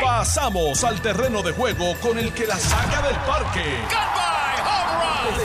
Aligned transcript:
Pasamos 0.00 0.84
al 0.84 1.00
terreno 1.00 1.42
de 1.42 1.52
juego 1.52 1.94
con 2.00 2.18
el 2.18 2.32
que 2.32 2.46
la 2.46 2.56
saca 2.56 3.02
del 3.06 3.16
parque. 3.16 3.64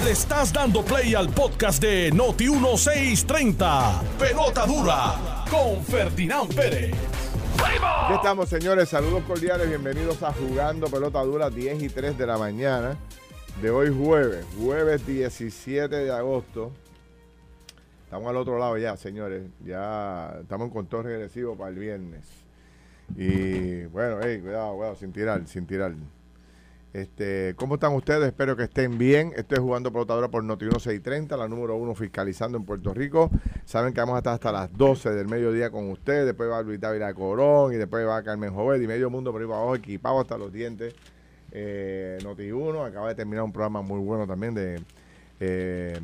Le 0.04 0.12
estás 0.12 0.54
dando 0.54 0.84
play 0.84 1.16
al 1.16 1.30
podcast 1.30 1.82
de 1.82 2.12
Noti 2.12 2.50
1630. 2.50 4.02
Pelota 4.20 4.66
dura 4.66 5.46
con 5.50 5.84
Ferdinand 5.84 6.54
Pérez. 6.54 6.94
Aquí 7.64 8.14
estamos, 8.14 8.50
señores. 8.50 8.90
Saludos 8.90 9.24
cordiales. 9.24 9.68
Bienvenidos 9.68 10.22
a 10.24 10.32
Jugando 10.34 10.88
Pelota 10.88 11.22
Dura, 11.24 11.50
10 11.50 11.84
y 11.84 11.90
3 11.90 12.18
de 12.18 12.28
la 12.28 12.38
mañana 12.38 12.98
de 13.62 13.72
hoy 13.72 13.90
jueves, 13.90 14.46
jueves 14.60 15.06
17 15.06 15.96
de 15.96 16.12
agosto. 16.12 16.72
Estamos 18.06 18.30
al 18.30 18.38
otro 18.38 18.58
lado 18.58 18.78
ya, 18.78 18.96
señores. 18.96 19.44
Ya 19.66 20.38
estamos 20.42 20.68
en 20.68 20.74
control 20.74 21.06
regresivo 21.06 21.58
para 21.58 21.72
el 21.72 21.80
viernes. 21.80 22.47
Y 23.16 23.86
bueno, 23.86 24.18
hey, 24.22 24.40
cuidado, 24.42 24.76
cuidado, 24.76 24.96
sin 24.96 25.12
tirar, 25.12 25.48
sin 25.48 25.66
tirar. 25.66 25.94
Este, 26.94 27.54
¿Cómo 27.58 27.76
están 27.76 27.94
ustedes? 27.94 28.26
Espero 28.26 28.56
que 28.56 28.64
estén 28.64 28.98
bien. 28.98 29.32
Estoy 29.36 29.60
jugando 29.60 29.92
pelotadora 29.92 30.30
por 30.30 30.44
Noti 30.44 30.66
1630, 30.66 31.38
la 31.38 31.48
número 31.48 31.76
uno 31.76 31.94
fiscalizando 31.94 32.58
en 32.58 32.66
Puerto 32.66 32.94
Rico. 32.94 33.30
Saben 33.66 33.94
que 33.94 34.00
vamos 34.00 34.26
a 34.26 34.32
hasta 34.32 34.52
las 34.52 34.76
12 34.76 35.12
del 35.12 35.28
mediodía 35.28 35.70
con 35.70 35.92
ustedes. 35.92 36.26
Después 36.26 36.50
va 36.50 36.62
Luis 36.64 36.80
David 36.80 37.04
Corón 37.16 37.74
y 37.74 37.78
después 37.78 38.08
va 38.08 38.24
Carmen 38.24 38.54
Jovet 38.54 38.82
y 38.82 38.88
medio 38.88 39.10
mundo 39.10 39.32
por 39.32 39.42
ahí 39.42 39.48
para 39.48 39.60
abajo, 39.60 39.76
equipado 39.76 40.20
hasta 40.22 40.38
los 40.38 40.52
dientes. 40.52 40.96
Eh, 41.52 42.18
Noti 42.24 42.52
1 42.52 42.84
acaba 42.84 43.10
de 43.10 43.16
terminar 43.16 43.44
un 43.44 43.54
programa 43.54 43.82
muy 43.82 44.00
bueno 44.00 44.26
también 44.26 44.54
de 44.54 44.82
eh, 45.40 46.00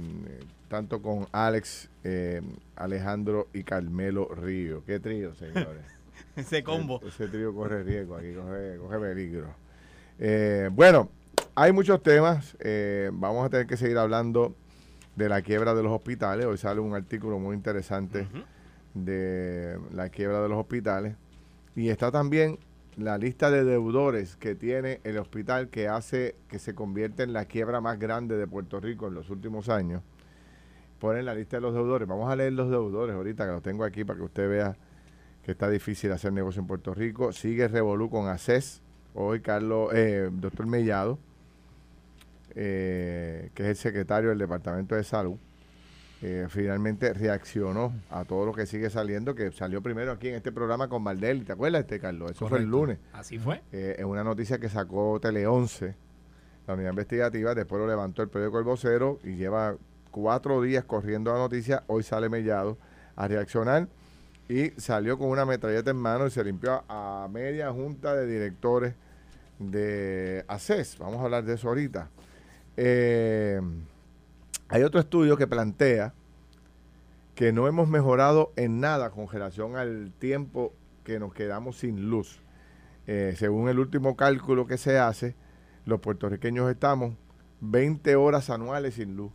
tanto 0.68 1.02
con 1.02 1.28
Alex, 1.32 1.90
eh, 2.04 2.42
Alejandro 2.76 3.48
y 3.54 3.64
Carmelo 3.64 4.28
Río. 4.28 4.84
Qué 4.86 5.00
trío, 5.00 5.34
señores. 5.36 5.86
ese 6.36 6.64
combo. 6.64 7.02
Ese, 7.06 7.28
trío 7.28 7.54
corre 7.54 7.84
riesgo 7.84 8.16
aquí, 8.16 8.34
coge, 8.34 8.78
coge 8.78 9.00
peligro. 9.00 9.56
Eh, 10.20 10.70
bueno, 10.72 11.10
hay 11.56 11.72
muchos 11.72 12.02
temas. 12.02 12.56
Eh, 12.60 13.10
vamos 13.14 13.46
a 13.46 13.50
tener 13.50 13.68
que 13.68 13.78
seguir 13.78 13.98
hablando 13.98 14.56
de 15.16 15.30
la 15.30 15.42
quiebra 15.42 15.74
de 15.74 15.84
los 15.84 15.92
hospitales. 15.92 16.46
Hoy 16.46 16.58
sale 16.58 16.80
un 16.80 16.96
artículo 16.96 17.40
muy 17.40 17.56
interesante 17.56 18.28
de 18.94 19.80
la 19.92 20.10
quiebra 20.10 20.42
de 20.42 20.50
los 20.50 20.58
hospitales. 20.58 21.16
Y 21.76 21.90
está 21.90 22.12
también 22.12 22.60
la 22.98 23.18
lista 23.18 23.50
de 23.50 23.64
deudores 23.64 24.36
que 24.36 24.56
tiene 24.56 25.02
el 25.04 25.18
hospital 25.18 25.70
que 25.70 25.88
hace 25.88 26.36
que 26.48 26.60
se 26.60 26.76
convierta 26.76 27.24
en 27.24 27.34
la 27.34 27.46
quiebra 27.46 27.82
más 27.82 27.98
grande 28.00 28.38
de 28.38 28.48
Puerto 28.48 28.80
Rico 28.80 29.08
en 29.08 29.16
los 29.16 29.30
últimos 29.30 29.70
años. 29.70 30.04
Ponen 31.00 31.26
la 31.26 31.36
lista 31.36 31.58
de 31.58 31.62
los 31.62 31.74
deudores. 31.74 32.08
Vamos 32.08 32.32
a 32.32 32.36
leer 32.36 32.54
los 32.54 32.70
deudores 32.70 33.16
ahorita 33.16 33.46
que 33.46 33.52
los 33.52 33.64
tengo 33.64 33.84
aquí 33.84 34.04
para 34.04 34.18
que 34.18 34.26
usted 34.26 34.50
vea 34.50 34.78
que 35.44 35.52
está 35.52 35.70
difícil 35.70 36.12
hacer 36.12 36.34
negocio 36.34 36.62
en 36.62 36.68
Puerto 36.68 36.94
Rico. 36.94 37.32
Sigue 37.32 37.68
Revolú 37.68 38.10
con 38.10 38.28
ACES. 38.28 38.82
Hoy 39.14 39.42
Carlos, 39.42 39.92
eh, 39.94 40.30
doctor 40.32 40.66
Mellado, 40.66 41.20
eh, 42.56 43.50
que 43.54 43.64
es 43.64 43.70
el 43.70 43.76
secretario 43.76 44.30
del 44.30 44.40
Departamento 44.40 44.96
de 44.96 45.04
Salud, 45.04 45.38
eh, 46.26 46.48
finalmente 46.48 47.14
reaccionó 47.14 47.94
a 48.10 48.24
todo 48.24 48.46
lo 48.46 48.54
que 48.54 48.66
sigue 48.66 48.90
saliendo, 48.90 49.36
que 49.36 49.52
salió 49.52 49.82
primero 49.82 50.14
aquí 50.14 50.30
en 50.30 50.36
este 50.36 50.54
programa 50.54 50.88
con 50.88 51.04
Valdel. 51.04 51.44
¿Te 51.44 51.52
acuerdas, 51.52 51.82
este 51.82 52.00
Carlos? 52.00 52.32
Eso 52.32 52.48
fue 52.48 52.60
el 52.60 52.66
lunes. 52.66 52.98
Así 53.12 53.38
fue. 53.38 53.62
Eh, 53.74 53.98
es 54.00 54.06
una 54.06 54.24
noticia 54.24 54.58
que 54.58 54.70
sacó 54.70 55.20
Tele 55.20 55.46
11, 55.46 55.94
la 56.66 56.76
unidad 56.76 56.92
investigativa, 56.92 57.54
después 57.54 57.82
lo 57.82 57.88
levantó 57.90 58.22
el 58.22 58.30
periódico 58.30 58.58
El 58.58 58.64
Vocero 58.64 59.20
y 59.26 59.36
lleva 59.36 59.76
cuatro 60.12 60.62
días 60.62 60.86
corriendo 60.86 61.34
la 61.34 61.40
noticia. 61.40 61.84
Hoy 61.88 62.04
sale 62.04 62.30
Mellado 62.30 62.78
a 63.18 63.28
reaccionar 63.28 63.90
y 64.50 64.70
salió 64.72 65.18
con 65.18 65.30
una 65.30 65.46
metralleta 65.46 65.92
en 65.92 65.98
mano 65.98 66.28
y 66.28 66.32
se 66.32 66.44
limpió 66.44 66.84
a, 66.88 67.28
media 67.32 67.72
junta 67.72 68.16
de 68.16 68.28
directores 68.28 68.96
de 69.60 70.44
ACES. 70.48 70.98
Vamos 71.00 71.22
a 71.22 71.24
hablar 71.24 71.44
de 71.46 71.54
eso 71.54 71.70
ahorita. 71.70 72.10
Eh, 72.76 73.62
hay 74.70 74.84
otro 74.84 75.00
estudio 75.00 75.38
que 75.38 75.48
plantea 75.48 76.14
que 77.36 77.52
no 77.52 77.68
hemos 77.68 77.88
mejorado 77.88 78.52
en 78.56 78.80
nada 78.80 79.10
con 79.10 79.28
relación 79.28 79.76
al 79.76 80.12
tiempo 80.20 80.74
que 81.04 81.20
nos 81.20 81.34
quedamos 81.34 81.78
sin 81.78 82.10
luz. 82.10 82.40
Eh, 83.08 83.34
según 83.38 83.70
el 83.70 83.80
último 83.80 84.16
cálculo 84.16 84.66
que 84.68 84.78
se 84.78 84.98
hace, 85.00 85.36
los 85.86 86.00
puertorriqueños 86.00 86.70
estamos 86.70 87.16
20 87.62 88.16
horas 88.16 88.50
anuales 88.50 88.96
sin 88.96 89.16
luz. 89.16 89.32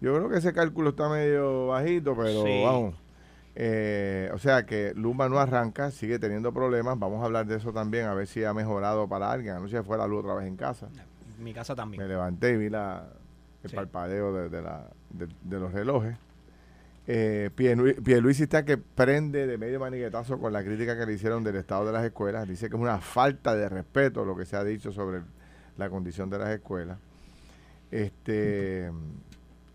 Yo 0.00 0.14
creo 0.14 0.28
que 0.28 0.38
ese 0.38 0.52
cálculo 0.52 0.90
está 0.90 1.08
medio 1.08 1.68
bajito, 1.68 2.16
pero 2.16 2.44
Sí. 2.44 2.62
vamos. 2.64 2.94
Eh, 3.54 4.30
o 4.32 4.38
sea 4.38 4.64
que 4.64 4.92
Luma 4.94 5.28
no 5.28 5.38
arranca, 5.38 5.90
sigue 5.90 6.18
teniendo 6.18 6.52
problemas. 6.52 6.98
Vamos 6.98 7.22
a 7.22 7.26
hablar 7.26 7.46
de 7.46 7.56
eso 7.56 7.72
también, 7.72 8.06
a 8.06 8.14
ver 8.14 8.26
si 8.26 8.44
ha 8.44 8.54
mejorado 8.54 9.08
para 9.08 9.30
alguien. 9.30 9.54
Anoche 9.56 9.82
fue 9.82 9.98
la 9.98 10.06
luz 10.06 10.20
otra 10.24 10.34
vez 10.34 10.46
en 10.46 10.56
casa. 10.56 10.88
Mi 11.38 11.52
casa 11.52 11.74
Me 11.74 11.76
también. 11.76 12.08
levanté 12.08 12.52
y 12.52 12.56
vi 12.56 12.70
la, 12.70 13.08
el 13.62 13.70
Sí. 13.70 13.76
parpadeo 13.76 14.32
de, 14.32 14.48
de 14.48 14.62
la- 14.62 14.86
de- 15.10 15.28
de 15.42 15.60
los 15.60 15.72
relojes. 15.72 16.16
Eh, 17.06 17.50
Pierlu- 17.56 18.00
Pierluisi 18.02 18.44
está 18.44 18.64
que 18.64 18.78
prende 18.78 19.46
de 19.48 19.58
medio 19.58 19.80
maniguetazo 19.80 20.38
con 20.38 20.52
la 20.52 20.62
crítica 20.62 20.96
que 20.96 21.04
le 21.04 21.12
hicieron 21.14 21.42
del 21.42 21.56
estado 21.56 21.84
de 21.84 21.92
las 21.92 22.04
escuelas. 22.04 22.48
Dice 22.48 22.70
que 22.70 22.76
es 22.76 22.80
una 22.82 22.98
falta 23.00 23.54
de 23.56 23.68
respeto 23.68 24.24
lo 24.24 24.36
que 24.36 24.44
se 24.46 24.56
ha 24.56 24.62
dicho 24.64 24.92
sobre 24.92 25.18
el- 25.18 25.24
la 25.78 25.90
condición 25.90 26.30
de 26.30 26.38
las 26.38 26.50
escuelas. 26.50 26.96
Este 27.90 28.90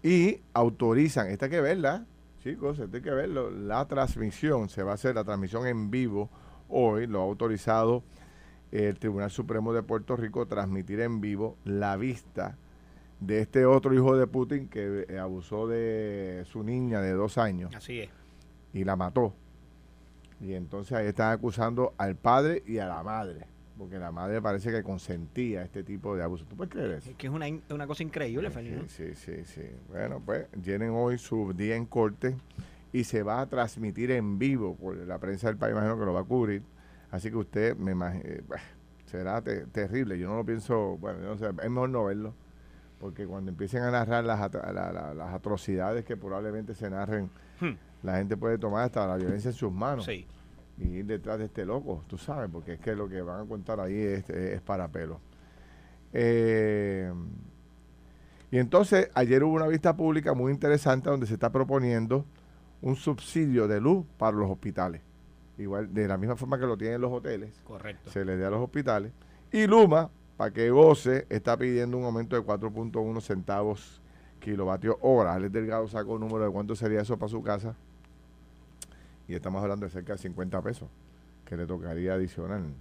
y 0.03 0.39
autorizan, 0.53 1.27
esta 1.27 1.45
hay 1.45 1.51
que 1.51 1.61
verla, 1.61 2.05
chicos, 2.47 2.79
hay 2.79 3.01
que 3.01 3.11
verlo. 3.11 3.51
La 3.51 3.85
transmisión, 3.87 4.69
se 4.69 4.83
va 4.83 4.91
a 4.91 4.93
hacer 4.95 5.15
la 5.15 5.23
transmisión 5.25 5.67
en 5.67 5.91
vivo 5.91 6.29
hoy, 6.69 7.05
lo 7.05 7.19
ha 7.19 7.23
autorizado 7.23 8.03
el 8.71 8.97
Tribunal 8.99 9.31
Supremo 9.31 9.73
de 9.73 9.83
Puerto 9.83 10.15
Rico 10.15 10.45
transmitir 10.45 11.01
en 11.01 11.19
vivo 11.19 11.57
la 11.65 11.97
vista 11.97 12.57
de 13.19 13.41
este 13.41 13.65
otro 13.65 13.93
hijo 13.93 14.15
de 14.15 14.27
Putin 14.27 14.69
que 14.69 15.05
eh, 15.09 15.19
abusó 15.19 15.67
de 15.67 16.43
su 16.45 16.63
niña 16.63 17.01
de 17.01 17.11
dos 17.13 17.37
años 17.37 17.73
Así 17.75 17.99
es. 18.01 18.09
y 18.73 18.83
la 18.83 18.95
mató. 18.95 19.33
Y 20.39 20.53
entonces 20.53 20.93
ahí 20.93 21.07
están 21.07 21.31
acusando 21.31 21.93
al 21.97 22.15
padre 22.15 22.63
y 22.65 22.77
a 22.77 22.87
la 22.87 23.03
madre, 23.03 23.47
porque 23.77 23.97
la 23.99 24.11
madre 24.11 24.41
parece 24.41 24.71
que 24.71 24.81
consentía 24.83 25.61
este 25.63 25.83
tipo 25.83 26.15
de 26.15 26.23
abuso. 26.23 26.45
¿Tú 26.45 26.55
puedes 26.55 26.71
creer 26.73 26.91
eso? 26.91 27.09
Es 27.11 27.15
que 27.15 27.27
es 27.27 27.33
una, 27.33 27.45
una 27.69 27.87
cosa 27.87 28.03
increíble, 28.03 28.47
Sí, 28.49 28.53
Ferdinand. 28.53 28.87
sí, 28.89 29.13
sí, 29.15 29.45
sí. 29.45 29.61
Bueno, 29.89 30.21
pues 30.25 30.47
tienen 30.63 30.91
hoy 30.91 31.17
su 31.17 31.53
día 31.53 31.75
en 31.75 31.85
corte 31.85 32.35
y 32.91 33.03
se 33.03 33.21
va 33.23 33.41
a 33.41 33.45
transmitir 33.47 34.11
en 34.11 34.39
vivo 34.39 34.75
por 34.75 34.95
la 34.97 35.19
prensa 35.19 35.47
del 35.47 35.57
país, 35.57 35.73
imagino 35.73 35.97
que 35.99 36.05
lo 36.05 36.13
va 36.13 36.21
a 36.21 36.25
cubrir. 36.25 36.63
Así 37.11 37.29
que 37.29 37.37
usted 37.37 37.77
me 37.77 37.91
imagino, 37.91 38.23
será 39.05 39.41
te- 39.41 39.65
terrible. 39.67 40.17
Yo 40.19 40.27
no 40.29 40.35
lo 40.37 40.45
pienso, 40.45 40.97
bueno, 40.97 41.19
yo 41.21 41.27
no 41.29 41.37
sé, 41.37 41.45
es 41.47 41.69
mejor 41.69 41.89
no 41.89 42.05
verlo, 42.05 42.33
porque 42.99 43.25
cuando 43.27 43.51
empiecen 43.51 43.83
a 43.83 43.91
narrar 43.91 44.23
las, 44.25 44.39
atro- 44.39 44.71
la- 44.73 44.91
la- 44.91 45.13
las 45.13 45.33
atrocidades 45.33 46.03
que 46.03 46.17
probablemente 46.17 46.73
se 46.73 46.89
narren, 46.89 47.29
Hmm. 47.59 47.73
la 48.03 48.17
gente 48.17 48.35
puede 48.37 48.57
tomar 48.57 48.83
hasta 48.85 49.07
la 49.07 49.17
violencia 49.17 49.49
en 49.49 49.55
sus 49.55 49.71
manos 49.71 50.05
Sí. 50.05 50.25
Y 50.77 50.87
ir 50.87 51.05
detrás 51.05 51.39
de 51.39 51.45
este 51.45 51.65
loco, 51.65 52.03
tú 52.07 52.17
sabes, 52.17 52.49
porque 52.51 52.73
es 52.73 52.79
que 52.79 52.95
lo 52.95 53.09
que 53.09 53.21
van 53.21 53.45
a 53.45 53.45
contar 53.47 53.79
ahí 53.79 53.97
es, 53.99 54.29
es 54.29 54.61
para 54.61 54.87
pelo. 54.87 55.19
Eh, 56.13 57.11
y 58.51 58.57
entonces, 58.57 59.09
ayer 59.13 59.43
hubo 59.43 59.55
una 59.55 59.67
vista 59.67 59.95
pública 59.97 60.33
muy 60.33 60.51
interesante 60.51 61.09
donde 61.09 61.25
se 61.27 61.33
está 61.33 61.51
proponiendo 61.51 62.25
un 62.81 62.95
subsidio 62.95 63.67
de 63.67 63.81
luz 63.81 64.05
para 64.17 64.37
los 64.37 64.49
hospitales. 64.49 65.01
Igual, 65.57 65.93
de 65.93 66.07
la 66.07 66.17
misma 66.17 66.35
forma 66.35 66.59
que 66.59 66.65
lo 66.67 66.77
tienen 66.77 67.01
los 67.01 67.11
hoteles, 67.11 67.59
Correcto. 67.63 68.11
se 68.11 68.23
le 68.23 68.37
dé 68.37 68.45
a 68.45 68.49
los 68.49 68.61
hospitales. 68.61 69.11
Y 69.51 69.65
Luma, 69.65 70.09
para 70.37 70.51
que 70.51 70.69
goce, 70.69 71.25
está 71.29 71.57
pidiendo 71.57 71.97
un 71.97 72.05
aumento 72.05 72.35
de 72.35 72.43
4.1 72.43 73.21
centavos 73.21 74.01
kilovatio 74.39 74.97
hora. 75.01 75.33
Alex 75.33 75.51
Delgado 75.51 75.87
sacó 75.87 76.13
un 76.13 76.21
número 76.21 76.45
de 76.45 76.51
cuánto 76.51 76.75
sería 76.75 77.01
eso 77.01 77.17
para 77.17 77.29
su 77.29 77.41
casa. 77.41 77.75
Y 79.27 79.35
estamos 79.35 79.61
hablando 79.61 79.85
de 79.85 79.91
cerca 79.91 80.13
de 80.13 80.19
50 80.19 80.61
pesos 80.61 80.89
que 81.45 81.57
le 81.57 81.65
tocaría 81.65 82.13
adicional. 82.13 82.73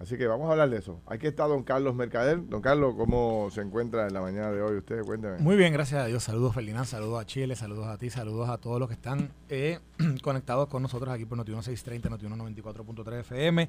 Así 0.00 0.16
que 0.16 0.26
vamos 0.26 0.48
a 0.48 0.52
hablar 0.52 0.70
de 0.70 0.78
eso. 0.78 0.98
Aquí 1.06 1.26
está 1.26 1.46
don 1.46 1.62
Carlos 1.62 1.94
Mercader. 1.94 2.48
Don 2.48 2.62
Carlos, 2.62 2.94
¿cómo 2.96 3.50
se 3.50 3.60
encuentra 3.60 4.06
en 4.06 4.14
la 4.14 4.22
mañana 4.22 4.50
de 4.50 4.62
hoy? 4.62 4.78
Usted, 4.78 5.02
cuénteme. 5.02 5.38
Muy 5.40 5.56
bien, 5.56 5.74
gracias 5.74 6.02
a 6.02 6.06
Dios. 6.06 6.22
Saludos, 6.22 6.54
Ferdinand. 6.54 6.86
Saludos 6.86 7.20
a 7.20 7.26
Chile. 7.26 7.54
Saludos 7.54 7.86
a 7.86 7.98
ti. 7.98 8.08
Saludos 8.08 8.48
a 8.48 8.56
todos 8.56 8.80
los 8.80 8.88
que 8.88 8.94
están 8.94 9.30
eh, 9.50 9.78
conectados 10.22 10.68
con 10.68 10.82
nosotros 10.82 11.12
aquí 11.12 11.26
por 11.26 11.36
Noti 11.36 11.52
630, 11.52 12.08
Noti 12.08 12.24
94.3 12.24 13.20
FM. 13.20 13.68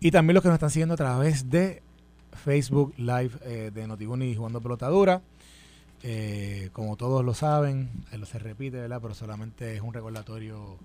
Y 0.00 0.10
también 0.10 0.34
los 0.34 0.42
que 0.42 0.48
nos 0.48 0.56
están 0.56 0.70
siguiendo 0.70 0.94
a 0.94 0.96
través 0.96 1.50
de 1.50 1.82
Facebook 2.32 2.94
Live 2.96 3.32
eh, 3.42 3.70
de 3.74 3.86
Noti 3.86 4.04
y 4.04 4.34
Jugando 4.34 4.62
Pelotadura. 4.62 5.20
Eh, 6.02 6.70
como 6.72 6.96
todos 6.96 7.22
lo 7.22 7.34
saben, 7.34 7.90
se 8.24 8.38
repite, 8.38 8.78
¿verdad? 8.78 9.00
Pero 9.02 9.12
solamente 9.12 9.76
es 9.76 9.82
un 9.82 9.92
recordatorio 9.92 10.78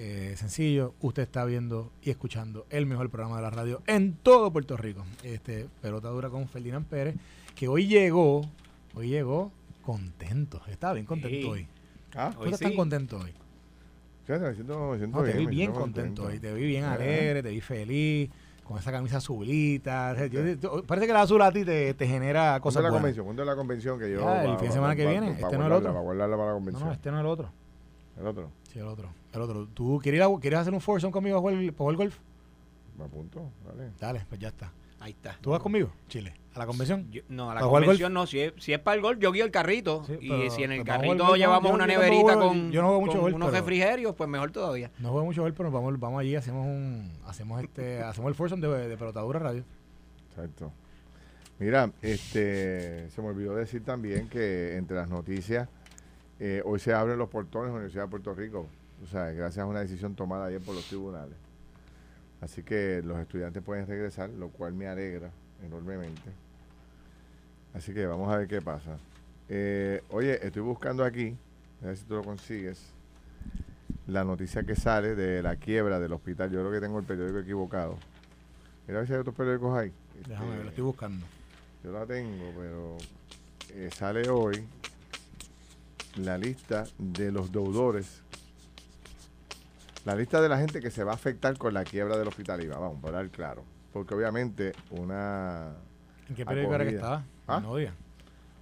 eh, 0.00 0.34
sencillo. 0.36 0.94
Usted 1.00 1.24
está 1.24 1.44
viendo 1.44 1.90
y 2.02 2.10
escuchando 2.10 2.66
el 2.70 2.86
mejor 2.86 3.10
programa 3.10 3.36
de 3.36 3.42
la 3.42 3.50
radio 3.50 3.82
en 3.86 4.14
todo 4.14 4.52
Puerto 4.52 4.76
Rico. 4.76 5.04
Este 5.24 5.66
Pelotadura 5.82 6.30
con 6.30 6.48
Ferdinand 6.48 6.86
Pérez, 6.86 7.16
que 7.56 7.66
hoy 7.68 7.88
llegó, 7.88 8.42
hoy 8.94 9.08
llegó 9.08 9.50
contento. 9.82 10.60
Está 10.68 10.92
bien 10.92 11.04
contento 11.04 11.36
Sí. 11.38 11.44
hoy. 11.44 11.66
Ah, 12.14 12.30
¿Tú 12.34 12.42
Hoy 12.42 12.52
estás 12.52 12.70
sí. 12.70 12.76
contento 12.76 13.18
hoy? 13.18 13.32
fíjate, 14.24 14.46
me 14.48 14.54
siento, 14.54 14.90
me 14.90 14.98
siento 14.98 15.18
No, 15.18 15.24
te 15.24 15.32
vi 15.36 15.46
bien 15.46 15.72
contento 15.72 16.24
hoy. 16.24 16.38
Te 16.38 16.52
vi 16.54 16.66
bien 16.66 16.84
alegre, 16.84 17.42
te 17.42 17.50
vi 17.50 17.60
feliz. 17.60 18.30
con 18.64 18.78
esa 18.78 18.92
camisa 18.92 19.16
azulita. 19.16 20.14
Yo- 20.26 20.82
parece 20.84 21.06
que 21.06 21.12
la 21.14 21.22
azul 21.22 21.40
a 21.40 21.50
ti 21.50 21.64
te, 21.64 21.94
te 21.94 22.06
genera 22.06 22.60
¿Cuándo 22.60 22.62
cosas 22.64 22.80
es 22.80 22.84
la 22.84 22.90
convención? 22.90 23.24
¿Cuándo 23.24 23.42
es 23.42 23.46
la 23.48 23.56
convención 23.56 23.98
que 23.98 24.12
yo... 24.12 24.20
Ya, 24.20 24.44
el 24.44 24.58
fin 24.58 24.66
de 24.68 24.72
semana 24.74 24.94
que 24.94 25.06
viene, 25.06 25.30
este 25.30 25.40
no 25.40 25.48
el 25.48 25.56
guardarla, 25.56 25.76
otro. 25.78 25.92
Para 25.92 26.02
guardarla 26.04 26.36
para 26.36 26.46
la 26.48 26.52
No, 26.52 26.56
convención. 26.58 26.86
no, 26.88 26.92
este 26.92 27.10
no 27.10 27.16
es 27.16 27.20
el 27.20 27.26
otro. 27.26 27.50
El 28.20 28.26
otro. 28.26 28.50
Sí, 28.78 28.82
el 28.82 28.86
otro. 28.88 29.08
El 29.32 29.40
otro. 29.42 29.66
¿Tú 29.74 29.98
quieres, 30.02 30.18
ir 30.18 30.22
a- 30.22 30.40
quieres 30.40 30.60
hacer 30.60 30.72
un 30.72 30.80
foursome 30.80 31.12
conmigo 31.12 31.42
para 31.42 31.56
jugar, 31.56 31.72
para 31.72 31.78
jugar 31.84 31.96
golf? 31.96 32.18
Me 32.96 33.04
apunto, 33.04 33.50
vale. 33.66 33.90
Dale, 33.98 34.24
pues 34.28 34.40
ya 34.40 34.48
está. 34.48 34.72
Ahí 35.00 35.12
está. 35.12 35.36
¿Tú 35.40 35.50
vas 35.50 35.60
conmigo, 35.60 35.90
Chile? 36.08 36.34
¿A 36.54 36.58
la 36.58 36.66
convención? 36.66 37.08
Yo- 37.10 37.22
no, 37.28 37.44
a 37.50 37.54
la 37.54 37.60
¿Para 37.60 37.66
jugar 37.68 37.82
convención 37.84 38.12
no. 38.12 38.26
Si 38.26 38.40
es, 38.40 38.52
si 38.58 38.72
es 38.72 38.80
para 38.80 38.96
el 38.96 39.00
golf, 39.02 39.18
yo 39.20 39.30
guío 39.30 39.44
el 39.44 39.50
carrito. 39.52 40.02
Sí, 40.04 40.14
y 40.20 40.28
pero- 40.28 40.50
si 40.50 40.62
en 40.64 40.72
el 40.72 40.78
pero 40.82 40.92
vamos 40.92 41.02
al 41.04 41.08
carrito 41.08 41.24
golf, 41.26 41.38
llevamos 41.38 41.68
yo- 41.70 41.74
una 41.74 41.86
yo 41.86 41.92
tampoco 41.92 42.08
neverita 42.10 42.34
juego- 42.34 42.48
con, 42.48 42.72
yo 42.72 42.80
no 42.82 42.86
juego 42.88 43.00
mucho 43.00 43.12
con 43.12 43.20
golf, 43.22 43.34
unos 43.36 43.48
pero- 43.50 43.60
refrigerios, 43.60 44.14
pues 44.16 44.28
mejor 44.30 44.50
todavía. 44.50 44.90
No 44.98 45.10
juego 45.10 45.26
mucho 45.26 45.42
golf, 45.42 45.54
pero 45.56 45.70
vamos, 45.70 45.98
vamos 46.00 46.20
allí, 46.20 46.34
hacemos 46.36 46.66
un, 46.66 47.10
hacemos 47.26 47.62
este, 47.62 48.00
hacemos 48.02 48.28
el 48.28 48.34
foursome 48.34 48.66
de, 48.66 48.88
de 48.88 48.96
pelotadura 48.96 49.38
radio. 49.38 49.64
Exacto. 50.30 50.72
Mira, 51.60 51.90
este, 52.02 53.10
se 53.10 53.20
me 53.22 53.28
olvidó 53.28 53.54
decir 53.56 53.84
también 53.84 54.28
que 54.28 54.76
entre 54.76 54.96
las 54.96 55.08
noticias, 55.08 55.68
eh, 56.40 56.62
hoy 56.64 56.78
se 56.78 56.92
abren 56.92 57.18
los 57.18 57.28
portones 57.28 57.66
de 57.66 57.70
la 57.70 57.74
Universidad 57.74 58.04
de 58.04 58.10
Puerto 58.10 58.34
Rico. 58.34 58.66
O 59.02 59.06
sea, 59.06 59.30
gracias 59.30 59.62
a 59.62 59.66
una 59.66 59.80
decisión 59.80 60.14
tomada 60.14 60.46
ayer 60.46 60.60
por 60.60 60.74
los 60.74 60.84
tribunales. 60.86 61.34
Así 62.40 62.62
que 62.62 63.02
los 63.04 63.18
estudiantes 63.18 63.62
pueden 63.62 63.86
regresar, 63.86 64.30
lo 64.30 64.48
cual 64.48 64.72
me 64.72 64.86
alegra 64.86 65.30
enormemente. 65.64 66.30
Así 67.74 67.92
que 67.92 68.06
vamos 68.06 68.32
a 68.32 68.38
ver 68.38 68.48
qué 68.48 68.60
pasa. 68.62 68.96
Eh, 69.48 70.02
oye, 70.10 70.44
estoy 70.46 70.62
buscando 70.62 71.04
aquí, 71.04 71.36
a 71.82 71.86
ver 71.86 71.96
si 71.96 72.04
tú 72.04 72.14
lo 72.14 72.22
consigues, 72.24 72.80
la 74.06 74.24
noticia 74.24 74.62
que 74.62 74.74
sale 74.76 75.14
de 75.14 75.42
la 75.42 75.56
quiebra 75.56 75.98
del 75.98 76.12
hospital. 76.12 76.50
Yo 76.50 76.60
creo 76.60 76.72
que 76.72 76.80
tengo 76.80 76.98
el 76.98 77.04
periódico 77.04 77.38
equivocado. 77.38 77.96
Mira 78.86 78.98
a 78.98 79.00
ver 79.00 79.06
si 79.08 79.14
hay 79.14 79.20
otros 79.20 79.34
periódicos 79.34 79.76
ahí. 79.76 79.92
Déjame 80.26 80.48
ver, 80.50 80.54
Este, 80.54 80.64
lo 80.64 80.68
estoy 80.70 80.84
buscando. 80.84 81.26
yo 81.84 81.92
la 81.92 82.06
tengo, 82.06 82.52
pero 82.56 82.96
eh, 83.74 83.90
sale 83.94 84.28
hoy 84.28 84.64
la 86.24 86.38
lista 86.38 86.84
de 86.98 87.32
los 87.32 87.52
deudores. 87.52 88.22
La 90.04 90.14
lista 90.14 90.40
de 90.40 90.48
la 90.48 90.58
gente 90.58 90.80
que 90.80 90.90
se 90.90 91.04
va 91.04 91.12
a 91.12 91.14
afectar 91.14 91.56
con 91.58 91.74
la 91.74 91.84
quiebra 91.84 92.16
del 92.16 92.28
hospital 92.28 92.62
IVA. 92.62 92.78
Vamos, 92.78 93.00
para 93.00 93.18
dar 93.18 93.28
claro. 93.30 93.64
Porque 93.92 94.14
obviamente 94.14 94.72
una... 94.90 95.72
¿En 96.28 96.34
qué 96.34 96.44
periódico 96.46 96.74
era 96.74 96.84
que 96.84 96.94
estaba? 96.94 97.24
¿Ah? 97.46 97.60
Nuevo 97.60 97.76
Día. 97.76 97.94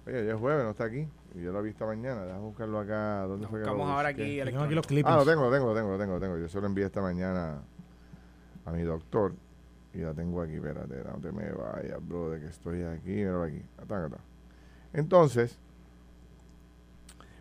Oye, 0.05 0.25
ya 0.25 0.33
es 0.33 0.39
jueves, 0.39 0.63
no 0.63 0.71
está 0.71 0.85
aquí. 0.85 1.07
Y 1.35 1.41
yo 1.41 1.51
lo 1.51 1.61
vi 1.61 1.69
esta 1.69 1.85
mañana. 1.85 2.25
Déjame 2.25 2.45
buscarlo 2.45 2.79
acá. 2.79 3.21
¿Dónde 3.23 3.47
fue 3.47 3.59
que 3.59 3.65
lo 3.65 3.85
ahora 3.85 4.09
aquí 4.09 4.39
tengo 4.43 4.63
aquí 4.63 4.75
los 4.75 4.87
clips. 4.87 5.09
Ah, 5.09 5.17
lo 5.17 5.25
tengo, 5.25 5.43
lo 5.43 5.51
tengo, 5.51 5.67
lo 5.67 5.75
tengo, 5.75 5.91
lo 5.91 5.97
tengo, 5.97 6.13
lo 6.13 6.19
tengo. 6.19 6.37
Yo 6.37 6.47
se 6.49 6.59
lo 6.59 6.67
envié 6.67 6.85
esta 6.85 7.01
mañana 7.01 7.61
a 8.65 8.71
mi 8.71 8.81
doctor 8.83 9.33
y 9.93 9.99
la 9.99 10.13
tengo 10.13 10.41
aquí. 10.41 10.55
Espérate, 10.55 11.03
no 11.03 11.19
te 11.19 11.31
me 11.31 11.51
vayas, 11.51 12.07
bro, 12.07 12.31
de 12.31 12.39
que 12.39 12.47
estoy 12.47 12.83
aquí. 12.83 13.09
Míralo 13.09 13.43
aquí. 13.43 13.61
Entonces, 14.93 15.59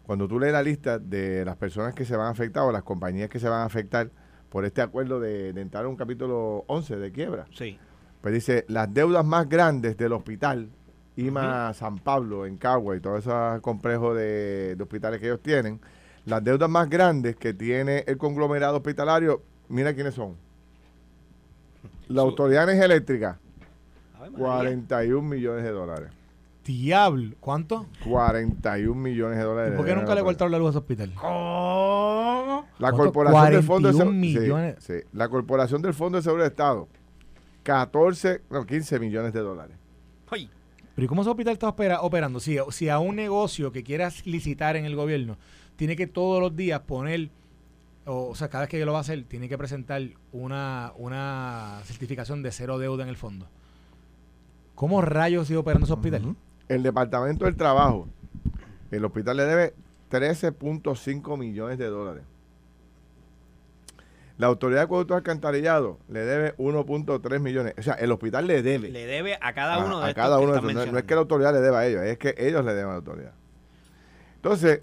cuando 0.06 0.28
tú 0.28 0.38
lees 0.38 0.52
la 0.52 0.62
lista 0.62 0.98
de 0.98 1.44
las 1.44 1.56
personas 1.56 1.94
que 1.94 2.04
se 2.04 2.16
van 2.16 2.28
a 2.28 2.30
afectar 2.30 2.62
o 2.62 2.70
las 2.72 2.82
compañías 2.84 3.28
que 3.28 3.40
se 3.40 3.48
van 3.48 3.60
a 3.60 3.64
afectar 3.64 4.08
por 4.48 4.64
este 4.64 4.80
acuerdo 4.80 5.18
de, 5.20 5.52
de 5.52 5.60
entrar 5.60 5.84
a 5.84 5.88
un 5.88 5.96
capítulo 5.96 6.64
11 6.68 6.96
de 6.96 7.10
quiebra, 7.12 7.46
Sí. 7.52 7.78
pues 8.20 8.32
dice, 8.32 8.64
las 8.68 8.92
deudas 8.94 9.24
más 9.24 9.48
grandes 9.48 9.96
del 9.96 10.12
hospital, 10.12 10.68
IMA 11.16 11.72
San 11.74 11.98
Pablo, 11.98 12.46
en 12.46 12.56
Cagua 12.56 12.96
y 12.96 13.00
todos 13.00 13.20
esos 13.20 13.60
complejos 13.60 14.16
de, 14.16 14.76
de 14.76 14.82
hospitales 14.82 15.18
que 15.18 15.26
ellos 15.26 15.40
tienen, 15.42 15.80
las 16.24 16.42
deudas 16.44 16.68
más 16.70 16.88
grandes 16.88 17.36
que 17.36 17.54
tiene 17.54 18.04
el 18.06 18.16
conglomerado 18.16 18.76
hospitalario, 18.76 19.42
mira 19.68 19.92
quiénes 19.94 20.14
son. 20.14 20.36
La 22.08 22.22
Autoridad 22.22 22.66
María. 24.30 24.38
41 24.38 25.22
millones 25.28 25.64
de 25.64 25.70
dólares. 25.70 26.08
Diablo. 26.66 27.36
¿Cuánto? 27.40 27.86
41 28.04 28.94
millones 29.00 29.38
de 29.38 29.44
dólares. 29.44 29.72
¿Y 29.74 29.76
por 29.76 29.86
qué 29.86 29.94
nunca 29.94 30.14
le 30.14 30.22
cortaron 30.22 30.52
la 30.52 30.58
luz 30.58 30.66
a 30.68 30.70
ese 30.70 30.78
hospital? 30.78 31.12
La 31.14 32.90
¿Cuánto? 32.90 32.96
corporación 32.96 33.50
del 33.52 33.62
Fondo 33.62 33.88
de 33.88 33.94
41 33.94 33.98
Seguro 33.98 34.12
millones. 34.60 34.76
sí, 34.80 34.92
sí. 35.00 35.06
La 35.12 35.28
corporación 35.28 35.82
del 35.82 35.94
Fondo 35.94 36.16
de 36.18 36.22
Seguro 36.22 36.42
de 36.42 36.48
Estado, 36.48 36.88
14, 37.62 38.42
no, 38.50 38.66
15 38.66 38.98
millones 38.98 39.32
de 39.32 39.40
dólares. 39.40 39.76
Ay, 40.30 40.50
Pero 40.94 41.04
¿y 41.04 41.08
cómo 41.08 41.22
ese 41.22 41.30
hospital 41.30 41.52
está 41.54 41.68
opera- 41.68 42.00
operando? 42.02 42.40
Si, 42.40 42.56
si 42.70 42.88
a 42.88 42.98
un 42.98 43.16
negocio 43.16 43.72
que 43.72 43.82
quieras 43.82 44.26
licitar 44.26 44.76
en 44.76 44.84
el 44.84 44.94
gobierno, 44.96 45.36
tiene 45.76 45.96
que 45.96 46.06
todos 46.06 46.40
los 46.40 46.54
días 46.56 46.80
poner, 46.80 47.30
o, 48.06 48.28
o 48.28 48.34
sea, 48.34 48.48
cada 48.48 48.62
vez 48.62 48.70
que 48.70 48.84
lo 48.84 48.92
va 48.92 48.98
a 48.98 49.02
hacer, 49.02 49.24
tiene 49.24 49.48
que 49.48 49.58
presentar 49.58 50.02
una, 50.32 50.92
una 50.96 51.80
certificación 51.84 52.42
de 52.42 52.50
cero 52.52 52.78
deuda 52.78 53.02
en 53.02 53.08
el 53.08 53.16
fondo. 53.16 53.46
¿Cómo 54.74 55.00
rayos 55.00 55.46
sigue 55.46 55.58
operando 55.58 55.84
ese 55.84 55.94
hospital? 55.94 56.34
El 56.68 56.82
Departamento 56.82 57.44
del 57.44 57.56
Trabajo, 57.56 58.08
el 58.90 59.04
hospital 59.04 59.36
le 59.36 59.44
debe 59.44 59.74
13.5 60.10 61.38
millones 61.38 61.78
de 61.78 61.86
dólares. 61.86 62.24
La 64.38 64.48
Autoridad 64.48 64.86
de 64.86 65.06
y 65.08 65.12
Alcantarillado 65.14 65.98
le 66.08 66.20
debe 66.20 66.56
1.3 66.58 67.40
millones. 67.40 67.74
O 67.78 67.82
sea, 67.82 67.94
el 67.94 68.12
hospital 68.12 68.46
le 68.46 68.62
debe 68.62 68.90
le 68.90 69.06
debe 69.06 69.38
a 69.40 69.54
cada 69.54 69.76
a, 69.76 69.84
uno 69.84 70.00
de 70.00 70.06
a 70.06 70.08
estos 70.10 70.22
cada 70.22 70.38
que 70.38 70.44
uno 70.44 70.52
de 70.52 70.58
estos. 70.58 70.74
No, 70.74 70.92
no 70.92 70.98
es 70.98 71.04
que 71.04 71.14
la 71.14 71.20
autoridad 71.20 71.54
le 71.54 71.60
deba 71.60 71.80
a 71.80 71.86
ellos, 71.86 72.02
es 72.02 72.18
que 72.18 72.34
ellos 72.36 72.64
le 72.64 72.74
deben 72.74 72.86
a 72.86 72.90
la 72.90 72.96
autoridad. 72.96 73.32
Entonces, 74.36 74.82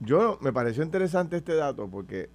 yo 0.00 0.38
me 0.42 0.52
pareció 0.52 0.82
interesante 0.82 1.38
este 1.38 1.54
dato 1.54 1.88
porque 1.88 2.28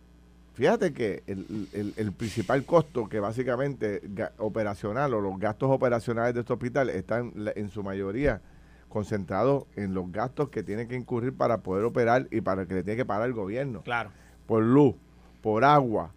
fíjate 0.60 0.92
que 0.92 1.24
el, 1.26 1.70
el- 1.72 1.94
el 1.96 2.12
principal 2.12 2.66
costo 2.66 3.08
que 3.08 3.22
básicamente 3.22 4.02
operacional 4.40 5.14
o 5.14 5.22
los 5.22 5.40
gastos 5.40 5.70
operacionales 5.72 6.34
de 6.34 6.42
este 6.42 6.52
hospital 6.52 6.90
están 6.90 7.32
en 7.56 7.70
su 7.70 7.82
mayoría 7.82 8.42
concentrados 8.90 9.64
en 9.78 9.94
los 9.94 10.12
gastos 10.12 10.50
que 10.50 10.62
tiene 10.62 10.86
que 10.90 10.96
incurrir 10.98 11.34
para 11.34 11.60
poder 11.60 11.86
operar 11.86 12.28
y 12.30 12.42
para 12.42 12.66
que 12.66 12.74
le 12.74 12.84
tiene 12.84 12.98
que 12.98 13.06
pagar 13.06 13.28
el 13.28 13.34
gobierno 13.34 13.84
Claro. 13.84 14.12
por 14.48 14.62
luz, 14.62 14.96
por 15.42 15.64
agua, 15.64 16.12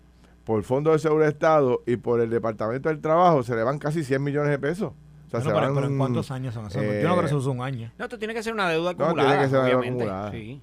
por 0.45 0.65
Fondo 0.65 0.91
de 0.91 0.99
Seguro 0.99 1.23
de 1.23 1.31
Estado 1.31 1.83
y 1.87 1.97
por 1.97 2.21
el 2.21 2.29
Departamento 2.29 2.89
del 2.89 3.01
Trabajo, 3.01 3.45
se 3.45 3.55
le 3.55 3.63
van 3.63 3.79
casi 3.79 4.03
100 4.03 4.21
millones 4.25 4.51
de 4.51 4.59
pesos. 4.59 4.91
O 4.93 5.31
sea, 5.31 5.39
Bueno, 5.39 5.45
se 5.45 5.49
pero, 5.55 5.67
van, 5.67 5.75
pero 5.77 5.87
¿en 5.87 5.99
cuántos 5.99 6.31
años 6.33 6.53
son 6.53 6.67
esos? 6.67 6.83
Yo 6.83 6.89
no 6.89 6.89
creo 6.99 7.15
que 7.15 7.21
eh, 7.21 7.27
eso 7.27 7.39
es 7.39 7.47
un 7.47 7.61
año. 7.61 7.93
No, 7.97 8.05
esto 8.07 8.19
tiene 8.19 8.35
que 8.35 8.43
ser 8.43 8.53
una 8.55 8.69
deuda 8.69 8.93
No, 8.95 9.05
acumulada, 9.05 9.29
tiene 9.31 9.45
que 9.45 9.49
ser 9.51 9.59
una 9.61 9.69
deuda 9.69 9.81
acumulada. 9.87 10.31
Sí. 10.33 10.61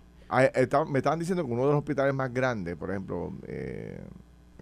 Está- 0.53 0.85
me 0.85 0.99
estaban 0.99 1.17
diciendo 1.19 1.43
que 1.45 1.51
uno 1.51 1.61
de 1.63 1.67
los 1.71 1.77
hospitales 1.79 2.13
más 2.13 2.31
grandes, 2.33 2.75
por 2.75 2.91
ejemplo, 2.91 3.33
eh, 3.47 3.99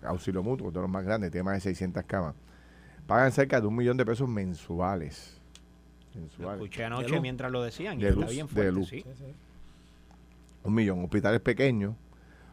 Auxilio 0.04 0.42
Mutuo, 0.44 0.72
de 0.72 0.80
los 0.80 0.90
más 0.90 1.04
grandes, 1.04 1.32
tiene 1.32 1.44
más 1.44 1.56
de 1.56 1.62
600 1.62 2.04
camas, 2.06 2.36
pagan 3.06 3.32
cerca 3.32 3.60
de 3.60 3.68
un 3.68 3.76
millón 3.76 3.98
de 3.98 4.06
pesos 4.06 4.30
mensuales. 4.30 5.42
Lo 6.14 6.22
Mensuales. 6.22 6.62
escuché 6.64 6.80
De 6.82 6.86
anoche 6.86 7.10
luz. 7.10 7.22
mientras 7.22 7.52
lo 7.52 7.62
decían 7.62 8.00
y 8.00 8.04
De 8.04 8.10
está 8.10 8.22
luz, 8.22 8.32
bien 8.32 8.48
de 8.48 8.54
fuerte, 8.54 8.72
luz. 8.72 8.90
sí. 8.90 9.04
Un 10.64 10.74
millón. 10.74 11.04
Hospitales 11.04 11.42
pequeños, 11.42 11.96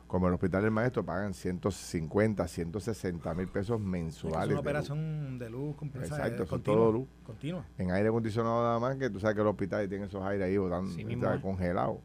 como 0.07 0.29
el 0.29 0.35
Hospital 0.35 0.63
del 0.63 0.71
Maestro, 0.71 1.05
pagan 1.05 1.35
150, 1.35 2.47
160 2.47 3.35
mil 3.35 3.49
pesos 3.49 3.81
Es 3.81 3.87
mensuales. 3.87 4.37
una 4.37 4.47
de 4.47 4.51
luz. 4.53 4.61
operación 4.61 5.39
de 5.39 5.51
luz 5.51 5.77
completa. 5.77 6.07
Exacto, 6.07 6.43
eh, 6.43 6.47
con 6.47 6.59
continua, 6.59 6.79
todo 6.81 6.93
luz. 6.93 7.09
Continua. 7.25 7.65
en 7.79 7.91
aire 7.93 8.09
acondicionado 8.09 8.63
nada 8.63 8.79
más, 8.79 8.97
que 8.97 9.09
tú 9.09 9.19
sabes 9.21 9.35
que 9.37 9.43
los 9.43 9.51
hospitales 9.53 9.89
tienen 9.89 10.09
esos 10.09 10.23
aires 10.23 10.47
ahí 10.47 10.57
botando, 10.59 10.91
es. 10.91 11.41
congelados. 11.41 11.99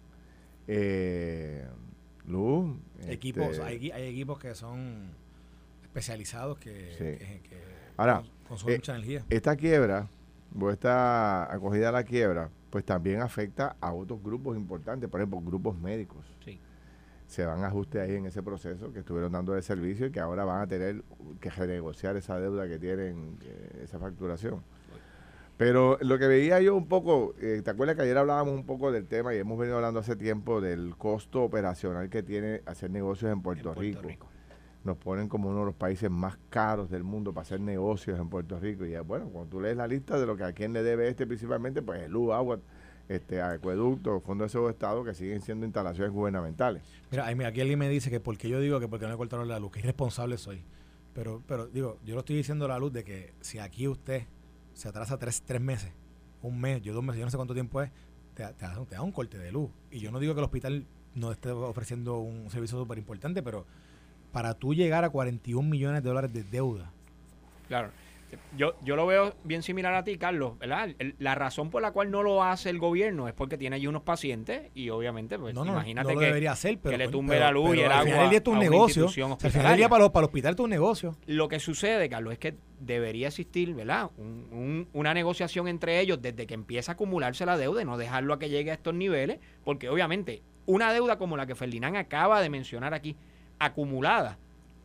Eh, 0.71 1.65
luz. 2.27 2.77
Equipos, 3.07 3.47
este, 3.47 3.63
hay, 3.63 3.89
hay 3.91 4.03
equipos 4.09 4.37
que 4.37 4.53
son 4.53 5.09
especializados 5.81 6.59
que, 6.59 6.91
Sí. 6.91 6.97
que- 7.25 7.41
que 7.49 7.57
Ahora, 7.97 8.21
cons- 8.21 8.47
consumen 8.47 8.75
eh, 8.75 8.77
mucha 8.77 8.91
energía. 8.95 9.25
Esta 9.31 9.55
quiebra, 9.55 10.07
o 10.59 10.69
esta 10.69 11.51
acogida 11.51 11.89
a 11.89 11.91
la 11.91 12.03
quiebra, 12.03 12.51
pues 12.69 12.85
también 12.85 13.21
afecta 13.21 13.77
a 13.81 13.93
otros 13.93 14.21
grupos 14.21 14.55
importantes, 14.57 15.09
por 15.09 15.19
ejemplo, 15.19 15.41
grupos 15.41 15.75
médicos. 15.75 16.23
Sí. 16.45 16.59
Se 17.25 17.45
van 17.45 17.63
a 17.63 17.67
ajuste 17.67 17.99
ahí 17.99 18.15
en 18.15 18.27
ese 18.27 18.43
proceso 18.43 18.93
que 18.93 18.99
estuvieron 18.99 19.31
dando 19.31 19.53
de 19.53 19.63
servicio 19.63 20.05
y 20.05 20.11
que 20.11 20.19
ahora 20.19 20.45
van 20.45 20.61
a 20.61 20.67
tener 20.67 21.03
que 21.39 21.49
renegociar 21.49 22.15
esa 22.15 22.39
deuda 22.39 22.67
que 22.67 22.77
tienen, 22.77 23.39
eh, 23.43 23.81
esa 23.83 23.97
facturación. 23.97 24.63
Pero 25.59 25.97
lo 25.99 26.17
que 26.17 26.25
veía 26.25 26.61
yo 26.61 26.73
un 26.73 26.87
poco, 26.87 27.35
eh, 27.41 27.61
¿te 27.61 27.69
acuerdas 27.69 27.97
que 27.97 28.03
ayer 28.03 28.17
hablábamos 28.17 28.53
un 28.53 28.65
poco 28.65 28.93
del 28.93 29.07
tema 29.07 29.35
y 29.35 29.39
hemos 29.39 29.59
venido 29.59 29.75
hablando 29.75 29.99
hace 29.99 30.15
tiempo 30.15 30.61
del 30.61 30.95
costo 30.95 31.43
operacional 31.43 32.09
que 32.09 32.23
tiene 32.23 32.61
hacer 32.65 32.89
negocios 32.91 33.29
en 33.29 33.41
Puerto, 33.41 33.71
en 33.71 33.75
Puerto 33.75 33.81
Rico? 33.81 34.07
Rico. 34.07 34.27
Nos 34.85 34.95
ponen 34.95 35.27
como 35.27 35.49
uno 35.49 35.59
de 35.59 35.65
los 35.65 35.75
países 35.75 36.09
más 36.09 36.37
caros 36.49 36.89
del 36.89 37.03
mundo 37.03 37.33
para 37.33 37.41
hacer 37.41 37.59
negocios 37.59 38.17
en 38.17 38.29
Puerto 38.29 38.57
Rico. 38.57 38.85
Y 38.85 38.95
eh, 38.95 39.01
bueno, 39.01 39.27
cuando 39.27 39.49
tú 39.49 39.59
lees 39.59 39.75
la 39.75 39.85
lista 39.85 40.17
de 40.17 40.25
lo 40.25 40.37
que 40.37 40.45
a 40.45 40.53
quién 40.53 40.71
le 40.71 40.81
debe 40.81 41.09
este 41.09 41.27
principalmente, 41.27 41.81
pues 41.81 42.03
el 42.03 42.11
luz, 42.13 42.31
agua, 42.31 42.61
este 43.09 43.41
acueducto, 43.41 44.21
fondo 44.21 44.47
de 44.47 44.69
Estado, 44.69 45.03
que 45.03 45.13
siguen 45.13 45.41
siendo 45.41 45.65
instalaciones 45.65 46.13
gubernamentales. 46.13 46.83
Mira, 47.11 47.27
aquí 47.27 47.59
alguien 47.59 47.79
me 47.79 47.89
dice 47.89 48.09
que 48.09 48.21
porque 48.21 48.47
yo 48.47 48.61
digo 48.61 48.79
que 48.79 48.87
porque 48.87 49.07
no 49.07 49.11
le 49.11 49.17
cortaron 49.17 49.49
la 49.49 49.59
luz, 49.59 49.73
que 49.73 49.79
irresponsable 49.79 50.37
soy. 50.37 50.63
Pero, 51.13 51.43
pero 51.45 51.67
digo, 51.67 51.99
yo 52.05 52.13
lo 52.13 52.21
estoy 52.21 52.37
diciendo 52.37 52.63
a 52.63 52.69
la 52.69 52.79
luz 52.79 52.93
de 52.93 53.03
que 53.03 53.33
si 53.41 53.59
aquí 53.59 53.85
usted 53.89 54.23
se 54.79 54.87
atrasa 54.87 55.17
tres, 55.17 55.41
tres 55.45 55.59
meses, 55.61 55.91
un 56.41 56.59
mes, 56.59 56.81
yo 56.81 56.93
dos 56.93 57.03
meses, 57.03 57.19
yo 57.19 57.25
no 57.25 57.31
sé 57.31 57.37
cuánto 57.37 57.53
tiempo 57.53 57.81
es, 57.81 57.91
te, 58.33 58.45
te 58.45 58.65
te 58.87 58.95
da 58.95 59.01
un 59.01 59.11
corte 59.11 59.37
de 59.37 59.51
luz. 59.51 59.69
Y 59.91 59.99
yo 59.99 60.09
no 60.11 60.19
digo 60.19 60.33
que 60.33 60.39
el 60.39 60.45
hospital 60.45 60.85
no 61.15 61.31
esté 61.31 61.51
ofreciendo 61.51 62.19
un 62.19 62.49
servicio 62.49 62.79
súper 62.79 62.97
importante, 62.97 63.43
pero 63.43 63.65
para 64.31 64.53
tú 64.53 64.73
llegar 64.73 65.03
a 65.03 65.09
41 65.09 65.67
millones 65.67 66.01
de 66.01 66.09
dólares 66.09 66.31
de 66.33 66.43
deuda, 66.43 66.91
Claro. 67.67 67.91
Yo, 68.57 68.75
yo 68.83 68.95
lo 68.95 69.05
veo 69.07 69.35
bien 69.43 69.63
similar 69.63 69.93
a 69.93 70.03
ti, 70.03 70.17
Carlos, 70.17 70.57
¿verdad? 70.59 70.89
El- 70.99 71.15
la 71.19 71.35
razón 71.35 71.69
por 71.69 71.81
la 71.81 71.91
cual 71.91 72.11
no 72.11 72.23
lo 72.23 72.43
hace 72.43 72.69
el 72.69 72.79
gobierno 72.79 73.27
es 73.27 73.33
porque 73.33 73.57
tiene 73.57 73.75
allí 73.77 73.87
unos 73.87 74.03
pacientes 74.03 74.69
y 74.73 74.89
obviamente, 74.89 75.37
pues 75.39 75.53
no, 75.55 75.65
no, 75.65 75.71
imagínate 75.73 76.07
no 76.09 76.13
lo 76.13 76.19
que 76.19 76.25
debería 76.27 76.51
hacer, 76.51 76.77
pero, 76.77 76.91
que 76.91 76.97
le 76.97 77.05
coño, 77.05 77.11
tumbe 77.17 77.33
pero- 77.35 77.45
la 77.45 77.51
luz 77.51 77.75
y 77.75 77.79
el 77.81 77.85
al 77.91 78.03
final 78.03 78.07
agua 78.13 78.21
del 78.21 78.29
día 78.29 78.39
a 78.39 78.49
un 78.51 78.59
negocio. 78.59 79.03
al 79.31 79.51
final 79.51 79.77
del 79.77 79.89
para, 79.89 79.99
los, 80.03 80.09
para 80.11 80.21
el 80.23 80.25
hospital 80.25 80.53
es 80.53 80.59
un 80.59 80.69
negocio. 80.69 81.15
Lo 81.27 81.47
que 81.47 81.59
sucede, 81.59 82.09
Carlos, 82.09 82.33
es 82.33 82.39
que 82.39 82.55
debería 82.79 83.27
existir, 83.27 83.73
¿verdad? 83.73 84.09
Un- 84.17 84.47
un- 84.51 84.87
una 84.93 85.13
negociación 85.13 85.67
entre 85.67 85.99
ellos 85.99 86.21
desde 86.21 86.45
que 86.47 86.53
empieza 86.53 86.91
a 86.91 86.93
acumularse 86.93 87.45
la 87.45 87.57
deuda 87.57 87.81
y 87.81 87.85
no 87.85 87.97
dejarlo 87.97 88.33
a 88.33 88.39
que 88.39 88.49
llegue 88.49 88.71
a 88.71 88.75
estos 88.75 88.93
niveles, 88.93 89.39
porque 89.63 89.89
obviamente 89.89 90.41
una 90.65 90.93
deuda 90.93 91.17
como 91.17 91.35
la 91.35 91.45
que 91.45 91.55
Ferdinand 91.55 91.97
acaba 91.97 92.41
de 92.41 92.49
mencionar 92.49 92.93
aquí, 92.93 93.15
acumulada, 93.57 94.37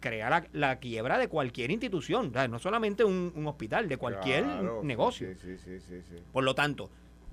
crea 0.05 0.29
la, 0.29 0.47
la 0.53 0.79
quiebra 0.79 1.17
de 1.17 1.29
cualquier 1.29 1.71
institución, 1.71 2.29
o 2.29 2.33
sea, 2.33 2.47
no 2.47 2.59
solamente 2.59 3.05
un, 3.05 3.33
un 3.35 3.47
hospital, 3.47 3.89
de 3.89 3.97
cualquier 3.97 4.45
Claro, 4.45 4.83
negocio. 4.85 5.29
Sí, 5.33 5.35
sí, 5.41 5.59
sí, 5.59 5.81
sí, 5.81 6.03
sí. 6.03 6.17
Por 6.31 6.45
lo 6.45 6.55
tanto, 6.55 6.91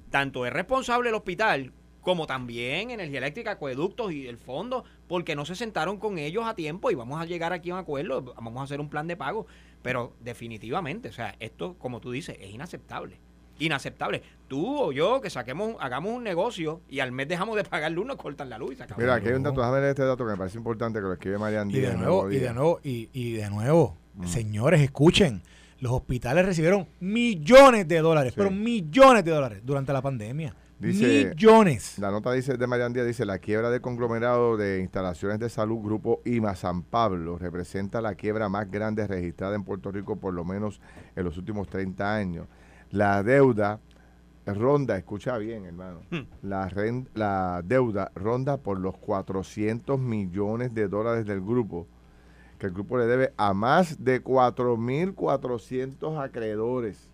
tanto 0.09 0.45
es 0.45 0.53
responsable 0.53 1.09
el 1.09 1.15
hospital 1.15 1.73
como 1.99 2.25
también 2.27 2.89
Energía 2.89 3.19
Eléctrica, 3.19 3.51
Acueductos 3.51 4.11
y 4.13 4.25
el 4.27 4.37
fondo, 4.37 4.85
porque 5.07 5.35
no 5.35 5.45
se 5.45 5.55
sentaron 5.55 5.97
con 5.97 6.17
ellos 6.17 6.45
a 6.47 6.55
tiempo 6.55 6.89
y 6.91 6.95
vamos 6.95 7.21
a 7.21 7.25
llegar 7.25 7.51
aquí 7.53 7.69
a 7.69 7.73
un 7.73 7.79
acuerdo, 7.79 8.21
vamos 8.21 8.61
a 8.61 8.63
hacer 8.63 8.79
un 8.79 8.89
plan 8.89 9.07
de 9.07 9.17
pago. 9.17 9.45
Pero 9.83 10.13
definitivamente, 10.19 11.09
o 11.09 11.13
sea, 11.13 11.35
esto, 11.39 11.75
como 11.77 11.99
tú 11.99 12.11
dices, 12.11 12.37
es 12.39 12.49
inaceptable. 12.51 13.19
Inaceptable. 13.65 14.21
Tú 14.47 14.77
o 14.79 14.91
yo 14.91 15.21
que 15.21 15.29
saquemos, 15.29 15.75
hagamos 15.79 16.13
un 16.13 16.23
negocio 16.23 16.81
y 16.89 16.99
al 16.99 17.11
mes 17.11 17.27
dejamos 17.27 17.55
de 17.55 17.63
pagar 17.63 17.91
luz, 17.91 18.05
nos 18.05 18.17
cortan 18.17 18.49
la 18.49 18.57
luz 18.57 18.73
y 18.73 18.75
se 18.75 18.83
acabó. 18.83 18.99
Mira, 19.01 19.15
aquí 19.15 19.27
hay 19.27 19.33
un 19.35 19.43
dato, 19.43 19.59
déjame 19.61 19.77
leer 19.79 19.89
este 19.91 20.03
dato 20.03 20.25
que 20.25 20.31
me 20.31 20.37
parece 20.37 20.57
importante 20.57 20.99
que 20.99 21.03
lo 21.03 21.13
escribe 21.13 21.37
Marian 21.37 21.69
Y 21.69 21.73
Díaz. 21.73 21.91
de 21.91 21.93
en 21.97 21.99
nuevo, 22.03 22.31
y 22.31 22.37
de 22.39 22.53
nuevo, 22.53 22.79
y, 22.83 23.09
y 23.13 23.31
de 23.33 23.49
nuevo, 23.49 23.97
Mm. 24.15 24.25
señores, 24.27 24.81
escuchen, 24.81 25.41
los 25.79 25.93
hospitales 25.93 26.45
recibieron 26.45 26.87
millones 26.99 27.87
de 27.87 27.99
dólares, 27.99 28.33
Sí. 28.33 28.37
pero 28.37 28.51
millones 28.51 29.23
de 29.23 29.31
dólares 29.31 29.61
durante 29.63 29.93
la 29.93 30.01
pandemia. 30.01 30.53
Dice- 30.79 31.31
millones. 31.35 31.99
La 31.99 32.09
nota 32.09 32.31
dice 32.31 32.57
de 32.57 32.65
Marian 32.67 32.91
Díaz 32.91 33.05
dice 33.05 33.23
la 33.23 33.37
quiebra 33.37 33.69
del 33.69 33.81
conglomerado 33.81 34.57
de 34.57 34.79
instalaciones 34.81 35.37
de 35.39 35.47
salud 35.47 35.77
Grupo 35.79 36.21
IMA 36.25 36.55
San 36.55 36.81
Pablo 36.81 37.37
representa 37.37 38.01
la 38.01 38.15
quiebra 38.15 38.49
más 38.49 38.69
grande 38.71 39.05
registrada 39.05 39.55
en 39.55 39.63
Puerto 39.63 39.91
Rico 39.91 40.15
por 40.15 40.33
lo 40.33 40.43
menos 40.43 40.81
en 41.15 41.23
los 41.23 41.37
últimos 41.37 41.67
30 41.69 42.15
años. 42.15 42.47
La 42.91 43.23
deuda 43.23 43.79
ronda, 44.45 44.97
escucha 44.97 45.37
bien 45.37 45.65
hermano, 45.65 46.01
Hmm. 46.11 46.21
la, 46.43 46.67
ren- 46.69 47.07
la 47.13 47.61
deuda 47.63 48.11
ronda 48.15 48.57
por 48.57 48.79
los 48.79 48.97
400 48.97 49.99
millones 49.99 50.73
de 50.73 50.87
dólares 50.87 51.25
del 51.25 51.41
grupo 51.41 51.87
que 52.59 52.67
el 52.67 52.73
grupo 52.73 52.97
le 52.97 53.05
debe 53.05 53.33
a 53.37 53.53
más 53.55 54.03
de 54.03 54.21
4.400 54.23 56.17
acreedores. 56.19 57.09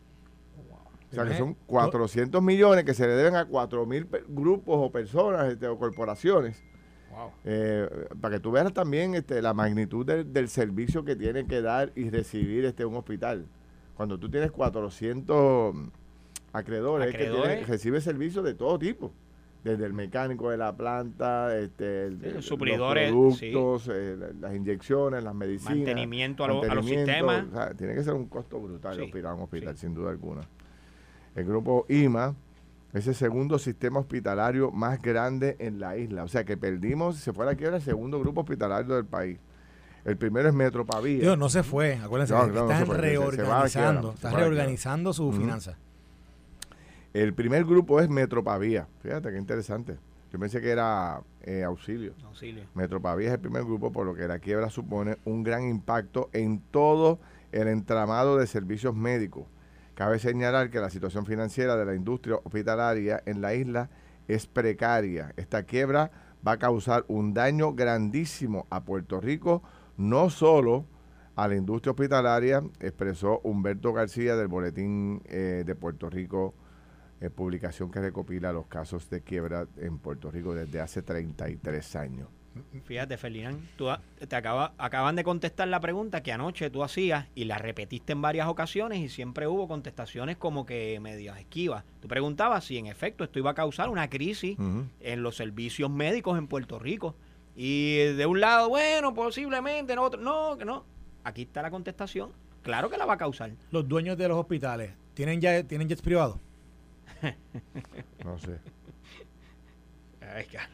O 1.10 1.16
sea, 1.16 1.24
que 1.26 1.38
son 1.38 1.56
400 1.68 2.42
millones 2.44 2.84
que 2.84 2.94
se 2.94 3.08
le 3.08 3.14
deben 3.14 3.36
a 3.36 3.46
4.000 3.48 4.06
pe- 4.08 4.24
grupos 4.28 4.76
o 4.78 4.92
personas 4.92 5.48
este, 5.52 5.68
o 5.68 5.78
corporaciones. 5.78 6.62
Wow. 7.12 7.30
Eh, 7.46 8.08
para 8.20 8.36
que 8.36 8.42
tú 8.42 8.52
veas 8.52 8.74
también 8.74 9.16
este, 9.16 9.42
la 9.42 9.54
magnitud 9.54 10.06
del, 10.06 10.34
del 10.34 10.50
servicio 10.50 11.06
que 11.06 11.16
tiene 11.16 11.48
que 11.48 11.62
dar 11.62 11.94
y 11.96 12.10
recibir 12.10 12.66
este 12.66 12.84
un 12.86 12.96
hospital. 12.96 13.46
Cuando 13.98 14.20
tú 14.20 14.30
tienes 14.30 14.52
400 14.52 15.76
acreedores, 16.54 17.08
que 17.08 17.16
Acreedores. 17.18 17.68
recibe 17.68 18.00
servicios 18.00 18.46
de 18.46 18.54
todo 18.54 18.78
tipo. 18.78 19.12
Desde 19.64 19.86
el 19.86 19.94
mecánico 19.94 20.52
de 20.52 20.58
la 20.58 20.78
planta, 20.78 21.58
este, 21.58 22.06
el- 22.06 22.20
Sí, 22.22 22.30
los 22.30 22.48
productos, 22.58 23.90
eh, 23.92 24.16
la- 24.18 24.48
las 24.48 24.56
inyecciones, 24.56 25.24
las 25.24 25.34
medicinas. 25.36 25.76
Mantenimiento 25.78 26.44
a, 26.46 26.48
lo- 26.48 26.62
a 26.64 26.76
los 26.76 26.86
sistemas. 26.86 27.46
o 27.52 27.56
sea, 27.56 27.74
tiene 27.74 27.96
que 27.96 28.04
ser 28.04 28.14
un 28.14 28.28
costo 28.28 28.60
brutal 28.60 28.96
Sí, 28.96 29.02
hospital, 29.02 29.34
un 29.36 29.42
hospital, 29.42 29.76
sin 29.78 29.94
duda 29.96 30.12
alguna. 30.12 30.42
El 31.36 31.44
grupo 31.46 31.86
IMA 31.90 32.36
es 32.94 33.08
el 33.08 33.16
segundo 33.16 33.58
sistema 33.60 34.00
hospitalario 34.00 34.72
más 34.72 35.02
grande 35.02 35.56
en 35.60 35.80
la 35.80 35.98
isla. 35.98 36.24
O 36.24 36.28
sea 36.28 36.46
que 36.46 36.56
perdimos, 36.56 37.16
si 37.16 37.22
se 37.24 37.34
fuera 37.34 37.52
aquí, 37.52 37.64
era 37.66 37.78
el 37.78 37.82
segundo 37.82 38.20
grupo 38.20 38.42
hospitalario 38.42 38.96
del 38.96 39.06
país. 39.06 39.38
El 40.06 40.18
primero 40.18 40.48
es 40.48 40.56
Metro 40.56 40.86
Pavía. 40.86 41.20
Digo, 41.20 41.36
no 41.36 41.50
se 41.50 41.64
fue, 41.64 41.96
acuérdense, 41.96 42.34
No, 42.34 42.46
que 42.46 42.52
no, 42.52 42.66
no 42.66 42.72
están 42.72 42.88
fue, 42.88 42.98
reorganizando, 42.98 44.12
están 44.14 44.34
reorganizando 44.36 45.14
sus 45.14 45.34
Ujú. 45.34 45.42
finanzas. 45.42 45.76
El 47.14 47.34
primer 47.34 47.66
grupo 47.66 48.00
es 48.00 48.10
Metro 48.10 48.44
Pavía. 48.44 48.88
Fíjate 49.02 49.32
qué 49.32 49.38
interesante. 49.38 49.98
Yo 50.32 50.40
pensé 50.40 50.62
que 50.62 50.70
era 50.70 51.22
eh, 51.42 51.64
auxilio. 51.64 52.14
Auxilio. 52.26 52.64
Metropavía 52.76 53.28
es 53.30 53.34
el 53.34 53.40
primer 53.40 53.64
grupo, 53.64 53.92
por 53.92 54.06
lo 54.06 54.14
que 54.14 54.28
la 54.28 54.40
quiebra 54.40 54.70
supone 54.70 55.18
un 55.26 55.42
gran 55.44 55.68
impacto 55.68 56.30
en 56.34 56.60
todo 56.72 57.20
el 57.52 57.68
entramado 57.70 58.38
de 58.38 58.46
servicios 58.46 58.94
médicos. 58.94 59.46
Cabe 59.96 60.20
señalar 60.20 60.70
que 60.70 60.80
la 60.80 60.90
situación 60.90 61.26
financiera 61.26 61.76
de 61.78 61.86
la 61.86 61.96
industria 61.96 62.36
hospitalaria 62.44 63.24
en 63.26 63.42
la 63.42 63.56
isla 63.56 63.90
es 64.28 64.46
precaria. 64.46 65.34
Esta 65.38 65.64
quiebra 65.64 66.12
va 66.46 66.52
a 66.54 66.58
causar 66.60 67.06
un 67.08 67.34
daño 67.34 67.74
grandísimo 67.74 68.68
a 68.70 68.84
Puerto 68.84 69.22
Rico, 69.22 69.64
no 69.98 70.30
solo 70.30 70.86
a 71.36 71.48
la 71.48 71.56
industria 71.56 71.92
hospitalaria, 71.92 72.64
expresó 72.80 73.40
Humberto 73.44 73.94
García 73.94 74.36
del 74.36 74.48
Boletín 74.48 75.22
eh, 75.26 75.64
de 75.66 75.76
Puerto 75.76 76.10
Rico, 76.10 76.56
eh, 77.22 77.30
publicación 77.30 77.92
que 77.92 78.00
recopila 78.00 78.52
los 78.54 78.68
casos 78.68 79.10
de 79.10 79.22
quiebra 79.22 79.68
en 79.78 80.00
Puerto 80.00 80.32
Rico 80.32 80.54
desde 80.56 80.80
hace 80.82 81.02
33 81.02 81.96
años. 81.96 82.28
Fíjate, 82.86 83.18
Ferdinand, 83.18 83.60
tú 83.76 83.88
ha- 83.92 84.02
te 84.28 84.36
acaba, 84.36 84.74
acaban 84.80 85.16
de 85.16 85.24
contestar 85.24 85.68
la 85.68 85.80
pregunta 85.80 86.24
que 86.24 86.32
anoche 86.32 86.72
tú 86.72 86.84
hacías 86.84 87.28
y 87.36 87.46
la 87.46 87.60
repetiste 87.60 88.14
en 88.14 88.22
varias 88.24 88.48
ocasiones 88.48 88.98
y 89.00 89.10
siempre 89.10 89.46
hubo 89.48 89.68
contestaciones 89.68 90.38
como 90.38 90.66
que 90.66 91.00
medias 91.00 91.38
esquivas. 91.40 91.84
Tú 92.00 92.08
preguntabas 92.08 92.64
si 92.66 92.80
en 92.80 92.88
efecto 92.88 93.24
esto 93.24 93.38
iba 93.38 93.52
a 93.52 93.54
causar 93.54 93.90
una 93.90 94.10
crisis 94.10 94.58
en 95.02 95.22
los 95.22 95.36
servicios 95.36 95.92
médicos 95.92 96.36
en 96.40 96.48
Puerto 96.48 96.80
Rico. 96.80 97.16
Y 97.60 98.14
de 98.14 98.26
un 98.28 98.40
lado, 98.40 98.70
bueno, 98.70 99.14
posiblemente, 99.14 99.94
en 99.94 100.00
otro, 100.00 100.22
no, 100.22 100.56
que 100.58 100.64
no. 100.64 100.86
Aquí 101.24 101.42
está 101.42 101.64
la 101.64 101.72
contestación. 101.72 102.32
Claro 102.62 102.90
que 102.90 102.98
la 102.98 103.06
va 103.06 103.16
a 103.16 103.18
causar. 103.18 103.52
Los 103.72 103.88
dueños 103.88 104.18
de 104.18 104.28
los 104.28 104.38
hospitales, 104.38 104.94
¿tienen 105.16 105.42
ya 105.42 105.64
tienen 105.64 105.90
jets 105.90 106.02
privados? 106.02 106.38
No 108.24 108.38
sé, 108.38 108.60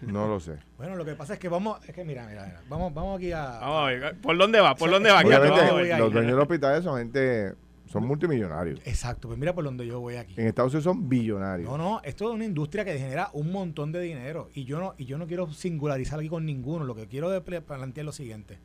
no 0.02 0.28
lo 0.28 0.40
sé. 0.40 0.58
Bueno, 0.78 0.96
lo 0.96 1.06
que 1.06 1.16
pasa 1.16 1.34
es 1.34 1.40
que 1.40 1.50
vamos, 1.50 1.84
es 1.88 1.94
que 1.94 2.04
mira, 2.04 2.26
mira, 2.28 2.46
mira, 2.46 2.62
vamos, 2.68 2.94
vamos 2.94 3.18
aquí 3.18 3.32
a... 3.32 3.60
Vamos 3.60 3.84
a 3.84 3.86
ver, 3.86 4.18
¿por 4.18 4.38
dónde 4.38 4.60
va? 4.60 4.76
¿Por 4.76 4.90
dónde 4.90 5.12
va? 5.12 5.22
Obviamente, 5.22 5.98
los 5.98 6.12
dueños 6.12 6.32
de 6.32 6.36
los 6.36 6.44
hospitales 6.44 6.84
son 6.84 6.98
gente, 6.98 7.54
son 7.88 8.06
multimillonarios. 8.08 8.80
Exacto, 8.86 9.28
pues 9.28 9.38
mira 9.40 9.54
por 9.54 9.64
donde 9.64 9.86
yo 9.86 10.00
voy 10.00 10.16
aquí. 10.16 10.34
En 10.38 10.48
Estados 10.48 10.72
Unidos 10.74 10.84
son 10.86 11.08
billonarios. 11.10 11.70
No, 11.70 11.78
no, 11.78 12.02
esto 12.04 12.30
es 12.30 12.36
una 12.36 12.46
industria 12.46 12.84
que 12.86 12.98
genera 12.98 13.30
un 13.34 13.52
montón 13.52 13.92
de 13.92 14.02
dinero 14.02 14.50
y 14.56 14.64
yo 14.66 14.80
no 14.80 14.96
y 14.98 15.06
yo 15.06 15.18
no 15.18 15.28
quiero 15.28 15.52
singularizar 15.54 16.20
aquí 16.20 16.30
con 16.30 16.46
ninguno. 16.46 16.86
Lo 16.86 16.96
que 16.96 17.08
quiero 17.08 17.30
plantear 17.44 18.04
es 18.04 18.06
lo 18.06 18.12
siguiente. 18.12 18.58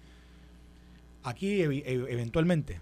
Aquí 1.25 1.61
e- 1.63 2.07
eventualmente, 2.11 2.81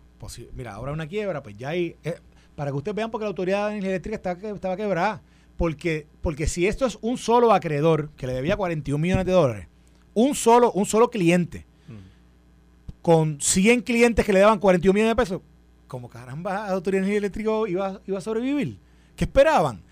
mira, 0.55 0.75
ahora 0.75 0.93
una 0.93 1.07
quiebra, 1.07 1.43
pues 1.43 1.57
ya 1.57 1.71
hay 1.71 1.97
eh, 2.05 2.17
para 2.55 2.71
que 2.71 2.77
ustedes 2.77 2.95
vean 2.95 3.11
porque 3.11 3.25
la 3.25 3.29
autoridad 3.29 3.67
de 3.67 3.73
energía 3.73 3.91
eléctrica 3.91 4.17
está 4.17 4.37
que- 4.39 4.51
estaba 4.51 4.77
quebrada, 4.77 5.23
porque 5.57 6.07
porque 6.21 6.47
si 6.47 6.67
esto 6.67 6.87
es 6.87 6.99
un 7.01 7.17
solo 7.19 7.53
acreedor 7.53 8.11
que 8.11 8.27
le 8.27 8.35
debía 8.35 8.57
41 8.57 9.01
millones 9.01 9.25
de 9.27 9.33
dólares, 9.33 9.67
un 10.15 10.35
solo 10.35 10.71
un 10.73 10.87
solo 10.87 11.11
cliente 11.11 11.65
con 13.03 13.41
100 13.41 13.83
clientes 13.83 14.25
que 14.27 14.33
le 14.33 14.41
daban 14.41 14.59
41 14.59 14.93
millones 14.93 15.13
de 15.13 15.17
pesos, 15.23 15.41
como 15.87 16.09
caramba, 16.09 16.55
la 16.55 16.69
Autoridad 16.69 17.03
de 17.03 17.07
Energía 17.07 17.19
Eléctrica 17.19 17.51
iba, 17.69 18.01
iba 18.07 18.19
a 18.19 18.21
sobrevivir. 18.21 18.79
¿Qué 19.17 19.25
esperaban? 19.25 19.83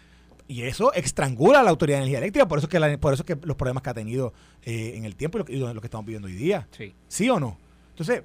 Y 0.47 0.63
eso 0.63 0.93
estrangula 0.93 1.61
a 1.61 1.63
la 1.63 1.71
Autoridad 1.71 1.99
de 1.99 2.03
Energía 2.03 2.19
Eléctrica, 2.19 2.47
por 2.47 2.59
eso 2.59 2.67
es 2.67 2.71
que, 2.71 2.79
la- 2.79 2.99
por 2.99 3.15
eso 3.15 3.23
es 3.23 3.27
que 3.39 3.47
los 3.47 3.57
problemas 3.57 3.83
que 3.83 3.91
ha 3.91 3.95
tenido 3.95 4.33
eh, 4.63 4.93
en 4.97 5.05
el 5.05 5.17
tiempo 5.17 5.39
y 5.39 5.41
lo, 5.41 5.45
que, 5.47 5.53
y 5.55 5.59
lo 5.59 5.81
que 5.81 5.87
estamos 5.87 6.05
viviendo 6.07 6.29
hoy 6.29 6.35
día. 6.35 6.69
Sí. 6.77 6.95
¿Sí 7.09 7.29
o 7.31 7.41
no? 7.41 7.57
Entonces, 7.91 8.23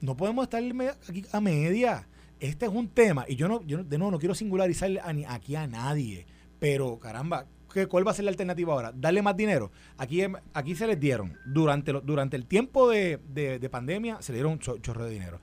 no 0.00 0.16
podemos 0.16 0.44
estar 0.44 0.62
aquí 0.62 1.24
a 1.32 1.40
media. 1.40 2.06
Este 2.38 2.66
es 2.66 2.72
un 2.72 2.86
tema, 2.88 3.24
y 3.28 3.34
yo 3.34 3.48
no, 3.48 3.62
yo 3.66 3.78
no- 3.78 3.84
de 3.84 3.98
nuevo 3.98 4.12
no 4.12 4.18
quiero 4.20 4.34
singularizar 4.34 4.90
a 5.02 5.12
ni- 5.12 5.24
aquí 5.24 5.56
a 5.56 5.66
nadie, 5.66 6.24
pero 6.60 6.96
caramba, 7.00 7.46
¿qué, 7.74 7.86
¿cuál 7.88 8.06
va 8.06 8.12
a 8.12 8.14
ser 8.14 8.24
la 8.26 8.30
alternativa 8.30 8.72
ahora? 8.72 8.92
¿Darle 8.94 9.22
más 9.22 9.36
dinero? 9.36 9.72
Aquí, 9.96 10.22
em- 10.22 10.36
aquí 10.54 10.76
se 10.76 10.86
les 10.86 11.00
dieron, 11.00 11.36
durante, 11.44 11.92
lo- 11.92 12.00
durante 12.00 12.36
el 12.36 12.46
tiempo 12.46 12.88
de, 12.88 13.18
de- 13.34 13.58
de 13.58 13.68
pandemia, 13.68 14.22
se 14.22 14.30
le 14.30 14.36
dieron 14.36 14.52
un 14.52 14.58
cho- 14.60 14.78
chorro 14.78 15.04
de 15.04 15.10
dinero. 15.10 15.40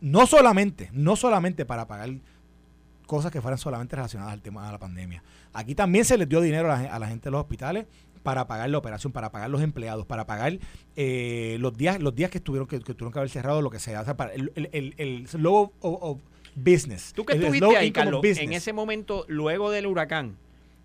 No 0.00 0.26
solamente, 0.26 0.90
no 0.92 1.16
solamente 1.16 1.64
para 1.64 1.86
pagar 1.86 2.10
cosas 3.06 3.32
que 3.32 3.40
fueran 3.40 3.58
solamente 3.58 3.96
relacionadas 3.96 4.32
al 4.32 4.40
tema 4.40 4.66
de 4.66 4.72
la 4.72 4.78
pandemia. 4.78 5.22
Aquí 5.52 5.74
también 5.74 6.04
se 6.04 6.16
les 6.16 6.28
dio 6.28 6.40
dinero 6.40 6.72
a 6.72 6.80
la, 6.80 6.94
a 6.94 6.98
la 6.98 7.08
gente 7.08 7.24
de 7.24 7.32
los 7.32 7.40
hospitales 7.40 7.86
para 8.22 8.46
pagar 8.46 8.70
la 8.70 8.78
operación, 8.78 9.12
para 9.12 9.32
pagar 9.32 9.50
los 9.50 9.62
empleados, 9.62 10.06
para 10.06 10.26
pagar 10.26 10.58
eh, 10.94 11.56
los 11.58 11.76
días 11.76 12.00
los 12.00 12.14
días 12.14 12.30
que 12.30 12.38
estuvieron 12.38 12.68
que, 12.68 12.78
que 12.78 12.94
tuvieron 12.94 13.12
que 13.12 13.18
haber 13.18 13.30
cerrado 13.30 13.62
lo 13.62 13.70
que 13.70 13.78
sea, 13.78 14.02
o 14.02 14.04
sea, 14.04 14.16
para 14.16 14.32
el, 14.34 14.52
el, 14.54 14.68
el, 14.72 14.94
el 14.98 15.26
slow 15.26 15.72
of, 15.80 15.98
of 16.02 16.18
business. 16.54 17.12
Tú 17.14 17.24
que 17.24 17.32
el 17.32 17.42
estuviste 17.42 17.76
ahí, 17.76 17.90
Carlos, 17.90 18.22
en 18.22 18.52
ese 18.52 18.72
momento, 18.72 19.24
luego 19.28 19.70
del 19.70 19.86
huracán, 19.86 20.36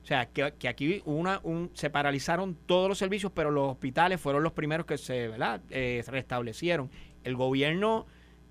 o 0.02 0.08
sea, 0.08 0.28
que, 0.28 0.54
que 0.58 0.68
aquí 0.68 1.02
una, 1.06 1.42
un, 1.44 1.72
se 1.74 1.90
paralizaron 1.90 2.56
todos 2.66 2.88
los 2.88 2.98
servicios, 2.98 3.32
pero 3.36 3.52
los 3.52 3.72
hospitales 3.72 4.22
fueron 4.22 4.44
los 4.44 4.54
primeros 4.54 4.86
que 4.86 4.98
se 4.98 5.28
¿verdad? 5.28 5.62
Eh, 5.70 6.04
restablecieron. 6.08 6.90
El 7.24 7.36
gobierno 7.36 8.06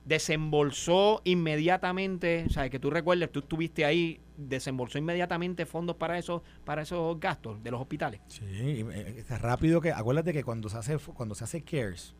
desembolsó 0.04 1.22
inmediatamente, 1.24 2.44
o 2.46 2.50
sea, 2.50 2.68
que 2.68 2.78
tú 2.78 2.90
recuerdes, 2.90 3.30
tú 3.32 3.40
estuviste 3.40 3.84
ahí, 3.84 4.20
desembolsó 4.36 4.98
inmediatamente 4.98 5.66
fondos 5.66 5.96
para 5.96 6.18
esos, 6.18 6.42
para 6.64 6.82
esos 6.82 7.18
gastos 7.18 7.62
de 7.62 7.70
los 7.70 7.80
hospitales. 7.80 8.20
Sí, 8.28 8.42
eh, 8.44 9.24
es 9.28 9.40
rápido 9.40 9.80
que, 9.80 9.92
acuérdate 9.92 10.32
que 10.32 10.44
cuando 10.44 10.68
se 10.68 10.78
hace, 10.78 10.98
cuando 10.98 11.34
se 11.34 11.44
hace 11.44 11.62
CARES, 11.62 12.14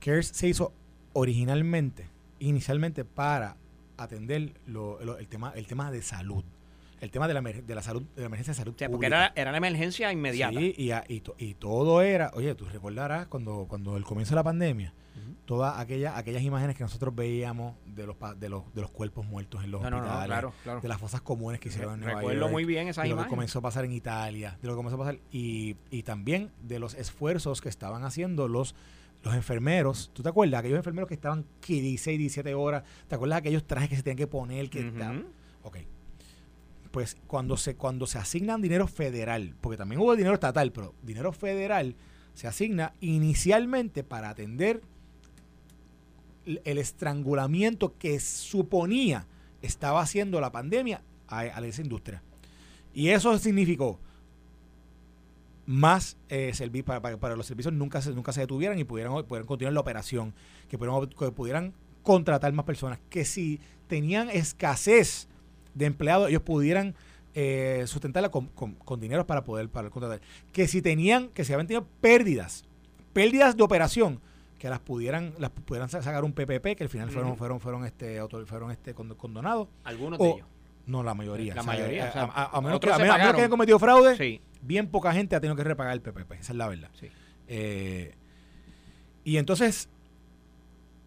CARES 0.00 0.28
se 0.28 0.48
hizo 0.48 0.72
originalmente, 1.12 2.08
inicialmente 2.38 3.04
para 3.04 3.56
atender 3.96 4.52
el 4.66 5.28
tema, 5.28 5.52
el 5.54 5.66
tema 5.66 5.90
de 5.90 6.02
salud 6.02 6.44
el 7.00 7.10
tema 7.10 7.28
de 7.28 7.34
la, 7.34 7.40
de 7.40 7.74
la 7.74 7.82
salud, 7.82 8.02
de 8.16 8.22
la 8.22 8.26
emergencia 8.26 8.52
de 8.52 8.58
salud. 8.58 8.74
porque 8.90 9.06
era, 9.06 9.32
era 9.36 9.52
la 9.52 9.58
emergencia 9.58 10.12
inmediata. 10.12 10.58
Sí, 10.58 10.74
y, 10.76 10.92
y, 10.92 11.22
y, 11.38 11.54
todo 11.54 12.02
era, 12.02 12.32
oye, 12.34 12.54
tú 12.54 12.64
recordarás 12.64 13.26
cuando, 13.28 13.66
cuando 13.68 13.96
el 13.96 14.04
comienzo 14.04 14.30
de 14.30 14.36
la 14.36 14.42
pandemia, 14.42 14.92
todas 15.44 15.78
aquellas, 15.78 16.16
aquellas 16.16 16.42
imágenes 16.42 16.76
que 16.76 16.82
nosotros 16.82 17.14
veíamos 17.14 17.74
de 17.86 18.06
los, 18.06 18.16
de 18.38 18.48
los, 18.48 18.74
de 18.74 18.80
los 18.80 18.90
cuerpos 18.90 19.26
muertos 19.26 19.64
en 19.64 19.70
los 19.70 19.82
hospitales, 19.82 20.44
de 20.82 20.88
las 20.88 20.98
fosas 20.98 21.20
comunes 21.20 21.60
que 21.60 21.68
hicieron 21.68 21.94
en 21.94 22.00
Nueva 22.00 22.20
Recuerdo 22.20 22.48
muy 22.48 22.64
bien 22.64 22.88
esa 22.88 23.02
de 23.02 23.08
lo 23.08 23.22
que 23.22 23.28
comenzó 23.28 23.60
a 23.60 23.62
pasar 23.62 23.84
en 23.84 23.92
Italia, 23.92 24.58
de 24.60 24.68
lo 24.68 24.74
que 24.74 24.76
comenzó 24.76 24.96
a 24.96 24.98
pasar, 24.98 25.18
y, 25.30 25.76
y 25.90 26.02
también 26.02 26.50
de 26.62 26.78
los 26.78 26.94
esfuerzos 26.94 27.60
que 27.60 27.68
estaban 27.68 28.04
haciendo 28.04 28.48
los 28.48 28.74
los 29.22 29.34
enfermeros, 29.34 30.10
¿tú 30.12 30.22
te 30.22 30.28
acuerdas? 30.28 30.60
Aquellos 30.60 30.76
enfermeros 30.76 31.08
que 31.08 31.14
estaban 31.14 31.44
16, 31.66 32.18
17 32.18 32.54
horas, 32.54 32.84
¿te 33.08 33.16
acuerdas 33.16 33.36
de 33.36 33.40
aquellos 33.40 33.66
trajes 33.66 33.88
que 33.88 33.96
se 33.96 34.02
tenían 34.02 34.16
que 34.16 34.26
poner? 34.26 34.70
Que 34.70 34.92
Ok, 35.64 35.78
pues 36.90 37.16
cuando 37.26 37.56
se, 37.56 37.76
cuando 37.76 38.06
se 38.06 38.18
asignan 38.18 38.62
dinero 38.62 38.86
federal, 38.86 39.54
porque 39.60 39.76
también 39.76 40.00
hubo 40.00 40.14
dinero 40.16 40.34
estatal, 40.34 40.72
pero 40.72 40.94
dinero 41.02 41.32
federal 41.32 41.96
se 42.34 42.46
asigna 42.46 42.94
inicialmente 43.00 44.04
para 44.04 44.30
atender 44.30 44.82
el 46.64 46.78
estrangulamiento 46.78 47.94
que 47.98 48.20
suponía 48.20 49.26
estaba 49.62 50.00
haciendo 50.00 50.40
la 50.40 50.52
pandemia 50.52 51.02
a, 51.28 51.44
esa 51.46 51.82
industria. 51.82 52.22
Y 52.94 53.08
eso 53.08 53.36
significó 53.38 53.98
más 55.66 56.16
eh, 56.30 56.52
para, 56.84 57.00
para, 57.18 57.36
los 57.36 57.46
servicios 57.46 57.74
nunca 57.74 58.00
se, 58.00 58.14
nunca 58.14 58.32
se 58.32 58.40
detuvieran 58.40 58.78
y 58.78 58.84
pudieran, 58.84 59.12
pudieran 59.24 59.46
continuar 59.46 59.74
la 59.74 59.80
operación, 59.80 60.32
que 60.68 60.78
pudieran, 60.78 61.34
pudieran 61.34 61.74
contratar 62.02 62.52
más 62.54 62.64
personas, 62.64 62.98
que 63.10 63.26
si 63.26 63.60
tenían 63.86 64.30
escasez 64.30 65.28
de 65.74 65.84
empleados, 65.86 66.30
ellos 66.30 66.42
pudieran 66.42 66.94
eh, 67.34 67.84
sustentarla 67.86 68.30
con, 68.30 68.46
con, 68.46 69.00
dinero 69.00 69.26
para 69.26 69.44
poder, 69.44 69.68
para 69.68 69.90
contratar. 69.90 70.20
Que 70.52 70.66
si 70.66 70.80
tenían, 70.80 71.28
que 71.28 71.44
si 71.44 71.52
habían 71.52 71.66
tenido 71.66 71.86
pérdidas, 72.00 72.64
pérdidas 73.12 73.56
de 73.56 73.62
operación, 73.62 74.20
que 74.58 74.68
las 74.68 74.80
pudieran, 74.80 75.34
las 75.38 75.50
pudieran 75.50 75.88
sacar 75.88 76.24
un 76.24 76.32
PPP, 76.32 76.76
que 76.76 76.82
al 76.84 76.88
final 76.88 77.10
fueron, 77.10 77.36
fueron, 77.36 77.60
fueron 77.60 77.84
este, 77.84 78.20
fueron 78.46 78.70
este 78.70 78.94
condonados. 78.94 79.68
Algunos 79.84 80.18
de 80.18 80.30
ellos. 80.30 80.46
No, 80.86 81.02
la 81.02 81.14
mayoría. 81.14 81.54
La 81.54 81.62
mayoría. 81.62 82.08
Eh, 82.08 82.12
a, 82.14 82.60
menos 82.62 82.80
que, 82.80 82.90
hayan 82.90 83.50
cometido 83.50 83.78
fraude, 83.78 84.40
bien 84.62 84.88
poca 84.88 85.12
gente 85.12 85.36
ha 85.36 85.40
tenido 85.40 85.54
que 85.54 85.64
repagar 85.64 85.92
el 85.92 86.00
PPP. 86.00 86.32
Esa 86.32 86.52
es 86.52 86.58
la 86.58 86.66
verdad. 86.66 86.90
Eh, 87.46 88.14
y 89.22 89.36
entonces, 89.36 89.88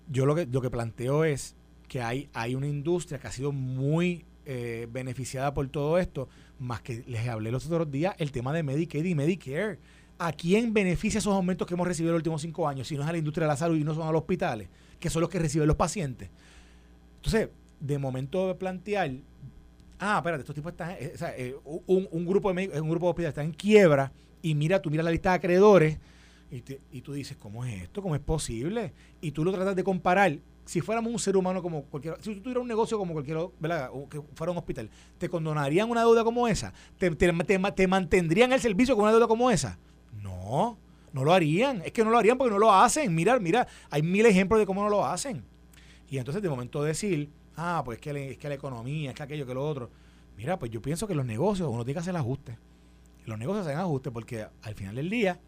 yo 0.08 0.25
lo 0.25 0.36
que, 0.36 0.46
lo 0.46 0.62
que 0.62 0.70
planteo 0.70 1.25
es 1.25 1.55
que 1.88 2.01
hay, 2.01 2.29
hay 2.34 2.55
una 2.55 2.67
industria 2.67 3.20
que 3.20 3.27
ha 3.27 3.31
sido 3.31 3.51
muy 3.51 4.25
eh, 4.46 4.88
beneficiada 4.89 5.53
por 5.53 5.67
todo 5.70 5.98
esto, 5.98 6.29
más 6.60 6.81
que 6.81 7.03
les 7.08 7.27
hablé 7.27 7.51
los 7.51 7.65
otros 7.65 7.91
días, 7.91 8.15
el 8.17 8.31
tema 8.31 8.53
de 8.53 8.63
Medicaid 8.63 9.03
y 9.03 9.15
Medicare. 9.15 9.79
¿A 10.23 10.31
quién 10.33 10.71
beneficia 10.71 11.17
esos 11.17 11.33
aumentos 11.33 11.65
que 11.65 11.73
hemos 11.73 11.87
recibido 11.87 12.11
en 12.11 12.13
los 12.13 12.19
últimos 12.19 12.43
cinco 12.43 12.67
años? 12.67 12.87
Si 12.87 12.95
no 12.95 13.01
es 13.01 13.09
a 13.09 13.11
la 13.11 13.17
industria 13.17 13.47
de 13.47 13.53
la 13.53 13.57
salud 13.57 13.75
y 13.75 13.83
no 13.83 13.95
son 13.95 14.07
a 14.07 14.11
los 14.11 14.21
hospitales, 14.21 14.69
que 14.99 15.09
son 15.09 15.19
los 15.19 15.31
que 15.31 15.39
reciben 15.39 15.67
los 15.67 15.77
pacientes. 15.77 16.29
Entonces, 17.15 17.49
de 17.79 17.97
momento 17.97 18.49
de 18.49 18.53
plantear, 18.53 19.13
ah, 19.97 20.17
espérate, 20.17 20.41
estos 20.41 20.53
tipos 20.53 20.73
están, 20.73 20.91
eh, 20.91 21.15
eh, 21.37 21.55
un, 21.65 22.25
grupo 22.27 22.53
de 22.53 22.79
un 22.79 22.89
grupo 22.91 23.07
de 23.07 23.09
hospitales 23.09 23.29
está 23.29 23.43
en 23.43 23.51
quiebra 23.51 24.11
y 24.43 24.53
mira, 24.53 24.79
tú 24.79 24.91
miras 24.91 25.05
la 25.05 25.09
lista 25.09 25.31
de 25.31 25.37
acreedores 25.37 25.98
y, 26.51 27.01
tú 27.01 27.13
dices, 27.13 27.35
¿cómo 27.37 27.65
es 27.65 27.81
esto? 27.81 28.03
¿Cómo 28.03 28.13
es 28.13 28.22
posible? 28.22 28.93
Y 29.22 29.31
tú 29.31 29.43
lo 29.43 29.51
tratas 29.51 29.75
de 29.75 29.83
comparar 29.83 30.37
si 30.65 30.81
fuéramos 30.81 31.11
un 31.11 31.17
ser 31.17 31.35
humano 31.35 31.63
como 31.63 31.85
cualquier 31.85 32.22
si 32.22 32.35
tú 32.35 32.41
tuvieras 32.41 32.61
un 32.61 32.67
negocio 32.67 33.00
como 33.00 33.13
cualquier 33.13 33.39
¿verdad? 33.59 33.89
O 33.91 34.07
que 34.07 34.22
fuera 34.35 34.51
un 34.51 34.59
hospital, 34.59 34.87
¿te 35.17 35.29
condonarían 35.29 35.89
una 35.89 36.01
deuda 36.01 36.24
como 36.24 36.48
esa? 36.48 36.74
¿Te, 37.00 37.09
te, 37.09 37.87
mantendrían 37.87 38.53
el 38.53 38.61
servicio 38.61 38.93
con 38.93 39.05
una 39.05 39.13
deuda 39.13 39.25
como 39.25 39.50
esa? 39.50 39.79
No, 40.19 40.77
no 41.13 41.24
lo 41.24 41.33
harían. 41.33 41.81
Es 41.83 41.91
que 41.91 42.03
no 42.03 42.09
lo 42.09 42.17
harían 42.17 42.37
porque 42.37 42.51
no 42.51 42.59
lo 42.59 42.74
hacen. 42.74 43.13
Mira, 43.13 43.39
mira, 43.39 43.67
hay 43.89 44.01
mil 44.01 44.25
ejemplos 44.25 44.59
de 44.59 44.65
cómo 44.65 44.83
no 44.83 44.89
lo 44.89 45.05
hacen. 45.05 45.43
Y 46.09 46.17
entonces 46.17 46.41
de 46.41 46.50
momento 46.50 46.83
decir, 46.83 47.29
ah, 47.55 47.81
pues 47.85 47.97
es 47.97 48.01
que, 48.01 48.31
es 48.31 48.37
que 48.37 48.50
la 48.50 48.55
economía, 48.55 49.11
es 49.11 49.15
que 49.15 49.24
aquello, 49.24 49.45
que 49.45 49.53
lo 49.53 49.67
otro. 49.67 49.89
Mira, 50.37 50.57
pues 50.57 50.71
yo 50.71 50.81
pienso 50.81 51.07
que 51.07 51.15
los 51.15 51.25
negocios 51.25 51.69
uno 51.69 51.85
tiene 51.85 51.95
que 51.95 52.00
hacer 52.00 52.11
el 52.11 52.17
ajuste. 52.17 52.57
Los 53.25 53.37
negocios 53.37 53.67
hacen 53.67 53.79
ajuste 53.79 54.11
porque 54.11 54.47
al 54.63 54.75
final 54.75 54.95
del 54.95 55.09
día 55.09 55.39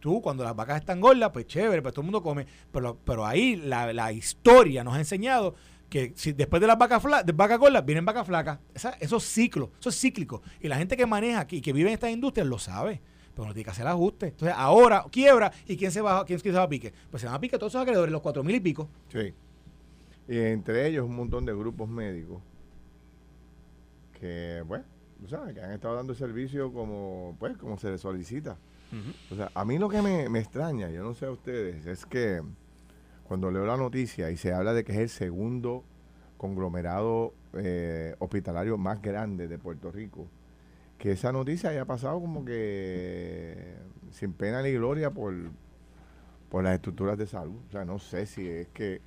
Tú, 0.00 0.22
cuando 0.22 0.42
las 0.42 0.56
vacas 0.56 0.80
están 0.80 0.98
gordas, 1.00 1.30
pues 1.30 1.46
chévere, 1.46 1.82
pues 1.82 1.92
todo 1.92 2.00
el 2.00 2.06
mundo 2.06 2.22
come. 2.22 2.46
Pero, 2.72 2.98
pero 3.04 3.26
ahí 3.26 3.56
la, 3.56 3.92
la 3.92 4.10
historia 4.12 4.82
nos 4.82 4.94
ha 4.94 4.98
enseñado 4.98 5.54
que 5.90 6.12
si 6.16 6.32
después 6.32 6.60
de 6.60 6.66
las 6.66 6.78
vacas 6.78 7.02
de 7.26 7.32
vaca 7.32 7.56
gordas 7.56 7.84
vienen 7.84 8.04
vacas 8.06 8.26
flacas. 8.26 8.58
Esa, 8.74 8.90
eso 9.00 9.18
es 9.18 9.24
ciclo, 9.24 9.70
eso 9.78 9.90
es 9.90 10.00
cíclico. 10.00 10.42
Y 10.60 10.68
la 10.68 10.76
gente 10.76 10.96
que 10.96 11.04
maneja 11.04 11.40
aquí, 11.40 11.60
que 11.60 11.72
vive 11.72 11.90
en 11.90 11.94
estas 11.94 12.10
industrias, 12.10 12.46
lo 12.46 12.58
sabe. 12.58 13.02
No 13.46 13.54
tiene 13.54 13.64
que 13.64 13.70
hacer 13.70 13.82
el 13.82 13.92
ajuste. 13.92 14.28
Entonces, 14.28 14.54
ahora 14.56 15.04
quiebra 15.10 15.52
y 15.66 15.76
¿quién 15.76 15.90
se 15.90 16.00
va, 16.00 16.24
quién, 16.24 16.38
se 16.38 16.50
va 16.52 16.62
a 16.62 16.68
pique? 16.68 16.92
Pues 17.10 17.20
se 17.20 17.26
van 17.26 17.36
a 17.36 17.40
pique 17.40 17.58
todos 17.58 17.72
esos 17.72 17.82
acreedores, 17.82 18.12
los 18.12 18.22
cuatro 18.22 18.44
mil 18.44 18.54
y 18.54 18.60
pico. 18.60 18.88
Sí. 19.08 19.32
Y 20.28 20.38
entre 20.38 20.86
ellos 20.86 21.06
un 21.06 21.16
montón 21.16 21.44
de 21.44 21.52
grupos 21.52 21.88
médicos 21.88 22.40
que, 24.20 24.62
bueno, 24.66 24.84
¿sabes? 25.28 25.54
que 25.54 25.60
han 25.60 25.72
estado 25.72 25.96
dando 25.96 26.14
servicio 26.14 26.72
como, 26.72 27.36
pues, 27.38 27.56
como 27.56 27.78
se 27.78 27.90
les 27.90 28.00
solicita. 28.00 28.56
O 29.30 29.36
sea, 29.36 29.50
a 29.54 29.64
mí 29.64 29.78
lo 29.78 29.88
que 29.88 30.02
me, 30.02 30.38
extraña, 30.38 30.90
yo 30.90 31.04
no 31.04 31.14
sé 31.14 31.26
a 31.26 31.30
ustedes, 31.30 31.86
es 31.86 32.04
que 32.06 32.42
cuando 33.24 33.50
leo 33.50 33.64
la 33.64 33.76
noticia 33.76 34.30
y 34.32 34.36
se 34.36 34.52
habla 34.52 34.74
de 34.74 34.82
que 34.82 34.92
es 34.92 34.98
el 34.98 35.08
segundo 35.08 35.84
conglomerado 36.36 37.32
eh, 37.54 38.16
hospitalario 38.18 38.76
más 38.78 39.00
grande 39.00 39.46
de 39.46 39.58
Puerto 39.58 39.92
Rico, 39.92 40.26
que 41.00 41.12
esa 41.12 41.32
noticia 41.32 41.70
haya 41.70 41.86
pasado 41.86 42.20
como 42.20 42.44
que 42.44 43.74
sin 44.10 44.34
pena 44.34 44.60
ni 44.60 44.72
gloria 44.72 45.10
por, 45.10 45.34
por 46.50 46.62
las 46.62 46.74
estructuras 46.74 47.16
de 47.16 47.26
salud. 47.26 47.56
O 47.68 47.70
sea, 47.72 47.86
no 47.86 47.98
sé 47.98 48.26
si 48.26 48.46
es 48.46 48.68
que... 48.68 49.00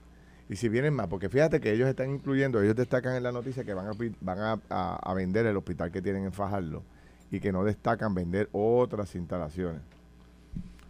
Y 0.49 0.55
si 0.55 0.69
vienen 0.69 0.95
más, 0.95 1.07
porque 1.07 1.29
fíjate 1.29 1.61
que 1.61 1.71
ellos 1.71 1.87
están 1.87 2.09
incluyendo, 2.09 2.61
ellos 2.61 2.75
destacan 2.75 3.15
en 3.15 3.21
la 3.21 3.31
noticia 3.31 3.63
que 3.63 3.75
van 3.75 3.87
a, 3.87 3.91
van 4.21 4.61
a 4.69 5.13
vender 5.13 5.45
el 5.45 5.55
hospital 5.55 5.91
que 5.91 6.01
tienen 6.01 6.25
en 6.25 6.33
Fajardo 6.33 6.83
y 7.29 7.39
que 7.39 7.51
no 7.51 7.63
destacan 7.63 8.15
vender 8.15 8.49
otras 8.51 9.13
instalaciones. 9.13 9.81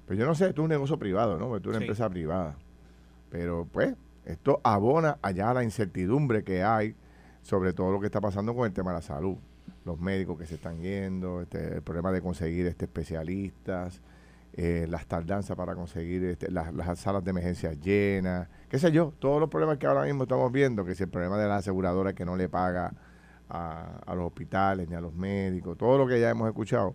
Pues 0.07 0.17
yo 0.17 0.25
no 0.25 0.35
sé, 0.35 0.47
esto 0.47 0.61
es 0.61 0.63
un 0.63 0.69
negocio 0.69 0.97
privado, 0.97 1.37
¿no? 1.37 1.55
Esto 1.57 1.69
es 1.69 1.75
una 1.75 1.85
empresa 1.85 2.09
privada. 2.09 2.55
Pero 3.29 3.67
pues, 3.69 3.93
esto 4.25 4.61
abona 4.63 5.17
allá 5.21 5.53
la 5.53 5.63
incertidumbre 5.63 6.45
que 6.45 6.63
hay 6.63 6.95
sobre 7.41 7.73
todo 7.73 7.91
lo 7.91 7.99
que 7.99 8.05
está 8.05 8.21
pasando 8.21 8.55
con 8.55 8.65
el 8.65 8.73
tema 8.73 8.91
de 8.91 8.97
la 8.97 9.01
salud. 9.01 9.37
Los 9.85 9.99
médicos 9.99 10.37
que 10.37 10.45
se 10.45 10.55
están 10.55 10.81
yendo, 10.81 11.41
este, 11.41 11.75
el 11.75 11.81
problema 11.81 12.11
de 12.11 12.21
conseguir 12.21 12.67
este, 12.67 12.85
especialistas, 12.85 14.01
eh, 14.55 14.85
las 14.87 15.07
tardanzas 15.07 15.57
para 15.57 15.73
conseguir 15.73 16.23
este, 16.25 16.51
las, 16.51 16.71
las, 16.73 16.99
salas 16.99 17.23
de 17.23 17.31
emergencia 17.31 17.73
llenas, 17.73 18.47
qué 18.69 18.77
sé 18.77 18.91
yo, 18.91 19.11
todos 19.17 19.39
los 19.39 19.49
problemas 19.49 19.79
que 19.79 19.87
ahora 19.87 20.03
mismo 20.03 20.23
estamos 20.23 20.51
viendo, 20.51 20.85
que 20.85 20.93
si 20.93 21.03
el 21.03 21.09
problema 21.09 21.39
de 21.39 21.47
la 21.47 21.55
aseguradora 21.55 22.13
que 22.13 22.23
no 22.23 22.35
le 22.35 22.49
paga 22.49 22.93
a, 23.49 24.13
los 24.15 24.27
hospitales 24.27 24.87
ni 24.87 24.95
a 24.95 25.01
los 25.01 25.13
médicos, 25.13 25.75
todo 25.75 25.97
lo 25.97 26.07
que 26.07 26.19
ya 26.19 26.29
hemos 26.29 26.47
escuchado. 26.47 26.93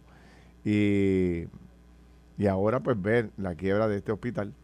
Y, 0.65 1.47
y 2.37 2.47
ahora 2.47 2.81
pues 2.81 3.01
ver 3.01 3.31
la 3.37 3.57
quiebra 3.57 3.89
de 3.89 3.97
este 3.97 4.13
hospital, 4.13 4.55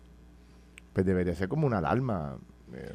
pues 0.92 1.04
debería 1.04 1.34
ser 1.34 1.48
como 1.48 1.66
una 1.66 1.78
alarma, 1.78 2.38
eh, 2.72 2.94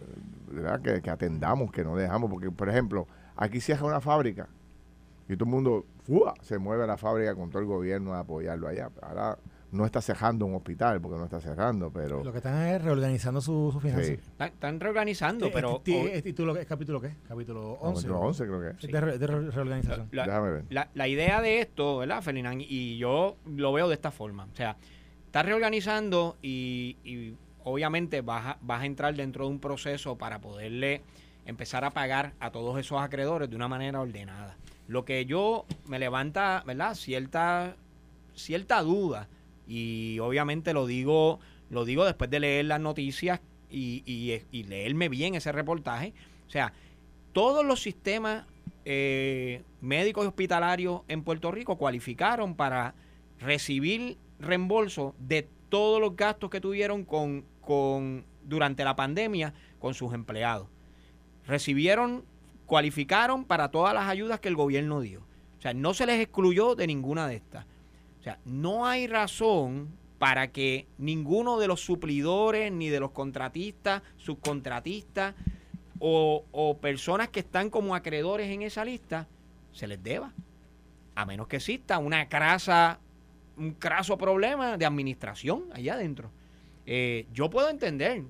Que, 0.82 1.02
que, 1.02 1.10
atendamos, 1.10 1.72
que 1.72 1.84
no 1.84 1.96
dejamos, 1.96 2.30
porque 2.30 2.52
por 2.52 2.70
ejemplo, 2.70 3.06
aquí 3.36 3.58
hace 3.58 3.84
una 3.84 4.00
fábrica 4.00 4.48
y 5.30 5.38
todo 5.38 5.46
el 5.46 5.52
mundo 5.52 5.86
se 6.42 6.58
mueve 6.58 6.84
a 6.84 6.88
la 6.88 6.98
fábrica 6.98 7.36
con 7.36 7.52
todo 7.52 7.62
el 7.62 7.68
gobierno 7.68 8.16
a 8.16 8.22
apoyarlo 8.22 8.68
allá. 8.68 8.90
Ahora 9.02 9.38
no 9.72 9.86
está 9.86 10.02
cerrando 10.02 10.48
un 10.48 10.56
hospital, 10.56 11.00
porque 11.00 11.20
no 11.20 11.26
está 11.26 11.40
cerrando, 11.40 11.92
pero... 11.92 12.24
Lo 12.24 12.32
que 12.32 12.40
están 12.40 12.68
es 12.68 12.82
reorganizando 12.84 13.40
su, 13.40 13.70
su 13.72 13.80
finanzas. 13.80 14.18
Están, 14.40 14.80
reorganizando, 14.80 15.46
eh, 15.46 15.52
pero... 15.54 15.84
¿Este 15.86 16.24
título, 16.24 16.58
capítulo 16.68 17.00
qué? 17.00 17.14
Capítulo 17.28 17.74
11. 17.74 18.02
Capítulo 18.02 18.20
11 18.22 18.46
creo 18.48 18.62
que 18.62 18.70
es. 18.70 18.92
De, 18.92 19.28
reorganización. 19.28 20.10
La, 20.12 20.26
Déjame 20.26 20.52
ver. 20.52 20.66
La, 20.96 21.08
idea 21.08 21.42
de 21.42 21.62
esto, 21.62 22.00
¿verdad, 22.00 22.24
Ferdinand? 22.24 22.64
Y 22.68 22.98
yo 22.98 23.38
lo 23.46 23.72
veo 23.72 23.88
de 23.88 23.94
esta 23.94 24.10
forma. 24.10 24.48
O 24.52 24.56
sea, 24.56 24.78
está 25.28 25.44
reorganizando 25.44 26.38
y, 26.42 26.98
y 27.04 27.36
obviamente 27.64 28.22
vas 28.22 28.48
a, 28.48 28.58
vas 28.62 28.82
a 28.82 28.86
entrar 28.88 29.16
dentro 29.16 29.46
de 29.46 29.52
un 29.52 29.60
proceso 29.60 30.18
para 30.18 30.40
poderle 30.42 31.04
empezar 31.46 31.86
a 31.86 31.92
pagar 31.92 32.34
a 32.40 32.50
todos 32.52 32.80
esos 32.80 33.00
acreedores 33.00 33.48
de 33.48 33.56
una 33.56 33.68
manera 33.68 34.02
ordenada. 34.02 34.58
Lo 34.90 35.06
que 35.06 35.26
yo 35.26 35.66
me 35.88 36.00
levanta, 36.00 36.64
¿verdad? 36.66 36.96
Cierta, 36.96 37.76
cierta 38.34 38.82
duda 38.82 39.30
y 39.68 40.18
obviamente 40.18 40.74
lo 40.74 40.88
digo, 40.88 41.40
lo 41.70 41.86
digo 41.86 42.06
después 42.06 42.32
de 42.32 42.40
leer 42.40 42.66
las 42.66 42.82
noticias 42.82 43.40
y, 43.70 44.04
y, 44.52 44.64
leerme 44.64 45.08
bien 45.08 45.36
ese 45.36 45.52
reportaje. 45.52 46.14
O 46.48 46.50
sea, 46.50 46.74
todos 47.34 47.64
los 47.64 47.80
sistemas 47.80 48.46
eh, 48.84 49.62
médicos 49.80 50.26
y 50.26 50.28
hospitalarios 50.28 51.02
en 51.08 51.24
Puerto 51.24 51.52
Rico 51.52 51.78
cualificaron 51.78 52.56
para 52.56 52.96
recibir 53.40 54.18
reembolso 54.40 55.14
de 55.20 55.48
todos 55.70 56.02
los 56.02 56.16
gastos 56.16 56.50
que 56.50 56.60
tuvieron 56.62 57.06
con, 57.06 57.46
con 57.62 58.26
durante 58.44 58.84
la 58.84 58.96
pandemia 58.96 59.54
con 59.78 59.94
sus 59.94 60.16
empleados. 60.16 60.68
Recibieron, 61.46 62.26
cualificaron 62.70 63.46
para 63.46 63.72
todas 63.72 63.96
las 63.96 64.08
ayudas 64.08 64.40
que 64.40 64.48
el 64.48 64.56
gobierno 64.56 65.02
dio. 65.02 65.22
O 65.58 65.62
sea, 65.62 65.74
no 65.74 65.96
se 65.96 66.06
les 66.06 66.22
excluyó 66.22 66.76
de 66.76 66.86
ninguna 66.86 67.28
de 67.28 67.38
estas. 67.38 67.66
O 68.20 68.24
sea, 68.24 68.38
no 68.46 68.86
hay 68.86 69.08
razón 69.08 69.90
para 70.20 70.52
que 70.52 70.86
ninguno 71.00 71.58
de 71.58 71.68
los 71.68 71.82
suplidores, 71.82 72.72
ni 72.72 72.90
de 72.90 73.00
los 73.00 73.10
contratistas, 73.10 74.04
subcontratistas 74.18 75.34
o, 75.98 76.46
o 76.52 76.78
personas 76.78 77.30
que 77.30 77.40
están 77.40 77.72
como 77.72 77.96
acreedores 77.96 78.52
en 78.52 78.62
esa 78.62 78.86
lista 78.86 79.28
se 79.74 79.88
les 79.88 80.02
deba. 80.04 80.32
A 81.16 81.26
menos 81.26 81.48
que 81.48 81.56
exista 81.56 81.98
una 81.98 82.30
crasa, 82.30 83.00
un 83.58 83.72
craso 83.72 84.16
problema 84.16 84.78
de 84.78 84.86
administración 84.86 85.66
allá 85.74 85.96
adentro. 85.96 86.30
Eh, 86.86 87.26
yo 87.34 87.50
puedo 87.50 87.68
entender 87.70 88.26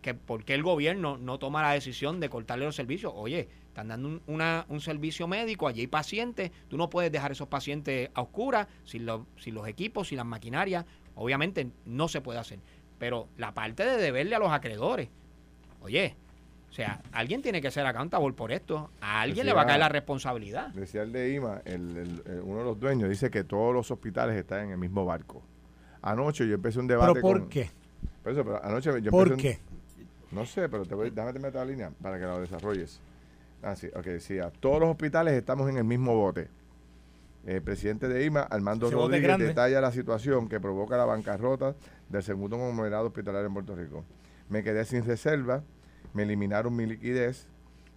que 0.00 0.14
por 0.14 0.44
qué 0.44 0.54
el 0.54 0.62
gobierno 0.62 1.18
no 1.18 1.38
toma 1.38 1.60
la 1.60 1.72
decisión 1.72 2.20
de 2.20 2.30
cortarle 2.30 2.64
los 2.64 2.74
servicios. 2.74 3.12
Oye, 3.14 3.48
están 3.72 3.88
dando 3.88 4.06
un, 4.08 4.22
una, 4.26 4.66
un 4.68 4.80
servicio 4.82 5.26
médico, 5.26 5.66
allí 5.66 5.80
hay 5.80 5.86
pacientes, 5.86 6.50
tú 6.68 6.76
no 6.76 6.90
puedes 6.90 7.10
dejar 7.10 7.32
esos 7.32 7.48
pacientes 7.48 8.10
a 8.12 8.20
oscuras, 8.20 8.68
sin, 8.84 9.06
lo, 9.06 9.26
sin 9.38 9.54
los 9.54 9.66
equipos, 9.66 10.08
sin 10.08 10.18
las 10.18 10.26
maquinarias, 10.26 10.84
obviamente 11.14 11.68
no 11.86 12.06
se 12.06 12.20
puede 12.20 12.38
hacer. 12.38 12.58
Pero 12.98 13.28
la 13.38 13.54
parte 13.54 13.84
de 13.86 13.96
deberle 13.96 14.36
a 14.36 14.38
los 14.38 14.52
acreedores, 14.52 15.08
oye, 15.80 16.14
o 16.70 16.74
sea, 16.74 17.00
alguien 17.12 17.40
tiene 17.40 17.62
que 17.62 17.70
ser 17.70 17.86
accountable 17.86 18.34
por 18.34 18.52
esto, 18.52 18.90
a 19.00 19.22
alguien 19.22 19.46
le 19.46 19.54
va 19.54 19.62
a 19.62 19.66
caer 19.66 19.80
la 19.80 19.88
responsabilidad. 19.88 20.68
Decía 20.74 21.02
el 21.02 21.12
de 21.12 21.32
IMA, 21.32 21.62
el, 21.64 21.96
el- 21.96 22.22
el- 22.26 22.40
uno 22.42 22.58
de 22.58 22.64
los 22.64 22.78
dueños, 22.78 23.08
dice 23.08 23.30
que 23.30 23.42
todos 23.42 23.72
los 23.74 23.90
hospitales 23.90 24.36
están 24.36 24.66
en 24.66 24.70
el 24.72 24.78
mismo 24.78 25.06
barco. 25.06 25.42
Anoche 26.02 26.46
yo 26.46 26.54
empecé 26.56 26.78
un 26.78 26.88
debate 26.88 27.12
¿Pero 27.14 27.22
por 27.22 27.40
con- 27.40 27.48
qué? 27.48 27.70
Por 28.22 28.32
eso, 28.32 28.44
pero 28.44 28.62
anoche 28.62 29.00
yo 29.00 29.10
¿Por 29.10 29.28
empecé 29.28 29.42
qué? 29.42 29.60
un- 30.30 30.38
No 30.38 30.44
sé, 30.46 30.68
pero 30.68 30.84
te 30.84 30.94
voy, 30.94 31.08
déjame 31.10 31.32
meter 31.38 31.54
la 31.54 31.64
línea 31.64 31.90
para 32.02 32.18
que 32.18 32.24
lo 32.24 32.38
desarrolles. 32.40 33.00
Ah, 33.62 33.76
sí, 33.76 33.88
ok, 33.94 34.04
decía, 34.04 34.50
todos 34.60 34.80
los 34.80 34.90
hospitales 34.90 35.34
estamos 35.34 35.68
en 35.70 35.76
el 35.76 35.84
mismo 35.84 36.14
bote. 36.16 36.48
El 37.46 37.62
presidente 37.62 38.08
de 38.08 38.24
IMA, 38.24 38.42
Armando 38.42 38.86
Ese 38.86 38.94
Rodríguez, 38.94 39.38
detalla 39.38 39.80
la 39.80 39.90
situación 39.92 40.48
que 40.48 40.60
provoca 40.60 40.96
la 40.96 41.04
bancarrota 41.04 41.74
del 42.08 42.22
segundo 42.22 42.56
conglomerado 42.56 43.06
hospitalario 43.06 43.46
en 43.48 43.54
Puerto 43.54 43.74
Rico. 43.74 44.04
Me 44.48 44.62
quedé 44.62 44.84
sin 44.84 45.04
reserva, 45.04 45.62
me 46.12 46.22
eliminaron 46.24 46.74
mi 46.76 46.86
liquidez, 46.86 47.48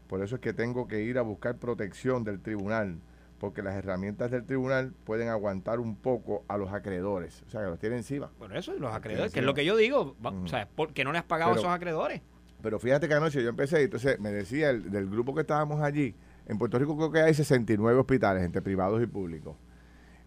por 0.08 0.22
eso 0.24 0.36
es 0.36 0.42
que 0.42 0.54
tengo 0.54 0.88
que 0.88 1.02
ir 1.02 1.18
a 1.18 1.22
buscar 1.22 1.58
protección 1.58 2.24
del 2.24 2.40
tribunal, 2.42 3.00
porque 3.40 3.62
las 3.62 3.76
herramientas 3.76 4.32
del 4.32 4.46
tribunal 4.46 4.94
pueden 5.04 5.30
aguantar 5.30 5.80
un 5.80 5.96
poco 5.96 6.44
a 6.48 6.58
los 6.58 6.72
acreedores, 6.74 7.44
o 7.46 7.50
sea, 7.50 7.62
que 7.62 7.68
los 7.68 7.80
tienen 7.80 8.00
encima. 8.00 8.32
Por 8.40 8.56
eso, 8.56 8.74
los 8.74 8.94
acreedores, 8.96 9.32
que 9.34 9.40
es 9.40 9.46
lo 9.46 9.54
que 9.54 9.66
yo 9.66 9.76
digo, 9.76 10.16
va- 10.26 10.32
o 10.32 10.48
sea, 10.48 10.68
¿por 10.68 10.94
qué 10.94 11.04
no 11.04 11.12
le 11.12 11.18
has 11.20 11.24
pagado 11.26 11.52
Pero- 11.52 11.62
a 11.62 11.64
esos 11.66 11.76
acreedores? 11.76 12.22
Pero 12.62 12.80
fíjate 12.80 13.08
que 13.08 13.14
anoche 13.14 13.44
yo 13.44 13.50
empecé, 13.50 13.82
y 13.82 13.84
entonces 13.86 14.20
me 14.20 14.32
decía 14.32 14.70
el, 14.70 14.90
del 14.92 15.10
grupo 15.10 15.36
que 15.36 15.42
estábamos 15.42 15.82
allí, 15.82 16.16
en 16.48 16.58
Puerto 16.58 16.80
Rico 16.80 16.96
creo 16.96 17.12
que 17.12 17.22
hay 17.22 17.34
69 17.34 18.00
hospitales, 18.00 18.44
entre 18.44 18.62
privados 18.62 19.02
y 19.02 19.08
públicos. 19.08 19.56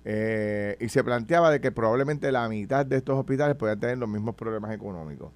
Eh, 0.04 0.76
y 0.80 0.88
se 0.88 1.04
planteaba 1.04 1.50
de 1.50 1.60
que 1.60 1.72
probablemente 1.72 2.30
la 2.32 2.48
mitad 2.48 2.86
de 2.86 2.96
estos 2.96 3.18
hospitales 3.18 3.56
podían 3.56 3.80
tener 3.80 3.98
los 3.98 4.08
mismos 4.08 4.34
problemas 4.34 4.72
económicos. 4.72 5.32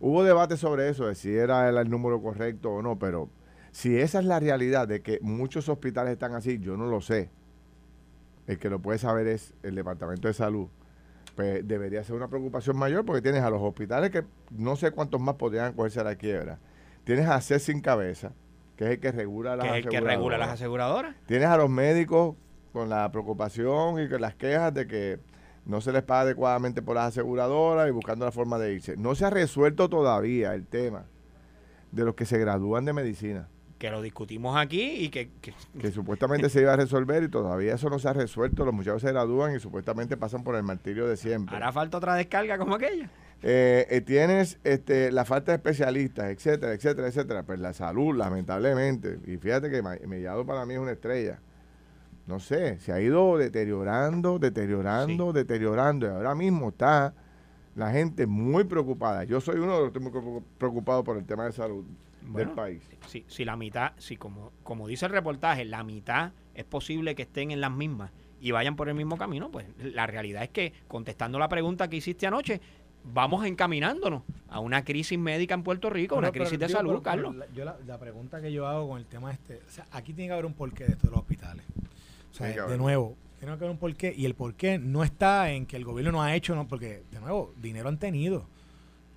Hubo 0.00 0.24
debate 0.24 0.56
sobre 0.56 0.88
eso, 0.88 1.06
de 1.06 1.14
si 1.14 1.34
era 1.34 1.68
el, 1.68 1.76
el 1.76 1.88
número 1.90 2.20
correcto 2.20 2.70
o 2.70 2.82
no, 2.82 2.98
pero 2.98 3.28
si 3.72 3.96
esa 3.96 4.18
es 4.18 4.24
la 4.24 4.40
realidad 4.40 4.88
de 4.88 5.02
que 5.02 5.18
muchos 5.22 5.68
hospitales 5.68 6.12
están 6.12 6.34
así, 6.34 6.58
yo 6.58 6.76
no 6.76 6.86
lo 6.86 7.00
sé. 7.00 7.30
El 8.46 8.58
que 8.58 8.68
lo 8.68 8.80
puede 8.80 8.98
saber 8.98 9.28
es 9.28 9.54
el 9.62 9.74
Departamento 9.74 10.26
de 10.26 10.34
Salud. 10.34 10.68
Pues 11.36 11.66
debería 11.66 12.02
ser 12.04 12.16
una 12.16 12.28
preocupación 12.28 12.76
mayor 12.76 13.04
porque 13.04 13.22
tienes 13.22 13.42
a 13.42 13.50
los 13.50 13.62
hospitales 13.62 14.10
que 14.10 14.24
no 14.50 14.76
sé 14.76 14.90
cuántos 14.90 15.20
más 15.20 15.36
podrían 15.36 15.72
cogerse 15.72 16.00
a 16.00 16.04
la 16.04 16.16
quiebra. 16.16 16.58
Tienes 17.04 17.28
a 17.28 17.40
CES 17.40 17.62
sin 17.62 17.80
cabeza, 17.80 18.32
que 18.76 18.84
es 18.84 18.90
el 18.90 19.00
que 19.00 19.12
regula 19.12 19.56
las 19.56 19.66
Que 19.66 19.78
es 19.78 19.84
el 19.86 19.90
que 19.90 20.00
regula 20.00 20.36
las 20.38 20.50
aseguradoras. 20.50 21.10
aseguradoras. 21.12 21.26
Tienes 21.26 21.48
a 21.48 21.56
los 21.56 21.70
médicos 21.70 22.36
con 22.72 22.88
la 22.88 23.10
preocupación 23.10 24.00
y 24.02 24.08
con 24.08 24.20
las 24.20 24.34
quejas 24.34 24.72
de 24.74 24.86
que 24.86 25.18
no 25.64 25.80
se 25.80 25.92
les 25.92 26.02
paga 26.02 26.22
adecuadamente 26.22 26.82
por 26.82 26.96
las 26.96 27.08
aseguradoras 27.08 27.88
y 27.88 27.90
buscando 27.90 28.24
la 28.24 28.32
forma 28.32 28.58
de 28.58 28.74
irse. 28.74 28.96
No 28.96 29.14
se 29.14 29.24
ha 29.24 29.30
resuelto 29.30 29.88
todavía 29.88 30.54
el 30.54 30.66
tema 30.66 31.04
de 31.92 32.04
los 32.04 32.14
que 32.14 32.24
se 32.26 32.38
gradúan 32.38 32.84
de 32.84 32.92
medicina, 32.92 33.48
Que 33.80 33.90
lo 33.90 34.02
discutimos 34.02 34.56
aquí 34.58 34.82
y 34.82 35.08
que, 35.08 35.30
que- 35.40 35.54
que 35.80 35.90
supuestamente 35.90 36.50
se 36.50 36.60
iba 36.60 36.74
a 36.74 36.76
resolver 36.76 37.22
y 37.22 37.28
todavía 37.28 37.74
eso 37.74 37.88
no 37.88 37.98
se 37.98 38.08
ha 38.08 38.12
resuelto. 38.12 38.66
Los 38.66 38.74
muchachos 38.74 39.00
se 39.00 39.08
gradúan 39.10 39.56
y 39.56 39.58
supuestamente 39.58 40.18
pasan 40.18 40.44
por 40.44 40.54
el 40.54 40.62
martirio 40.62 41.08
de 41.08 41.16
siempre. 41.16 41.56
hará 41.56 41.72
falta 41.72 41.96
otra 41.96 42.14
descarga 42.14 42.58
como 42.58 42.74
aquella. 42.74 43.08
Eh, 43.42 43.86
eh, 43.88 44.02
tienes 44.02 44.58
este, 44.64 45.10
la 45.10 45.24
falta 45.24 45.52
de 45.52 45.56
especialistas, 45.56 46.28
etcétera, 46.30 46.74
etcétera, 46.74 47.08
etcétera. 47.08 47.42
Pues 47.42 47.58
la 47.58 47.72
salud, 47.72 48.14
lamentablemente, 48.14 49.18
y 49.26 49.38
fíjate 49.38 49.70
que 49.70 49.80
Mellado 50.06 50.44
para 50.44 50.66
mí 50.66 50.74
es 50.74 50.80
una 50.80 50.92
estrella. 50.92 51.40
No 52.26 52.38
sé, 52.38 52.78
se 52.80 52.92
ha 52.92 53.00
ido 53.00 53.38
deteriorando, 53.38 54.38
deteriorando, 54.38 55.32
deteriorando. 55.32 56.06
Y 56.06 56.10
ahora 56.10 56.34
mismo 56.34 56.68
está 56.68 57.14
la 57.76 57.90
gente 57.90 58.26
muy 58.26 58.64
preocupada. 58.64 59.24
Yo 59.24 59.40
soy 59.40 59.56
uno 59.58 59.72
de 59.76 59.80
los 59.84 59.90
que 59.92 59.98
estoy 60.00 60.20
muy 60.22 60.42
preocupado 60.58 61.02
por 61.02 61.16
el 61.16 61.24
tema 61.24 61.46
de 61.46 61.52
salud 61.52 61.82
del 62.38 62.50
país. 62.50 62.82
Si, 63.06 63.24
si 63.28 63.44
la 63.44 63.56
mitad, 63.56 63.92
si 63.98 64.16
como, 64.16 64.52
como 64.62 64.86
dice 64.88 65.06
el 65.06 65.12
reportaje, 65.12 65.64
la 65.64 65.82
mitad 65.84 66.32
es 66.54 66.64
posible 66.64 67.14
que 67.14 67.22
estén 67.22 67.50
en 67.50 67.60
las 67.60 67.70
mismas 67.72 68.10
y 68.40 68.50
vayan 68.52 68.76
por 68.76 68.88
el 68.88 68.94
mismo 68.94 69.16
camino, 69.18 69.50
pues 69.50 69.66
la 69.78 70.06
realidad 70.06 70.42
es 70.42 70.48
que, 70.50 70.72
contestando 70.88 71.38
la 71.38 71.48
pregunta 71.48 71.88
que 71.88 71.96
hiciste 71.96 72.26
anoche, 72.26 72.60
vamos 73.02 73.44
encaminándonos 73.46 74.22
a 74.48 74.60
una 74.60 74.84
crisis 74.84 75.18
médica 75.18 75.54
en 75.54 75.62
Puerto 75.62 75.88
Rico, 75.90 76.16
una 76.16 76.28
Bueno, 76.28 76.32
crisis 76.44 76.50
pero 76.52 76.60
de 76.60 76.66
digo, 76.68 76.78
salud, 76.78 76.90
pero- 76.90 77.02
Carlos. 77.02 77.34
La, 77.36 77.46
yo 77.52 77.64
la, 77.64 77.76
la 77.86 77.98
pregunta 77.98 78.40
que 78.40 78.52
yo 78.52 78.66
hago 78.66 78.88
con 78.88 78.98
el 78.98 79.06
tema 79.06 79.32
este, 79.32 79.56
o 79.66 79.70
sea, 79.70 79.86
aquí 79.90 80.12
tiene 80.12 80.28
que 80.28 80.32
haber 80.32 80.46
un 80.46 80.54
porqué 80.54 80.84
de 80.84 80.92
esto 80.92 81.06
de 81.06 81.10
los 81.12 81.20
hospitales. 81.20 81.64
O 82.30 82.34
sea, 82.34 82.66
de 82.66 82.78
nuevo, 82.78 83.16
tiene 83.38 83.52
que 83.56 83.64
haber 83.64 83.70
un 83.70 83.78
porqué 83.78 84.14
y 84.16 84.24
el 84.26 84.34
porqué 84.34 84.78
no 84.78 85.02
está 85.02 85.50
en 85.50 85.66
que 85.66 85.76
el 85.76 85.84
gobierno 85.84 86.12
no 86.12 86.22
ha 86.22 86.34
hecho, 86.34 86.54
no, 86.54 86.68
porque 86.68 87.02
de 87.10 87.20
nuevo, 87.20 87.54
dinero 87.60 87.88
han 87.88 87.98
tenido 87.98 88.46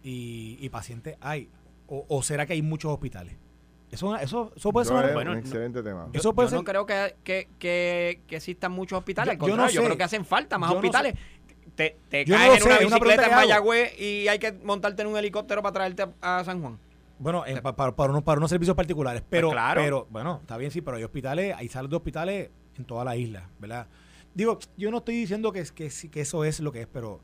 y, 0.04 0.58
y 0.60 0.70
pacientes 0.70 1.16
hay. 1.22 1.50
O, 1.96 2.06
o 2.08 2.24
será 2.24 2.46
que 2.46 2.54
hay 2.54 2.62
muchos 2.62 2.92
hospitales? 2.92 3.36
Eso, 3.92 4.16
eso, 4.18 4.52
eso 4.56 4.72
puede 4.72 4.86
ser 4.88 4.96
No, 5.06 5.14
bueno, 5.14 5.32
un 5.32 5.38
no- 5.38 5.42
excelente 5.44 5.84
tema. 5.84 6.08
Yo, 6.12 6.20
Eso 6.20 6.34
puede 6.34 6.50
yo 6.50 6.56
no 6.56 6.62
ser- 6.62 6.66
creo 6.66 6.86
que, 6.88 7.16
que, 7.24 7.48
que, 7.60 8.22
que 8.26 8.36
existan 8.38 8.72
muchos 8.72 8.98
hospitales, 8.98 9.28
Yo- 9.28 9.32
al 9.34 9.38
yo 9.38 9.56
no 9.56 9.62
contrario, 9.62 9.76
yo, 9.76 9.82
sé. 9.82 9.86
creo 9.86 9.98
que 9.98 10.04
hacen 10.04 10.26
falta 10.26 10.58
más 10.58 10.70
Yo 10.72 10.74
no 10.76 10.80
hospitales. 10.80 11.14
te 11.76 11.98
te 12.10 12.26
no 12.26 12.36
caes 12.36 12.58
en 12.58 12.64
una 12.68 12.76
sé, 12.78 12.82
es 12.82 12.88
una 12.88 12.96
bicicleta 12.98 13.28
en. 13.28 13.36
Mayagüez 13.36 14.00
y 14.00 14.28
hay 14.28 14.40
que 14.40 14.52
montarte 14.52 15.02
en 15.04 15.08
un 15.10 15.18
helicóptero 15.18 15.62
para 15.62 15.74
traerte 15.74 16.04
a, 16.22 16.40
a 16.40 16.44
San 16.44 16.62
Juan. 16.62 16.80
Bueno, 17.20 17.46
en- 17.46 17.62
pa- 17.62 17.76
para, 17.76 17.96
para, 17.96 18.10
unos, 18.12 18.24
para 18.24 18.40
unos 18.40 18.50
servicios 18.50 18.76
particulares. 18.76 19.22
Pero, 19.30 19.50
Pues 19.50 19.56
claro. 19.56 19.82
pero, 19.84 20.08
bueno, 20.10 20.40
está 20.42 20.58
bien, 20.58 20.72
sí, 20.72 20.82
pero 20.82 20.98
hay 20.98 21.04
hospitales, 21.04 21.54
hay 21.56 21.68
salas 21.70 21.92
de 21.92 21.96
hospitales 21.96 22.50
en 22.76 22.86
toda 22.86 23.06
la 23.06 23.16
isla, 23.16 23.48
¿verdad? 23.60 23.86
Digo, 24.34 24.58
yo 24.78 24.90
no 24.90 24.98
estoy 24.98 25.16
diciendo 25.16 25.52
que, 25.52 25.64
que, 25.76 25.92
sí- 25.92 26.10
que 26.10 26.22
eso 26.22 26.44
es 26.44 26.60
lo 26.60 26.72
que 26.72 26.82
es, 26.82 26.88
pero 26.92 27.20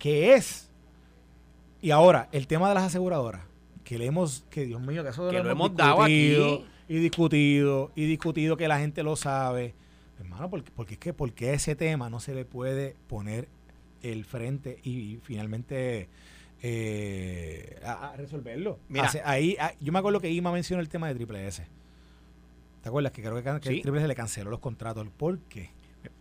¿qué 0.00 0.34
es? 0.34 0.68
Y 1.80 1.92
ahora, 1.92 2.28
el 2.32 2.48
tema 2.48 2.68
de 2.68 2.74
las 2.74 2.82
aseguradoras, 2.84 3.42
que 3.86 3.98
le 3.98 4.06
hemos, 4.06 4.44
que 4.50 4.66
Dios 4.66 4.80
mío, 4.80 5.04
que 5.04 5.10
eso 5.10 5.28
Que 5.30 5.38
lo 5.38 5.44
lo 5.44 5.50
hemos 5.52 5.76
dado 5.76 6.02
aquí. 6.02 6.36
Y 6.88 6.98
discutido, 6.98 7.92
y 7.94 8.04
discutido 8.06 8.56
que 8.56 8.66
la 8.66 8.80
gente 8.80 9.04
lo 9.04 9.14
sabe. 9.14 9.74
Hermano, 10.18 10.50
porque, 10.50 10.72
porque 10.74 10.94
es 10.94 11.00
que, 11.00 11.12
porque 11.14 11.52
ese 11.52 11.76
tema 11.76 12.10
no 12.10 12.18
se 12.18 12.34
le 12.34 12.44
puede 12.44 12.96
poner 13.06 13.48
el 14.02 14.24
frente 14.24 14.80
y, 14.82 15.18
finalmente 15.22 16.08
eh, 16.62 17.78
a, 17.84 18.08
a 18.10 18.16
resolverlo. 18.16 18.80
Mira. 18.88 19.04
Hace- 19.06 19.22
ahí, 19.24 19.56
ah, 19.60 19.72
yo 19.80 19.92
me 19.92 20.00
acuerdo 20.00 20.20
que 20.20 20.30
Ima 20.32 20.50
mencionó 20.50 20.82
el 20.82 20.88
tema 20.88 21.06
de 21.06 21.14
Triple 21.14 21.46
S. 21.46 21.64
¿Te 22.82 22.88
acuerdas? 22.88 23.12
Que 23.12 23.22
creo 23.22 23.36
que, 23.36 23.60
que 23.60 23.68
Sí. 23.68 23.82
Triple 23.82 24.00
S 24.00 24.08
le 24.08 24.14
canceló 24.16 24.50
los 24.50 24.58
contratos. 24.60 25.06
¿Por 25.16 25.38
qué? 25.40 25.70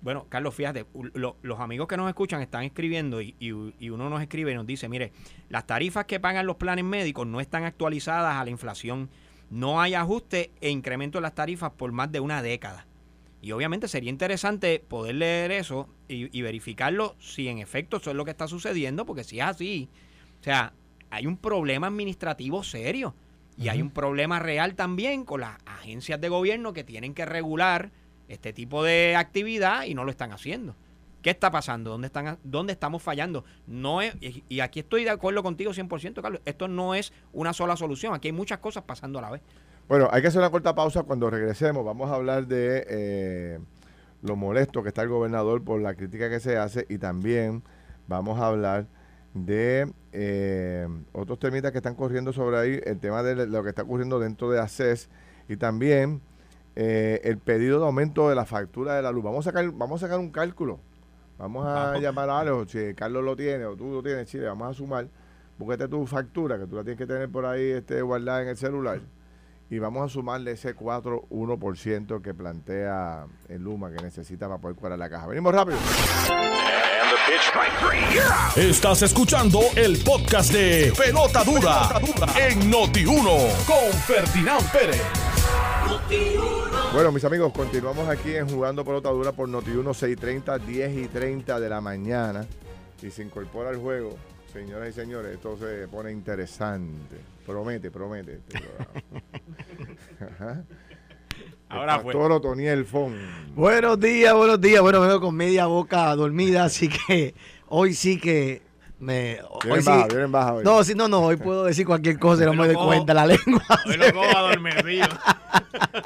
Bueno, 0.02 0.26
Carlos, 0.30 0.54
fíjate, 0.56 0.86
lo- 1.14 1.38
los 1.42 1.60
amigos 1.60 1.88
que 1.88 1.98
nos 1.98 2.08
escuchan 2.08 2.42
están 2.42 2.64
escribiendo 2.64 3.22
y, 3.22 3.36
y- 3.40 3.74
y 3.80 3.90
uno 3.90 4.10
nos 4.10 4.22
escribe 4.22 4.52
y 4.52 4.56
nos 4.56 4.66
dice, 4.66 4.88
mire, 4.90 5.12
las 5.50 5.66
tarifas 5.68 6.06
que 6.06 6.20
pagan 6.20 6.46
los 6.46 6.56
planes 6.58 6.86
médicos 6.86 7.26
no 7.28 7.40
están 7.42 7.64
actualizadas 7.64 8.36
a 8.36 8.44
la 8.44 8.50
inflación, 8.50 9.10
no 9.50 9.82
hay 9.82 9.94
ajuste 9.94 10.52
e 10.62 10.70
incremento 10.70 11.18
en 11.20 11.24
las 11.24 11.36
tarifas 11.36 11.72
por 11.72 11.92
más 11.92 12.12
de 12.12 12.20
una 12.20 12.42
década. 12.42 12.86
Y 13.42 13.52
obviamente 13.52 13.88
sería 13.88 14.10
interesante 14.10 14.80
poder 14.80 15.16
leer 15.16 15.52
eso 15.52 15.88
y, 16.08 16.36
y 16.38 16.42
verificarlo 16.42 17.16
si 17.20 17.48
en 17.48 17.60
efecto 17.60 17.98
eso 17.98 18.10
es 18.10 18.16
lo 18.16 18.26
que 18.26 18.32
está 18.32 18.48
sucediendo, 18.48 19.06
porque 19.06 19.24
si 19.24 19.40
es 19.40 19.46
así, 19.46 19.88
o 20.42 20.44
sea, 20.44 20.74
hay 21.12 21.28
un 21.28 21.38
problema 21.38 21.88
administrativo 21.88 22.64
serio 22.64 23.14
y 23.58 23.70
hay 23.70 23.82
un 23.82 23.92
problema 23.92 24.40
real 24.40 24.76
también 24.76 25.24
con 25.24 25.42
las 25.42 25.58
agencias 25.66 26.20
de 26.20 26.28
gobierno 26.28 26.74
que 26.74 26.84
tienen 26.84 27.14
que 27.14 27.26
regular 27.26 27.92
este 28.28 28.54
tipo 28.54 28.84
de 28.84 29.16
actividad 29.16 29.84
y 29.86 29.94
no 29.94 30.04
lo 30.04 30.12
están 30.12 30.32
haciendo. 30.32 30.76
¿Qué 31.22 31.32
está 31.32 31.50
pasando? 31.50 31.90
¿Dónde, 31.90 32.08
están, 32.08 32.38
dónde 32.44 32.74
estamos 32.74 33.02
fallando? 33.02 33.46
No 33.66 34.02
es, 34.02 34.16
y 34.48 34.60
aquí 34.60 34.82
estoy 34.82 35.04
de 35.04 35.10
acuerdo 35.10 35.42
contigo 35.42 35.72
100%, 35.74 36.22
Carlos. 36.22 36.40
Esto 36.46 36.68
no 36.68 36.94
es 36.94 37.14
una 37.34 37.52
sola 37.52 37.76
solución. 37.76 38.14
Aquí 38.14 38.28
hay 38.28 38.32
muchas 38.32 38.60
cosas 38.60 38.84
pasando 38.84 39.18
a 39.18 39.24
la 39.24 39.32
vez. 39.32 39.42
Bueno, 39.88 40.08
hay 40.12 40.22
que 40.22 40.28
hacer 40.28 40.40
una 40.40 40.52
corta 40.52 40.76
pausa. 40.76 41.02
Cuando 41.02 41.30
regresemos, 41.32 41.84
vamos 41.84 42.12
a 42.12 42.16
hablar 42.16 42.46
de 42.46 42.86
eh, 42.88 43.60
lo 44.22 44.36
molesto 44.36 44.84
que 44.84 44.90
está 44.90 45.02
el 45.02 45.10
gobernador 45.10 45.64
por 45.64 45.82
la 45.82 45.96
crítica 45.96 46.30
que 46.30 46.40
se 46.40 46.58
hace 46.58 46.86
y 46.90 47.00
también 47.00 47.64
vamos 48.08 48.40
a 48.40 48.48
hablar 48.48 48.88
de 49.34 49.92
eh, 50.14 50.88
otros 51.12 51.40
temitas 51.40 51.72
que 51.72 51.80
están 51.80 51.96
corriendo 51.96 52.34
sobre 52.34 52.58
ahí, 52.58 52.80
el 52.86 53.00
tema 53.00 53.22
de 53.22 53.48
lo 53.48 53.64
que 53.64 53.70
está 53.70 53.82
ocurriendo 53.82 54.20
dentro 54.20 54.50
de 54.50 54.60
ACES 54.60 55.10
y 55.50 55.58
también 55.58 56.22
eh, 56.76 57.22
el 57.24 57.38
pedido 57.38 57.80
de 57.80 57.86
aumento 57.86 58.30
de 58.30 58.36
la 58.36 58.46
factura 58.46 58.96
de 58.96 59.02
la 59.02 59.12
luz. 59.12 59.24
Vamos 59.24 59.46
a 59.48 59.52
sacar, 59.52 59.70
vamos 59.72 60.02
a 60.02 60.08
sacar 60.08 60.20
un 60.20 60.32
cálculo 60.32 60.80
Vamos 61.38 61.66
a 61.68 61.98
llamar 61.98 62.30
a 62.30 62.40
Alejo, 62.40 62.66
si 62.66 62.94
Carlos 62.94 63.24
lo 63.24 63.36
tiene 63.36 63.66
o 63.66 63.76
tú 63.76 63.92
lo 63.92 64.02
tienes, 64.02 64.30
Chile, 64.30 64.46
vamos 64.46 64.70
a 64.70 64.74
sumar. 64.74 65.08
Búsquete 65.58 65.88
tu 65.88 66.06
factura, 66.06 66.58
que 66.58 66.66
tú 66.66 66.76
la 66.76 66.84
tienes 66.84 66.98
que 66.98 67.06
tener 67.06 67.30
por 67.30 67.46
ahí 67.46 67.72
este, 67.72 68.02
guardada 68.02 68.42
en 68.44 68.50
el 68.50 68.58
celular. 68.58 69.00
Y 69.70 69.80
vamos 69.80 70.06
a 70.06 70.14
sumarle 70.14 70.52
ese 70.52 70.76
4-1% 70.76 72.22
que 72.22 72.34
plantea 72.34 73.26
el 73.50 73.64
Luma 73.64 73.92
que 73.92 74.02
necesita 74.02 74.48
para 74.48 74.60
poder 74.62 74.78
cuadrar 74.78 75.00
la 75.00 75.10
caja. 75.10 75.28
Venimos 75.28 75.54
rápido. 75.54 75.78
Estás 78.56 79.02
escuchando 79.02 79.60
el 79.76 79.98
podcast 80.04 80.54
de 80.54 80.94
Pelota 80.98 81.44
Dura, 81.44 81.90
en 82.48 82.72
Noti1 82.72 83.66
con 83.66 83.92
Ferdinand 84.06 84.72
Pérez. 84.72 85.02
Bueno, 86.96 87.12
mis 87.12 87.26
amigos, 87.26 87.52
continuamos 87.52 88.08
aquí 88.08 88.38
en 88.38 88.48
Jugando 88.48 88.86
Pelota 88.86 89.10
Dura 89.10 89.34
por 89.34 89.50
Noti1 89.50 89.94
630, 89.94 90.60
10 90.60 90.98
y 90.98 91.08
30 91.10 91.60
de 91.60 91.68
la 91.68 91.82
mañana. 91.82 92.48
Y 93.04 93.12
se 93.12 93.22
incorpora 93.22 93.72
al 93.72 93.76
juego, 93.76 94.16
señoras 94.54 94.92
y 94.92 94.94
señores, 94.94 95.34
esto 95.34 95.58
se 95.58 95.90
pone 95.90 96.14
interesante. 96.14 97.18
Promete, 97.46 97.92
promete. 97.92 98.36
Este 98.36 98.64
Ahora 101.68 102.00
fue. 102.00 102.14
Toro 102.14 102.40
Toniel 102.40 102.86
Fon. 102.86 103.14
Buenos 103.54 104.00
días, 104.00 104.34
buenos 104.34 104.62
días. 104.62 104.82
Bueno, 104.82 105.02
vengo 105.02 105.20
con 105.20 105.36
media 105.36 105.66
boca 105.66 106.16
dormida, 106.16 106.64
así 106.64 106.88
que 106.88 107.36
hoy 107.68 107.94
sí 107.94 108.22
que 108.22 108.62
me, 109.00 109.40
hoy 109.70 109.82
sí, 109.82 109.90
baja, 110.30 110.54
hoy. 110.54 110.64
No, 110.64 110.84
sí, 110.84 110.96
no, 110.96 111.08
no, 111.08 111.20
hoy 111.22 111.36
puedo 111.36 111.66
decir 111.66 111.86
cualquier 111.86 112.18
cosa 112.18 112.44
y 112.44 112.46
no 112.46 112.54
me 112.54 112.68
doy 112.68 112.76
cuenta 112.76 113.14
la 113.14 113.26
lengua. 113.26 113.64
Hoy 113.86 113.98
lo 113.98 114.14
cojo 114.14 114.38
adormecido. 114.38 115.08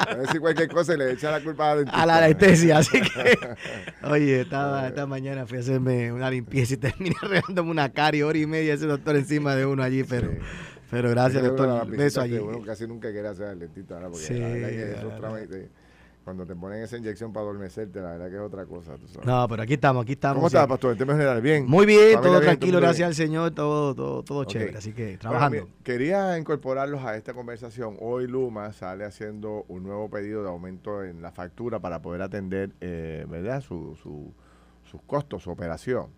Puedo 0.05 0.21
decir 0.21 0.41
cualquier 0.41 0.69
cosa 0.69 0.93
y 0.95 0.97
le 0.97 1.11
echa 1.11 1.31
la 1.31 1.41
culpa 1.41 1.71
a 1.71 1.75
la 1.75 1.91
A 1.91 2.05
la 2.05 2.17
anestesia, 2.17 2.79
así 2.79 2.99
que. 2.99 3.37
Oye, 4.07 4.41
estaba, 4.41 4.87
esta 4.87 5.05
mañana 5.05 5.45
fui 5.45 5.57
a 5.57 5.61
hacerme 5.61 6.11
una 6.11 6.31
limpieza 6.31 6.73
y 6.73 6.77
terminé 6.77 7.15
regándome 7.21 7.69
una 7.69 7.89
cari, 7.89 8.23
hora 8.23 8.37
y 8.37 8.47
media 8.47 8.73
ese 8.73 8.87
doctor 8.87 9.15
encima 9.15 9.55
de 9.55 9.65
uno 9.65 9.83
allí, 9.83 10.03
pero. 10.03 10.31
Pero 10.89 11.11
gracias, 11.11 11.43
doctor. 11.43 11.85
Beso 11.87 12.21
allí. 12.21 12.37
Uno 12.39 12.63
casi 12.63 12.87
nunca 12.87 13.11
quiere 13.11 13.27
hacer 13.27 13.49
el 13.49 13.59
dentista 13.59 13.95
ahora 13.95 14.07
porque 14.09 14.25
sí, 14.25 14.33
la 14.33 14.47
verdad 14.47 14.69
que 14.69 14.91
esos 14.93 15.15
trámites 15.19 15.69
cuando 16.29 16.45
te 16.45 16.55
ponen 16.55 16.83
esa 16.83 16.95
inyección 16.95 17.33
para 17.33 17.45
adormecerte, 17.45 17.99
la 17.99 18.11
verdad 18.11 18.29
que 18.29 18.35
es 18.35 18.41
otra 18.41 18.67
cosa. 18.67 18.95
No, 19.25 19.47
pero 19.47 19.63
aquí 19.63 19.73
estamos, 19.73 20.03
aquí 20.03 20.11
estamos. 20.11 20.35
¿Cómo 20.35 20.45
estás, 20.45 20.67
pastor? 20.67 20.91
¿En 20.91 20.99
términos 20.99 21.17
generales? 21.17 21.41
¿Bien? 21.41 21.65
Muy 21.65 21.87
bien, 21.87 22.21
todo 22.21 22.39
tranquilo, 22.39 22.79
gracias 22.79 23.07
al 23.07 23.15
Señor, 23.15 23.49
todo, 23.49 23.95
todo, 23.95 24.21
todo 24.21 24.43
chévere. 24.43 24.77
Así 24.77 24.93
que 24.93 25.17
trabajando. 25.17 25.67
quería 25.83 26.37
incorporarlos 26.37 27.03
a 27.03 27.17
esta 27.17 27.33
conversación. 27.33 27.97
Hoy 27.99 28.27
Luma 28.27 28.71
sale 28.73 29.05
haciendo 29.05 29.65
un 29.69 29.81
nuevo 29.81 30.07
pedido 30.07 30.43
de 30.43 30.49
aumento 30.49 31.03
en 31.03 31.23
la 31.23 31.31
factura 31.31 31.79
para 31.79 31.99
poder 31.99 32.21
atender, 32.21 32.75
eh, 32.79 33.25
¿verdad?, 33.27 33.61
su, 33.61 33.95
su, 33.95 34.31
sus 34.83 35.01
costos, 35.01 35.41
su 35.41 35.49
operación. 35.49 36.11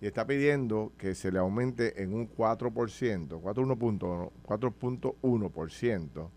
Y 0.00 0.06
está 0.06 0.26
pidiendo 0.26 0.90
que 0.98 1.14
se 1.14 1.30
le 1.30 1.38
aumente 1.38 2.02
en 2.02 2.14
un 2.14 2.28
4%, 2.28 3.40
4.1% 3.40 6.30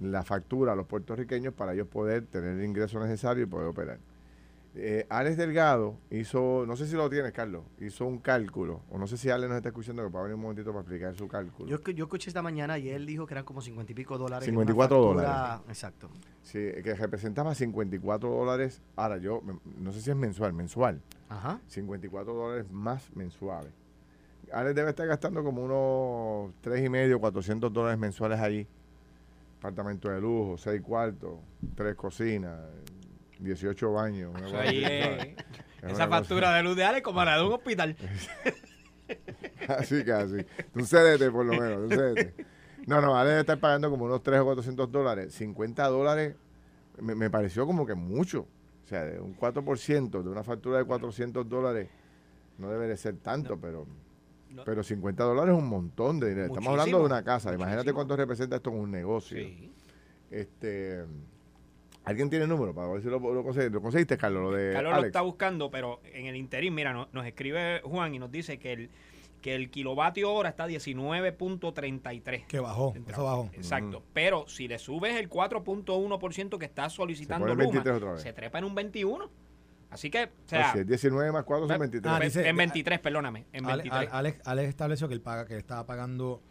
la 0.00 0.22
factura 0.22 0.72
a 0.72 0.76
los 0.76 0.86
puertorriqueños 0.86 1.54
para 1.54 1.72
ellos 1.72 1.88
poder 1.88 2.26
tener 2.26 2.58
el 2.58 2.64
ingreso 2.64 3.00
necesario 3.00 3.44
y 3.44 3.46
poder 3.46 3.68
operar. 3.68 3.98
Eh, 4.78 5.06
Alex 5.08 5.38
Delgado 5.38 5.96
hizo, 6.10 6.64
no 6.66 6.76
sé 6.76 6.86
si 6.86 6.96
lo 6.96 7.08
tienes, 7.08 7.32
Carlos, 7.32 7.64
hizo 7.80 8.04
un 8.04 8.18
cálculo, 8.18 8.82
o 8.90 8.98
no 8.98 9.06
sé 9.06 9.16
si 9.16 9.30
Alex 9.30 9.48
nos 9.48 9.56
está 9.56 9.70
escuchando, 9.70 10.04
que 10.04 10.10
para 10.10 10.24
venir 10.24 10.34
un 10.34 10.42
momentito 10.42 10.70
para 10.70 10.80
explicar 10.80 11.14
su 11.14 11.26
cálculo. 11.28 11.66
Yo, 11.66 11.82
yo 11.92 12.04
escuché 12.04 12.28
esta 12.28 12.42
mañana 12.42 12.76
y 12.76 12.90
él 12.90 13.06
dijo 13.06 13.26
que 13.26 13.32
eran 13.32 13.44
como 13.44 13.62
50 13.62 13.92
y 13.92 13.94
pico 13.94 14.18
dólares. 14.18 14.44
54 14.44 14.98
dólares. 14.98 15.62
Exacto. 15.68 16.10
Sí, 16.42 16.58
que 16.84 16.94
representaba 16.94 17.54
54 17.54 18.28
dólares. 18.28 18.82
Ahora, 18.96 19.16
yo 19.16 19.42
no 19.78 19.92
sé 19.92 20.02
si 20.02 20.10
es 20.10 20.16
mensual, 20.16 20.52
mensual. 20.52 21.00
Ajá. 21.30 21.58
54 21.68 22.34
dólares 22.34 22.70
más 22.70 23.10
mensuales. 23.16 23.72
Alex 24.52 24.74
debe 24.74 24.90
estar 24.90 25.06
gastando 25.06 25.42
como 25.42 25.64
unos 25.64 26.52
tres 26.60 26.84
y 26.84 26.90
medio, 26.90 27.18
400 27.18 27.72
dólares 27.72 27.98
mensuales 27.98 28.40
allí 28.40 28.68
apartamento 29.66 30.08
de 30.08 30.20
lujo, 30.20 30.56
seis 30.56 30.80
cuartos, 30.80 31.40
tres 31.74 31.96
cocinas, 31.96 32.56
18 33.40 33.92
baños. 33.92 34.32
esa 35.82 36.08
factura 36.08 36.54
de 36.54 36.62
luz 36.62 36.76
de 36.76 36.84
Ale 36.84 37.02
como 37.02 37.24
la 37.24 37.36
de 37.36 37.44
un 37.44 37.52
hospital. 37.52 37.96
así 39.68 40.04
casi. 40.04 40.46
Tú 40.72 40.84
cédete 40.84 41.30
por 41.32 41.44
lo 41.44 41.60
menos, 41.60 41.88
tú 41.88 41.96
cédete. 41.96 42.46
No, 42.86 43.00
no, 43.00 43.16
Ale 43.16 43.30
debe 43.30 43.40
estar 43.40 43.58
pagando 43.58 43.90
como 43.90 44.04
unos 44.04 44.22
3 44.22 44.40
o 44.40 44.44
400 44.44 44.92
dólares. 44.92 45.34
50 45.34 45.84
dólares 45.88 46.36
me, 47.00 47.28
pareció 47.28 47.66
como 47.66 47.84
que 47.84 47.94
mucho. 47.94 48.46
O 48.84 48.88
sea, 48.88 49.04
de 49.04 49.18
un 49.18 49.36
4% 49.36 50.22
de 50.22 50.28
una 50.28 50.44
factura 50.44 50.78
de 50.78 50.84
400 50.84 51.48
dólares 51.48 51.88
no 52.58 52.70
debe 52.70 52.86
de 52.86 52.96
ser 52.96 53.16
tanto, 53.16 53.60
pero 53.60 53.84
pero 54.64 54.82
50 54.82 55.24
dólares 55.24 55.54
es 55.54 55.62
un 55.62 55.68
montón 55.68 56.20
de 56.20 56.30
dinero. 56.30 56.46
Estamos 56.46 56.68
hablando 56.68 56.98
de 56.98 57.04
una 57.04 57.22
casa. 57.22 57.52
Imagínate 57.54 57.92
cuánto 57.92 58.16
representa 58.16 58.56
esto 58.56 58.70
en 58.70 58.76
un 58.76 58.90
negocio. 58.90 59.38
Este, 60.30 61.04
¿Alguien 62.04 62.30
tiene 62.30 62.44
el 62.44 62.48
número 62.48 62.72
para 62.72 62.88
ver 62.88 63.02
si 63.02 63.08
lo, 63.08 63.18
lo, 63.18 63.42
conseguiste, 63.42 64.16
Carlos? 64.16 64.44
Lo 64.44 64.56
de 64.56 64.72
Carlos 64.72 64.96
lo 64.96 65.06
está 65.06 65.22
buscando, 65.22 65.70
pero 65.70 66.00
en 66.04 66.26
el 66.26 66.36
interín, 66.36 66.72
mira, 66.72 66.92
nos, 66.92 67.26
escribe 67.26 67.80
Juan 67.84 68.14
y 68.14 68.20
nos 68.20 68.30
dice 68.30 68.58
que 68.58 68.72
el, 68.72 68.90
que 69.42 69.56
el 69.56 69.70
kilovatio 69.70 70.32
hora 70.32 70.50
está 70.50 70.68
19.33. 70.68 72.46
Que 72.46 72.60
bajó, 72.60 72.94
eso 73.08 73.24
bajó. 73.24 73.50
Exacto. 73.54 74.04
Pero 74.12 74.46
si 74.46 74.68
le 74.68 74.78
subes 74.78 75.16
el 75.16 75.28
4.1% 75.28 76.58
que 76.58 76.64
está 76.64 76.88
solicitando 76.90 77.52
Luma, 77.52 78.18
se 78.18 78.32
trepa 78.32 78.58
en 78.58 78.64
un 78.64 78.76
21%. 78.76 79.28
Así 79.96 80.10
que, 80.10 80.24
o 80.24 80.48
sea. 80.48 80.74
19 80.74 81.32
más 81.32 81.44
4 81.44 81.68
son 81.68 81.78
23. 81.78 82.36
Ah, 82.36 82.48
en 82.48 82.56
23, 82.56 83.00
perdóname. 83.00 83.46
En 83.50 83.64
23. 83.64 84.10
Alex, 84.12 84.40
Alex, 84.44 84.68
estableció 84.68 85.08
que 85.08 85.14
él 85.14 85.22
paga, 85.22 85.46
que 85.46 85.54
él 85.54 85.60
estaba 85.60 85.86
pagando 85.86 86.42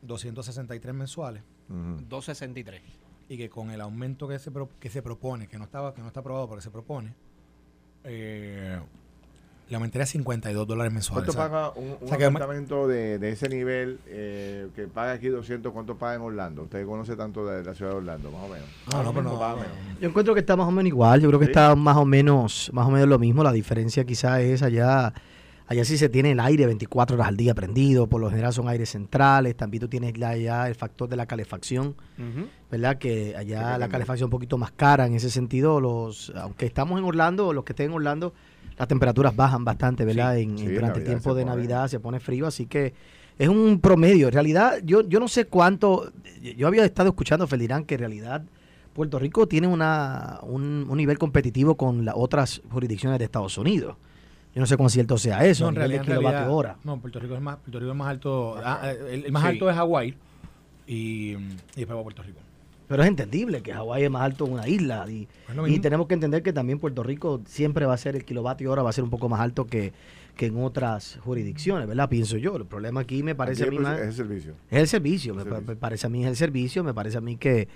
263 0.00 0.94
mensuales. 0.94 1.42
263. 1.68 2.82
Y 3.28 3.36
que 3.36 3.50
con 3.50 3.70
el 3.70 3.82
aumento 3.82 4.26
que 4.26 4.38
se, 4.38 4.50
que 4.80 4.88
se 4.88 5.02
propone, 5.02 5.46
que 5.46 5.58
no 5.58 5.64
estaba, 5.64 5.92
que 5.94 6.00
no 6.00 6.06
está 6.06 6.20
aprobado, 6.20 6.46
pero 6.46 6.56
que 6.56 6.62
se 6.62 6.70
propone, 6.70 7.14
eh, 8.04 8.80
le 9.68 9.76
aumentaría 9.76 10.04
52 10.06 10.66
dólares 10.66 10.92
mensuales. 10.92 11.34
¿Cuánto 11.34 11.54
paga 11.54 11.72
un, 11.74 12.36
apartamento 12.36 12.86
de, 12.86 13.18
de, 13.18 13.30
ese 13.30 13.48
nivel 13.48 13.98
eh, 14.06 14.68
que 14.76 14.86
paga 14.86 15.12
aquí 15.12 15.28
200? 15.28 15.72
¿Cuánto 15.72 15.96
paga 15.96 16.16
en 16.16 16.20
Orlando? 16.20 16.64
Usted 16.64 16.84
conoce 16.84 17.16
tanto 17.16 17.46
de 17.46 17.64
la 17.64 17.74
ciudad 17.74 17.92
de 17.92 17.96
Orlando, 17.98 18.30
más 18.30 18.42
o 18.42 18.48
menos. 18.48 18.68
No, 18.92 19.02
no, 19.02 19.12
pero 19.12 19.22
no, 19.22 19.56
Yo 20.00 20.08
encuentro 20.08 20.34
que 20.34 20.40
está 20.40 20.54
más 20.56 20.68
o 20.68 20.70
menos 20.70 20.88
igual. 20.88 21.20
Yo 21.20 21.28
creo 21.28 21.40
que 21.40 21.46
está 21.46 21.74
más 21.74 21.96
o 21.96 22.04
menos 22.04 22.70
más 22.74 22.86
o 22.86 22.90
menos 22.90 23.08
lo 23.08 23.18
mismo. 23.18 23.42
La 23.42 23.52
diferencia 23.52 24.04
quizás 24.04 24.40
es 24.40 24.62
allá. 24.62 25.14
Allá 25.66 25.82
sí 25.86 25.96
se 25.96 26.10
tiene 26.10 26.32
el 26.32 26.40
aire 26.40 26.66
24 26.66 27.16
horas 27.16 27.28
al 27.28 27.38
día 27.38 27.54
prendido, 27.54 28.06
por 28.06 28.20
lo 28.20 28.28
general 28.28 28.52
son 28.52 28.68
aires 28.68 28.90
centrales, 28.90 29.56
también 29.56 29.80
tú 29.80 29.88
tienes 29.88 30.14
allá 30.22 30.68
el 30.68 30.74
factor 30.74 31.08
de 31.08 31.16
la 31.16 31.24
calefacción, 31.24 31.96
¿verdad? 32.70 32.98
Que 32.98 33.34
allá 33.34 33.78
la 33.78 33.88
calefacción 33.88 34.26
es 34.26 34.28
un 34.28 34.30
poquito 34.30 34.58
más 34.58 34.72
cara 34.72 35.06
en 35.06 35.14
ese 35.14 35.30
sentido, 35.30 35.80
los 35.80 36.30
aunque 36.36 36.66
estamos 36.66 36.98
en 36.98 37.06
Orlando, 37.06 37.54
los 37.54 37.64
que 37.64 37.72
estén 37.72 37.86
en 37.86 37.92
Orlando, 37.92 38.34
las 38.76 38.88
temperaturas 38.88 39.34
bajan 39.34 39.64
bastante, 39.64 40.04
¿verdad? 40.04 40.38
en, 40.38 40.56
durante 40.56 41.00
el 41.00 41.04
tiempo 41.04 41.34
de 41.34 41.44
Navidad 41.44 41.88
se 41.88 42.00
pone 42.00 42.20
frío, 42.20 42.46
así 42.46 42.66
que 42.66 42.94
es 43.38 43.48
un 43.48 43.80
promedio. 43.80 44.28
En 44.28 44.32
realidad, 44.32 44.78
yo, 44.84 45.02
yo 45.02 45.20
no 45.20 45.28
sé 45.28 45.46
cuánto, 45.46 46.12
yo 46.56 46.66
había 46.66 46.84
estado 46.84 47.10
escuchando, 47.10 47.46
Felirán, 47.46 47.84
que 47.84 47.94
en 47.94 48.00
realidad 48.00 48.42
Puerto 48.92 49.18
Rico 49.18 49.46
tiene 49.46 49.66
una, 49.66 50.38
un, 50.42 50.88
nivel 50.96 51.18
competitivo 51.18 51.76
con 51.76 52.04
las 52.04 52.14
otras 52.16 52.62
jurisdicciones 52.70 53.18
de 53.18 53.24
Estados 53.24 53.58
Unidos. 53.58 53.96
Yo 54.54 54.60
no 54.60 54.66
sé 54.66 54.76
cuán 54.76 54.88
cierto 54.88 55.18
sea 55.18 55.44
eso, 55.44 55.64
no, 55.64 55.70
en 55.70 56.04
realidad, 56.04 56.48
hora. 56.48 56.76
No, 56.84 56.98
Puerto 56.98 57.18
Rico 57.18 57.34
es 57.34 57.40
más, 57.40 57.56
Puerto 57.56 57.80
Rico 57.80 57.90
es 57.90 57.98
más 57.98 58.08
alto, 58.08 58.56
ah, 58.62 58.92
el, 59.10 59.32
más 59.32 59.44
alto 59.44 59.68
es 59.68 59.74
Hawái 59.74 60.14
y, 60.86 61.32
y 61.32 61.36
después 61.74 61.98
va 61.98 62.02
Puerto 62.04 62.22
Rico. 62.22 62.38
Pero 62.94 63.02
es 63.02 63.08
entendible 63.08 63.60
que 63.60 63.72
Hawái 63.72 64.04
es 64.04 64.10
más 64.12 64.22
alto 64.22 64.44
que 64.46 64.52
una 64.52 64.68
isla. 64.68 65.04
Y, 65.10 65.26
tenemos 65.80 66.06
que 66.06 66.14
entender 66.14 66.44
que 66.44 66.52
también 66.52 66.78
Puerto 66.78 67.02
Rico 67.02 67.40
siempre 67.44 67.86
va 67.86 67.94
a 67.94 67.96
ser 67.96 68.14
el 68.14 68.24
kilovatio 68.24 68.70
hora, 68.70 68.84
va 68.84 68.90
a 68.90 68.92
ser 68.92 69.02
un 69.02 69.10
poco 69.10 69.28
más 69.28 69.40
alto 69.40 69.66
que, 69.66 69.92
en 70.38 70.56
otras 70.62 71.18
jurisdicciones, 71.24 71.88
¿verdad? 71.88 72.08
Pienso 72.08 72.36
yo. 72.36 72.54
El 72.54 72.66
problema 72.66 73.00
aquí 73.00 73.24
me 73.24 73.34
parece 73.34 73.64
a 73.64 73.66
mí 73.66 73.78
Es 73.78 74.00
el 74.00 74.12
servicio. 74.14 74.54
Es 74.70 74.78
el 74.78 74.86
servicio. 74.86 75.34
me, 75.34 75.74
parece 75.74 76.06
a 76.06 76.08
mí 76.08 76.22
es 76.22 76.28
el 76.28 76.36
servicio. 76.36 76.84
Me 76.84 76.94
parece 76.94 77.18
a 77.18 77.20
mí 77.20 77.36
que, 77.36 77.66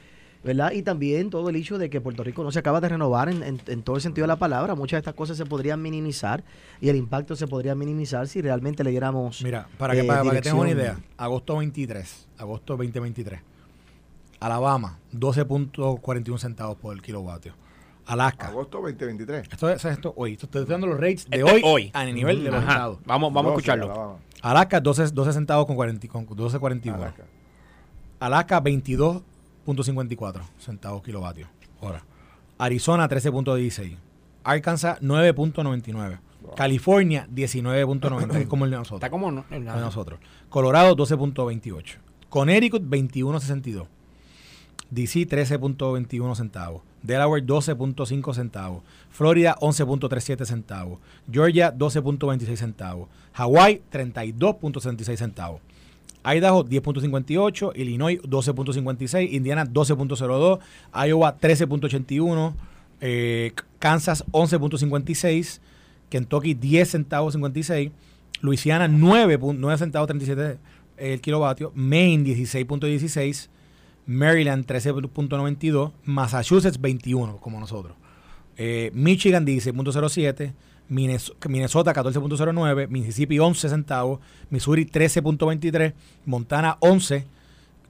¿verdad? 0.44 0.70
Y 0.70 0.82
también 0.84 1.30
todo 1.30 1.48
el 1.48 1.56
hecho 1.56 1.78
de 1.78 1.90
que 1.90 2.00
Puerto 2.00 2.22
Rico 2.22 2.44
no 2.44 2.52
se 2.52 2.60
acaba 2.60 2.80
de 2.80 2.88
renovar 2.88 3.28
en, 3.28 3.42
en- 3.42 3.60
en 3.66 3.82
todo 3.82 3.96
el 3.96 4.02
sentido 4.02 4.22
de 4.22 4.28
la 4.28 4.36
palabra. 4.36 4.76
Muchas 4.76 4.98
de 4.98 5.00
estas 5.00 5.14
cosas 5.14 5.36
se 5.36 5.46
podrían 5.46 5.82
minimizar 5.82 6.44
y 6.80 6.90
el 6.90 6.94
impacto 6.94 7.34
se 7.34 7.48
podría 7.48 7.74
minimizar 7.74 8.28
si 8.28 8.40
realmente 8.40 8.84
le 8.84 8.90
diéramos. 8.90 9.42
Mira, 9.42 9.66
para 9.78 9.94
que, 9.94 10.02
eh, 10.02 10.04
para, 10.04 10.22
para 10.22 10.36
que 10.36 10.42
tengan 10.42 10.60
una 10.60 10.70
idea, 10.70 10.96
agosto 11.16 11.56
23, 11.56 12.28
agosto 12.38 12.76
2023, 12.76 13.40
Alabama, 14.40 14.98
12.41 15.14 16.38
centavos 16.38 16.76
por 16.76 17.00
kilovatio. 17.02 17.54
Alaska, 18.06 18.48
Agosto 18.48 18.78
2023. 18.78 19.48
esto 19.52 19.68
es 19.68 19.84
esto 19.84 20.14
hoy, 20.16 20.32
esto 20.32 20.46
estoy 20.46 20.64
dando 20.64 20.86
los 20.86 20.96
rates 20.98 21.28
de 21.28 21.36
Esto 21.38 21.48
es 21.48 21.52
hoy, 21.54 21.62
hoy. 21.64 21.90
a 21.92 22.04
nivel 22.06 22.42
de 22.42 22.50
los 22.50 22.62
Ajá. 22.62 22.72
estados. 22.72 22.98
Vamos, 23.04 23.32
vamos 23.34 23.50
a 23.50 23.54
12, 23.54 23.58
escucharlo. 23.60 23.84
Alabama, 23.92 24.18
Alaska, 24.40 24.80
12, 24.80 25.08
12 25.10 25.32
centavos 25.34 25.66
con, 25.66 25.76
40, 25.76 26.08
con 26.08 26.26
12.41. 26.26 26.94
Alaska. 26.94 27.24
Alaska 28.20 28.62
22.54 28.62 30.40
centavos 30.58 31.02
kilovatios 31.02 31.48
hora. 31.80 32.02
Arizona 32.58 33.08
13.16. 33.08 33.96
Arkansas 34.44 35.00
9.99. 35.02 36.18
California 36.56 37.26
19.90, 37.34 38.48
como 38.48 38.64
el 38.64 38.70
de 38.70 38.76
nosotros. 38.78 38.98
Está 39.00 39.10
como 39.10 39.30
no- 39.30 39.44
el 39.50 39.64
de 39.64 39.70
nosotros. 39.70 40.18
Colorado 40.48 40.96
12.28. 40.96 41.96
Connecticut 42.30 42.82
21.62. 42.84 43.86
DC 44.90 45.26
13.21 45.28 46.34
centavos. 46.34 46.82
Delaware 47.02 47.44
12.5 47.44 48.34
centavos. 48.34 48.82
Florida 49.10 49.56
11.37 49.60 50.44
centavos. 50.44 50.98
Georgia 51.30 51.72
12.26 51.72 52.56
centavos. 52.56 53.08
Hawaii 53.32 53.80
32.66 53.92 55.16
centavos. 55.16 55.60
Idaho 56.24 56.64
10.58, 56.64 57.72
Illinois 57.76 58.20
12.56, 58.22 59.32
Indiana 59.32 59.64
12.02, 59.64 60.58
Iowa 61.08 61.36
13.81, 61.38 62.52
eh, 63.00 63.52
Kansas 63.78 64.24
11.56, 64.32 65.60
Kentucky 66.10 66.54
10 66.54 66.88
centavos 66.90 67.34
56, 67.34 67.92
Luisiana 68.40 68.88
9, 68.88 69.38
pun- 69.38 69.58
9 69.60 69.78
centavos 69.78 70.08
37 70.08 70.58
el 70.96 71.20
kilovatio, 71.20 71.70
Maine 71.74 72.24
16.16, 72.34 73.48
Maryland 74.08 74.64
13.92, 74.66 75.92
Massachusetts 76.04 76.80
21 76.80 77.36
como 77.36 77.60
nosotros, 77.60 77.94
eh, 78.56 78.90
Michigan 78.94 79.44
16.07, 79.46 80.52
Minnes- 80.88 81.32
Minnesota 81.48 81.92
14.09, 81.92 82.88
Mississippi 82.88 83.38
11 83.38 83.68
centavos, 83.68 84.20
Missouri 84.50 84.86
13.23, 84.86 85.92
Montana 86.24 86.78
11, 86.80 87.26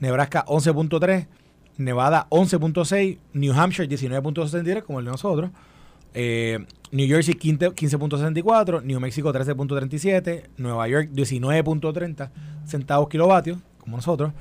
Nebraska 0.00 0.44
11.3, 0.46 1.26
Nevada 1.76 2.26
11.6, 2.30 3.18
New 3.34 3.52
Hampshire 3.54 3.88
19.63 3.88 4.82
como 4.82 4.98
el 4.98 5.04
de 5.04 5.10
nosotros, 5.12 5.50
eh, 6.14 6.58
New 6.90 7.06
Jersey 7.06 7.34
15 7.34 7.70
15.64, 7.70 8.82
New 8.82 8.98
Mexico 8.98 9.32
13.37, 9.32 10.48
Nueva 10.56 10.88
York 10.88 11.10
19.30 11.12 12.30
centavos 12.66 13.08
kilovatios 13.08 13.58
como 13.78 13.96
nosotros, 13.96 14.32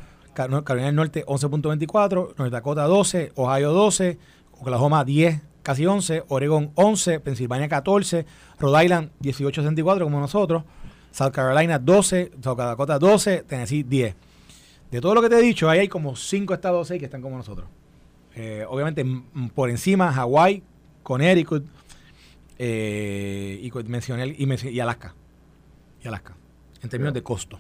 Carolina 0.64 0.86
del 0.88 0.96
Norte 0.96 1.26
11.24, 1.26 2.36
North 2.38 2.52
Dakota 2.52 2.84
12, 2.84 3.32
Ohio 3.36 3.72
12, 3.72 4.18
Oklahoma 4.60 5.04
10, 5.04 5.42
casi 5.64 5.86
11, 5.86 6.24
Oregon 6.30 6.72
11, 6.76 7.20
Pensilvania 7.20 7.68
14, 7.68 8.26
Rhode 8.60 8.84
Island 8.86 9.10
18.64 9.22 10.04
como 10.04 10.20
nosotros, 10.20 10.64
South 11.12 11.32
Carolina 11.32 11.80
12, 11.80 12.32
South 12.42 12.58
Dakota 12.58 13.00
12, 13.00 13.44
Tennessee 13.48 13.84
10. 13.84 14.16
De 14.92 15.02
todo 15.02 15.16
lo 15.16 15.22
que 15.22 15.30
te 15.30 15.38
he 15.38 15.42
dicho, 15.42 15.70
ahí 15.70 15.80
hay 15.80 15.88
como 15.88 16.16
5 16.16 16.54
estados 16.54 16.82
o 16.82 16.86
6 16.86 17.00
que 17.00 17.06
están 17.06 17.22
como 17.22 17.36
nosotros. 17.38 17.68
Eh, 18.36 18.64
obviamente 18.70 19.04
por 19.56 19.70
encima 19.70 20.14
Hawái, 20.14 20.62
Connecticut 21.04 21.66
eh, 22.60 23.60
y 23.62 23.72
mencioné 23.90 24.36
y, 24.38 24.46
mencioné- 24.46 24.72
y 24.74 24.80
Alaska. 24.80 25.14
Y 26.04 26.08
Alaska. 26.08 26.36
En 26.82 26.90
términos 26.90 27.14
de 27.14 27.24
costo. 27.24 27.60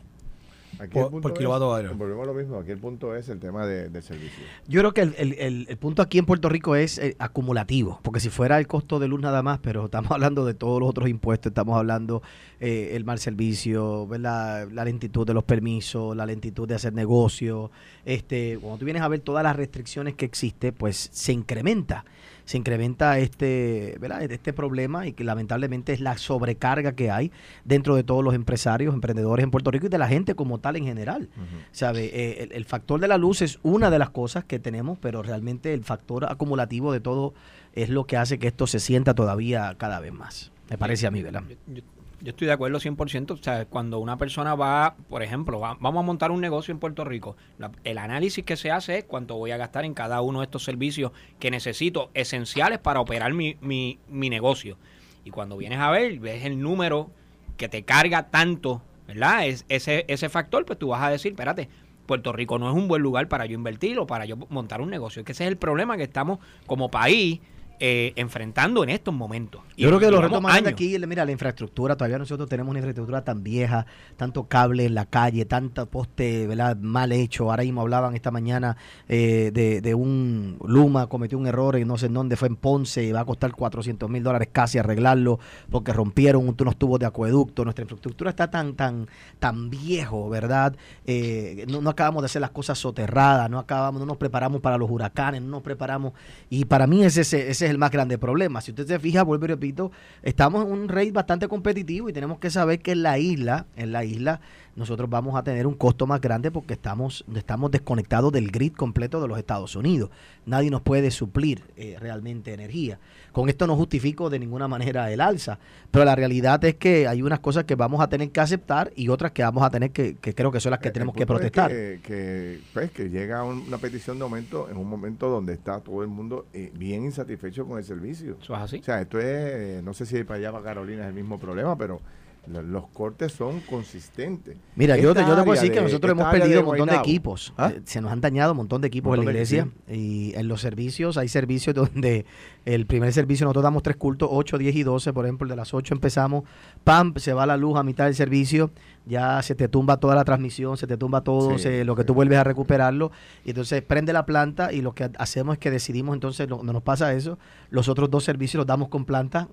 Aquí 0.79 0.93
Por- 0.93 1.21
por 1.21 1.33
kilovatio 1.33 1.67
hora. 1.69 1.91
Volvemos 1.93 2.23
a 2.23 2.27
lo 2.27 2.33
mismo. 2.33 2.57
Aquí 2.59 2.71
el 2.71 2.77
punto 2.77 3.15
es 3.15 3.29
el 3.29 3.39
tema 3.39 3.65
de- 3.65 3.89
del 3.89 4.03
servicio. 4.03 4.43
Yo 4.67 4.81
creo 4.81 4.93
que 4.93 5.01
el, 5.01 5.15
el- 5.17 5.33
el- 5.39 5.65
el 5.69 5.77
punto 5.77 6.01
aquí 6.01 6.17
en 6.19 6.25
Puerto 6.25 6.49
Rico 6.49 6.75
es 6.75 6.97
eh, 6.99 7.15
acumulativo, 7.19 7.99
porque 8.03 8.19
si 8.19 8.29
fuera 8.29 8.59
el 8.59 8.67
costo 8.67 8.99
de 8.99 9.07
luz 9.07 9.19
nada 9.21 9.41
más, 9.43 9.59
pero 9.59 9.85
estamos 9.85 10.11
hablando 10.11 10.45
de 10.45 10.53
todos 10.53 10.79
los 10.79 10.89
otros 10.89 11.09
impuestos, 11.09 11.49
estamos 11.51 11.77
hablando 11.77 12.21
eh, 12.59 12.91
el 12.93 13.05
mal 13.05 13.19
servicio, 13.19 14.07
¿verdad? 14.07 14.67
la 14.71 14.85
lentitud 14.85 15.25
de 15.25 15.33
los 15.33 15.43
permisos, 15.43 16.15
la 16.15 16.25
lentitud 16.25 16.67
de 16.67 16.75
hacer 16.75 16.93
negocio, 16.93 17.71
este, 18.05 18.57
cuando 18.59 18.77
tú 18.79 18.85
vienes 18.85 19.01
a 19.03 19.07
ver 19.07 19.19
todas 19.21 19.43
las 19.43 19.55
restricciones 19.55 20.15
que 20.15 20.25
existe, 20.25 20.71
pues 20.71 21.09
se 21.11 21.33
incrementa, 21.33 22.05
se 22.47 22.57
incrementa 22.57 23.19
este, 23.19 23.97
¿verdad? 23.99 24.23
este 24.23 24.53
problema 24.53 25.05
y 25.05 25.11
que 25.13 25.23
lamentablemente 25.23 25.91
es 25.93 25.99
la 25.99 26.17
sobrecarga 26.17 26.93
que 26.93 27.11
hay 27.11 27.31
dentro 27.65 27.95
de 27.95 28.03
todos 28.03 28.23
los 28.23 28.33
empresarios, 28.33 28.93
emprendedores 28.93 29.43
en 29.43 29.51
Puerto 29.51 29.69
Rico 29.69 29.85
y 29.85 29.89
de 29.89 29.97
la 29.97 30.07
gente 30.07 30.33
como 30.33 30.57
tal 30.57 30.77
en 30.77 30.85
general. 30.85 31.29
¿Sabe? 31.71 32.05
Eh, 32.05 32.43
el, 32.43 32.53
el 32.53 32.65
factor 32.65 32.99
de 33.01 33.07
la 33.09 33.17
luz 33.17 33.41
es 33.41 33.59
una 33.63 33.89
de 33.91 33.99
las 33.99 34.09
cosas 34.09 34.45
que 34.45 34.59
tenemos, 34.59 34.97
pero 34.97 35.21
realmente 35.21 35.73
el 35.73 35.83
factor 35.83 36.25
acumulativo 36.25 36.91
de 36.93 37.01
todo 37.01 37.33
es 37.73 37.89
lo 37.89 38.05
que 38.07 38.17
hace 38.17 38.39
que 38.39 38.47
esto 38.47 38.65
se 38.65 38.79
sienta 38.79 39.13
todavía 39.13 39.75
cada 39.77 39.99
vez 39.99 40.13
más. 40.13 40.51
Me 40.69 40.77
parece 40.77 41.05
a 41.05 41.11
mí, 41.11 41.21
¿verdad? 41.21 41.43
Yo, 41.67 41.75
yo- 41.75 41.81
yo 42.21 42.29
estoy 42.31 42.47
de 42.47 42.53
acuerdo 42.53 42.79
100%. 42.79 43.31
O 43.33 43.37
sea, 43.37 43.65
cuando 43.65 43.99
una 43.99 44.17
persona 44.17 44.55
va, 44.55 44.95
por 45.09 45.21
ejemplo, 45.23 45.59
va- 45.59 45.77
vamos 45.79 46.01
a 46.01 46.05
montar 46.05 46.31
un 46.31 46.41
negocio 46.41 46.71
en 46.71 46.79
Puerto 46.79 47.03
Rico, 47.05 47.35
la- 47.57 47.71
el 47.83 47.97
análisis 47.97 48.43
que 48.43 48.57
se 48.57 48.71
hace 48.71 48.99
es 48.99 49.03
cuánto 49.05 49.35
voy 49.35 49.51
a 49.51 49.57
gastar 49.57 49.85
en 49.85 49.93
cada 49.93 50.21
uno 50.21 50.39
de 50.39 50.45
estos 50.45 50.63
servicios 50.63 51.11
que 51.39 51.51
necesito, 51.51 52.09
esenciales 52.13 52.79
para 52.79 52.99
operar 52.99 53.33
mi, 53.33 53.57
mi, 53.61 53.99
mi 54.09 54.29
negocio. 54.29 54.77
Y 55.23 55.29
cuando 55.31 55.57
vienes 55.57 55.79
a 55.79 55.91
ver, 55.91 56.19
ves 56.19 56.43
el 56.45 56.59
número 56.59 57.09
que 57.57 57.67
te 57.69 57.83
carga 57.83 58.29
tanto, 58.29 58.81
¿verdad? 59.07 59.45
Es, 59.47 59.65
ese, 59.69 60.05
ese 60.07 60.29
factor, 60.29 60.65
pues 60.65 60.79
tú 60.79 60.87
vas 60.89 61.01
a 61.03 61.09
decir, 61.09 61.31
espérate, 61.33 61.69
Puerto 62.05 62.31
Rico 62.31 62.57
no 62.57 62.69
es 62.69 62.75
un 62.75 62.87
buen 62.87 63.01
lugar 63.01 63.27
para 63.27 63.45
yo 63.45 63.55
invertir 63.55 63.99
o 63.99 64.07
para 64.07 64.23
yo 64.25 64.37
montar 64.49 64.79
un 64.79 64.89
negocio. 64.89 65.19
Es 65.19 65.25
que 65.25 65.33
ese 65.33 65.43
es 65.43 65.49
el 65.49 65.57
problema 65.57 65.97
que 65.97 66.03
estamos 66.03 66.39
como 66.65 66.89
país 66.89 67.41
eh, 67.79 68.13
enfrentando 68.15 68.83
en 68.83 68.89
estos 68.89 69.13
momentos. 69.13 69.61
Y 69.75 69.83
Yo 69.83 69.89
creo 69.89 69.99
que 69.99 70.09
los 70.09 70.21
retos 70.21 70.41
más 70.41 70.53
grandes 70.53 70.73
años. 70.73 70.97
aquí, 70.97 71.07
mira, 71.07 71.25
la 71.25 71.31
infraestructura, 71.31 71.95
todavía 71.95 72.17
nosotros 72.17 72.49
tenemos 72.49 72.71
una 72.71 72.79
infraestructura 72.79 73.23
tan 73.23 73.43
vieja, 73.43 73.85
tanto 74.15 74.45
cable 74.45 74.85
en 74.85 74.95
la 74.95 75.05
calle, 75.05 75.45
tanta 75.45 75.85
poste, 75.85 76.47
¿verdad? 76.47 76.77
Mal 76.77 77.11
hecho. 77.11 77.51
Ahora 77.51 77.63
mismo 77.63 77.81
hablaban 77.81 78.15
esta 78.15 78.31
mañana 78.31 78.77
eh, 79.07 79.51
de, 79.53 79.81
de 79.81 79.93
un 79.93 80.57
Luma, 80.65 81.07
cometió 81.07 81.37
un 81.37 81.45
error 81.45 81.77
y 81.77 81.85
no 81.85 81.97
sé 81.97 82.07
en 82.07 82.13
dónde, 82.13 82.35
fue 82.35 82.47
en 82.47 82.55
Ponce, 82.55 83.03
y 83.03 83.11
va 83.11 83.21
a 83.21 83.25
costar 83.25 83.51
400 83.51 84.09
mil 84.09 84.23
dólares 84.23 84.49
casi 84.51 84.79
arreglarlo, 84.79 85.39
porque 85.69 85.93
rompieron 85.93 86.47
unos 86.47 86.77
tubos 86.77 86.99
de 86.99 87.05
acueducto. 87.05 87.63
Nuestra 87.63 87.83
infraestructura 87.83 88.31
está 88.31 88.49
tan, 88.49 88.75
tan, 88.75 89.07
tan 89.39 89.69
viejo, 89.69 90.29
¿verdad? 90.29 90.75
Eh, 91.05 91.65
no, 91.69 91.81
no 91.81 91.89
acabamos 91.89 92.23
de 92.23 92.25
hacer 92.25 92.41
las 92.41 92.51
cosas 92.51 92.79
soterradas, 92.79 93.49
no 93.49 93.59
acabamos, 93.59 93.99
no 93.99 94.05
nos 94.05 94.17
preparamos 94.17 94.61
para 94.61 94.77
los 94.77 94.89
huracanes, 94.89 95.41
no 95.41 95.49
nos 95.49 95.61
preparamos. 95.61 96.13
Y 96.49 96.65
para 96.65 96.87
mí 96.87 97.03
ese, 97.03 97.21
ese 97.21 97.66
es 97.67 97.71
el 97.71 97.77
más 97.77 97.91
grande 97.91 98.17
problema. 98.17 98.61
Si 98.61 98.71
usted 98.71 98.87
se 98.87 98.99
fija, 98.99 99.23
vuelvo 99.23 99.45
y 99.45 99.49
repito, 99.49 99.91
estamos 100.23 100.65
en 100.65 100.71
un 100.71 100.87
rate 100.89 101.11
bastante 101.11 101.47
competitivo 101.47 102.09
y 102.09 102.13
tenemos 102.13 102.39
que 102.39 102.49
saber 102.49 102.79
que 102.79 102.91
en 102.93 103.03
la 103.03 103.19
isla, 103.19 103.65
en 103.75 103.91
la 103.91 104.03
isla, 104.03 104.39
nosotros 104.75 105.09
vamos 105.09 105.35
a 105.35 105.43
tener 105.43 105.65
un 105.65 105.73
costo 105.73 106.05
más 106.05 106.21
grande 106.21 106.51
porque 106.51 106.73
estamos, 106.73 107.25
estamos 107.35 107.71
desconectados 107.71 108.31
del 108.31 108.51
grid 108.51 108.73
completo 108.73 109.19
de 109.19 109.27
los 109.27 109.37
Estados 109.39 109.75
Unidos. 109.75 110.11
Nadie 110.45 110.69
nos 110.69 110.81
puede 110.81 111.09
suplir 111.09 111.63
eh, 111.75 111.97
realmente 111.99 112.53
energía. 112.53 112.99
Con 113.31 113.49
esto 113.49 113.65
no 113.67 113.75
justifico 113.75 114.29
de 114.29 114.37
ninguna 114.39 114.67
manera 114.67 115.11
el 115.11 115.19
alza, 115.21 115.57
pero 115.91 116.05
la 116.05 116.15
realidad 116.15 116.63
es 116.63 116.75
que 116.75 117.07
hay 117.07 117.21
unas 117.23 117.39
cosas 117.39 117.63
que 117.65 117.73
vamos 117.75 118.01
a 118.01 118.07
tener 118.09 118.29
que 118.31 118.39
aceptar 118.39 118.91
y 118.95 119.09
otras 119.09 119.31
que 119.31 119.41
vamos 119.43 119.63
a 119.63 119.69
tener 119.71 119.91
que, 119.91 120.15
que 120.15 120.33
creo 120.35 120.51
que 120.51 120.59
son 120.59 120.71
las 120.71 120.79
que 120.79 120.89
El- 120.89 120.93
tenemos 120.93 121.15
que 121.15 121.23
es 121.23 121.27
protestar. 121.27 121.69
Que, 121.71 121.99
que, 122.03 122.61
pues, 122.73 122.91
que 122.91 123.09
llega 123.09 123.43
un- 123.43 123.63
una 123.67 123.77
petición 123.79 124.17
de 124.19 124.23
aumento 124.23 124.69
en 124.69 124.77
un 124.77 124.87
momento 124.87 125.27
donde 125.27 125.53
está 125.53 125.79
todo 125.79 126.01
el 126.03 126.07
mundo 126.07 126.45
eh, 126.53 126.71
bien 126.75 127.03
insatisfecho 127.03 127.56
con 127.65 127.77
el 127.77 127.83
servicio. 127.83 128.37
Eso 128.41 128.53
es 128.55 128.61
así. 128.61 128.79
O 128.79 128.83
sea, 128.83 129.01
esto 129.01 129.19
es, 129.19 129.81
no 129.83 129.93
sé 129.93 130.05
si 130.05 130.23
para 130.23 130.37
allá, 130.37 130.51
para 130.51 130.63
Carolina 130.63 131.03
es 131.03 131.07
el 131.09 131.13
mismo 131.13 131.39
problema, 131.39 131.77
pero 131.77 132.01
los 132.49 132.87
cortes 132.87 133.31
son 133.33 133.59
consistentes. 133.61 134.55
Mira, 134.75 134.95
yo 134.97 135.13
te, 135.13 135.21
yo 135.21 135.35
te 135.35 135.43
puedo 135.43 135.51
decir 135.59 135.71
que 135.71 135.81
nosotros 135.81 136.11
hemos 136.11 136.27
perdido 136.31 136.61
un 136.61 136.65
montón 136.67 136.87
de 136.89 136.95
equipos. 136.95 137.53
¿ah? 137.57 137.71
Eh, 137.75 137.81
Se 137.85 137.99
nos 138.01 138.11
han 138.11 138.21
dañado 138.21 138.51
un 138.51 138.57
montón 138.57 138.81
de 138.81 138.87
equipos 138.87 139.17
en 139.17 139.25
la 139.25 139.31
iglesia. 139.31 139.67
Y 139.89 140.33
en 140.35 140.47
los 140.47 140.61
servicios, 140.61 141.17
hay 141.17 141.27
servicios 141.27 141.75
donde 141.75 142.25
el 142.65 142.85
primer 142.85 143.11
servicio 143.13 143.45
nosotros 143.45 143.63
damos 143.63 143.83
tres 143.83 143.97
cultos, 143.97 144.29
8, 144.31 144.57
10 144.57 144.75
y 144.75 144.83
12. 144.83 145.13
Por 145.13 145.25
ejemplo, 145.25 145.45
el 145.45 145.49
de 145.49 145.55
las 145.55 145.73
8 145.73 145.93
empezamos, 145.93 146.43
pam, 146.83 147.13
se 147.17 147.33
va 147.33 147.45
la 147.45 147.57
luz 147.57 147.77
a 147.77 147.83
mitad 147.83 148.05
del 148.05 148.15
servicio, 148.15 148.71
ya 149.05 149.41
se 149.41 149.55
te 149.55 149.67
tumba 149.67 149.97
toda 149.97 150.15
la 150.15 150.23
transmisión, 150.25 150.77
se 150.77 150.87
te 150.87 150.97
tumba 150.97 151.21
todo, 151.21 151.57
Sí, 151.57 151.63
se- 151.63 151.85
lo 151.85 151.95
que 151.95 152.03
sí. 152.03 152.07
tú 152.07 152.13
vuelves 152.13 152.37
a 152.37 152.43
recuperarlo. 152.43 153.11
Y 153.45 153.49
entonces 153.51 153.81
prende 153.81 154.13
la 154.13 154.25
planta 154.25 154.71
y 154.73 154.81
lo 154.81 154.93
que 154.93 155.09
hacemos 155.17 155.53
es 155.53 155.59
que 155.59 155.71
decidimos 155.71 156.13
entonces, 156.13 156.47
no, 156.47 156.61
no 156.63 156.73
nos 156.73 156.83
pasa 156.83 157.13
eso, 157.13 157.37
los 157.69 157.89
otros 157.89 158.09
dos 158.09 158.23
servicios 158.23 158.59
los 158.59 158.67
damos 158.67 158.89
con 158.89 159.05
planta. 159.05 159.47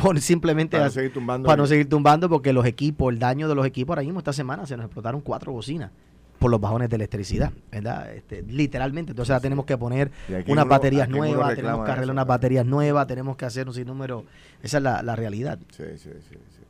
Por 0.00 0.20
simplemente 0.20 0.76
Para 0.76 0.86
no 0.86 0.90
seguir 0.90 1.12
tumbando. 1.12 1.46
para 1.46 1.56
no 1.56 1.62
el- 1.64 1.68
seguir 1.68 1.88
tumbando 1.88 2.28
porque 2.28 2.52
los 2.52 2.66
equipos, 2.66 3.12
el 3.12 3.18
daño 3.18 3.48
de 3.48 3.54
los 3.54 3.64
equipos 3.66 3.92
ahora 3.92 4.02
mismo 4.02 4.18
esta 4.18 4.32
semana 4.32 4.66
se 4.66 4.76
nos 4.76 4.86
explotaron 4.86 5.20
cuatro 5.20 5.52
bocinas. 5.52 5.90
por 6.38 6.50
los 6.50 6.60
bajones 6.60 6.90
de 6.90 6.96
electricidad, 6.96 7.52
¿verdad? 7.72 8.12
Este, 8.12 8.42
literalmente. 8.42 9.12
Entonces 9.12 9.30
ahora 9.30 9.40
tenemos 9.40 9.64
que 9.64 9.78
poner 9.78 10.10
unas 10.28 10.44
uno- 10.48 10.66
baterías 10.66 11.08
nuevas, 11.08 11.54
tenemos 11.54 11.86
que 11.86 11.90
arreglar 11.92 12.12
unas 12.12 12.26
baterías 12.26 12.66
nuevas, 12.66 13.06
tenemos 13.06 13.36
que 13.38 13.46
hacer 13.46 13.66
un 13.66 13.72
sinnúmero. 13.72 14.24
Esa 14.62 14.76
es 14.76 14.82
la, 14.82 15.02
la 15.02 15.16
realidad. 15.16 15.58
Sí, 15.70 15.84
sí, 15.96 16.10
sí, 16.28 16.36
sí. 16.50 16.64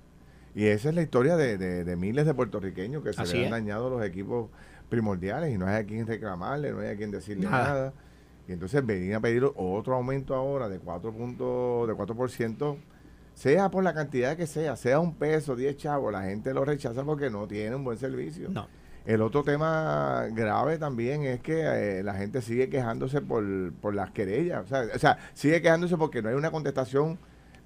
Y 0.55 0.67
esa 0.67 0.91
es 0.91 0.95
la 0.95 1.03
historia 1.03 1.35
de, 1.37 1.59
de- 1.59 1.83
de 1.83 1.97
miles 1.97 2.25
de 2.25 2.35
puertorriqueños 2.35 3.03
que 3.03 3.13
se 3.15 3.23
Así 3.23 3.39
le 3.39 3.47
han 3.47 3.51
dañado 3.51 3.91
los 3.91 4.05
equipos 4.05 4.49
primordiales 4.91 5.53
y 5.53 5.59
no 5.59 5.67
hay 5.67 5.83
a 5.83 5.85
quien 5.85 6.07
reclamarle, 6.07 6.71
no 6.71 6.79
hay 6.79 6.89
a 6.91 6.97
quien 6.97 7.11
decirle 7.11 7.47
Nada. 7.47 7.65
nada. 7.69 7.93
Y 8.47 8.53
entonces 8.53 8.85
venir 8.87 9.15
a 9.17 9.21
pedir 9.21 9.43
otro 9.57 9.97
aumento 9.97 10.37
ahora 10.37 10.69
de 10.69 10.79
4, 10.79 11.11
puntos, 11.13 11.89
de 11.89 11.95
4%, 11.95 12.77
sea 13.35 13.71
por 13.71 13.85
la 13.85 13.93
cantidad 13.95 14.37
que 14.37 14.47
sea, 14.47 14.77
sea 14.77 15.01
un 15.01 15.15
peso, 15.15 15.57
10 15.57 15.77
chavos, 15.77 16.13
la 16.13 16.23
gente 16.23 16.55
lo 16.55 16.65
rechaza 16.65 17.05
porque 17.05 17.31
no 17.31 17.47
tiene 17.47 17.77
un 17.77 17.85
buen 17.85 17.99
servicio. 17.99 18.49
No. 18.51 18.67
El 19.05 19.21
otro 19.21 19.43
tema 19.45 20.27
grave 20.33 20.79
también 20.79 21.25
es 21.25 21.41
que 21.41 21.61
eh, 21.99 22.03
la 22.03 22.15
gente 22.15 22.41
sigue 22.41 22.71
quejándose 22.71 23.21
por, 23.21 23.45
por 23.75 23.95
las 23.95 24.11
querellas. 24.13 24.65
O 24.65 24.67
sea, 24.69 24.87
o 24.95 24.99
sea, 24.99 25.19
sigue 25.35 25.61
quejándose 25.61 25.97
porque 25.99 26.23
no 26.23 26.31
hay 26.31 26.35
una 26.37 26.51
contestación 26.51 27.19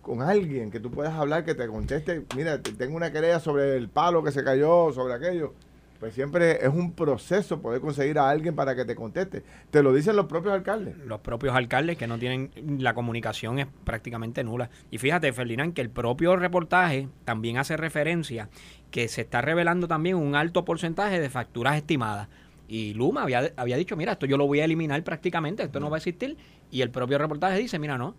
con 0.03 0.21
alguien 0.23 0.71
que 0.73 0.81
tú 0.81 0.91
puedas 0.91 1.15
hablar 1.15 1.45
que 1.45 1.55
te 1.55 1.69
conteste. 1.69 2.25
Mira, 2.35 2.61
te- 2.61 2.73
tengo 2.73 2.97
una 2.97 3.13
querella 3.13 3.39
sobre 3.39 3.77
el 3.77 3.89
palo 3.89 4.25
que 4.25 4.33
se 4.33 4.43
cayó, 4.43 4.91
sobre 4.93 5.15
aquello. 5.15 5.55
Pues 5.99 6.15
siempre 6.15 6.65
es 6.65 6.73
un 6.73 6.93
proceso 6.93 7.61
poder 7.61 7.81
conseguir 7.81 8.19
a 8.19 8.31
alguien 8.31 8.55
para 8.55 8.77
que 8.77 8.85
te 8.85 8.95
conteste. 8.95 9.43
Te 9.71 9.83
lo 9.83 9.93
dicen 9.93 10.15
los 10.15 10.27
propios 10.27 10.55
alcaldes. 10.55 10.97
los 10.99 11.21
propios 11.21 11.57
alcaldes 11.57 11.97
que 11.97 12.07
no 12.07 12.19
tienen 12.19 12.51
la 12.79 12.95
comunicación 12.95 13.59
es 13.59 13.67
prácticamente 13.85 14.45
nula. 14.45 14.71
Y 14.91 14.99
fíjate, 14.99 15.33
Ferdinand, 15.33 15.75
que 15.75 15.81
el 15.81 15.91
propio 15.91 16.37
reportaje 16.37 17.09
también 17.25 17.59
hace 17.59 17.77
referencia 17.77 18.49
que 18.93 19.09
se 19.09 19.23
está 19.23 19.41
revelando 19.41 19.89
también 19.89 20.17
un 20.17 20.37
alto 20.37 20.65
porcentaje 20.65 21.21
de 21.21 21.31
facturas 21.31 21.77
estimadas. 21.77 22.29
Y 22.69 22.95
Luma 22.95 23.23
había, 23.23 23.53
había 23.57 23.77
dicho, 23.77 23.97
mira, 23.97 24.13
esto 24.13 24.27
yo 24.27 24.37
lo 24.37 24.47
voy 24.47 24.61
a 24.61 24.67
eliminar 24.67 25.03
prácticamente, 25.03 25.65
esto 25.65 25.81
no 25.81 25.91
va 25.91 25.97
a 25.97 25.99
existir. 25.99 26.37
Y 26.71 26.83
el 26.83 26.91
propio 26.91 27.19
reportaje 27.19 27.59
dice, 27.59 27.79
mira, 27.79 27.99
no, 27.99 28.15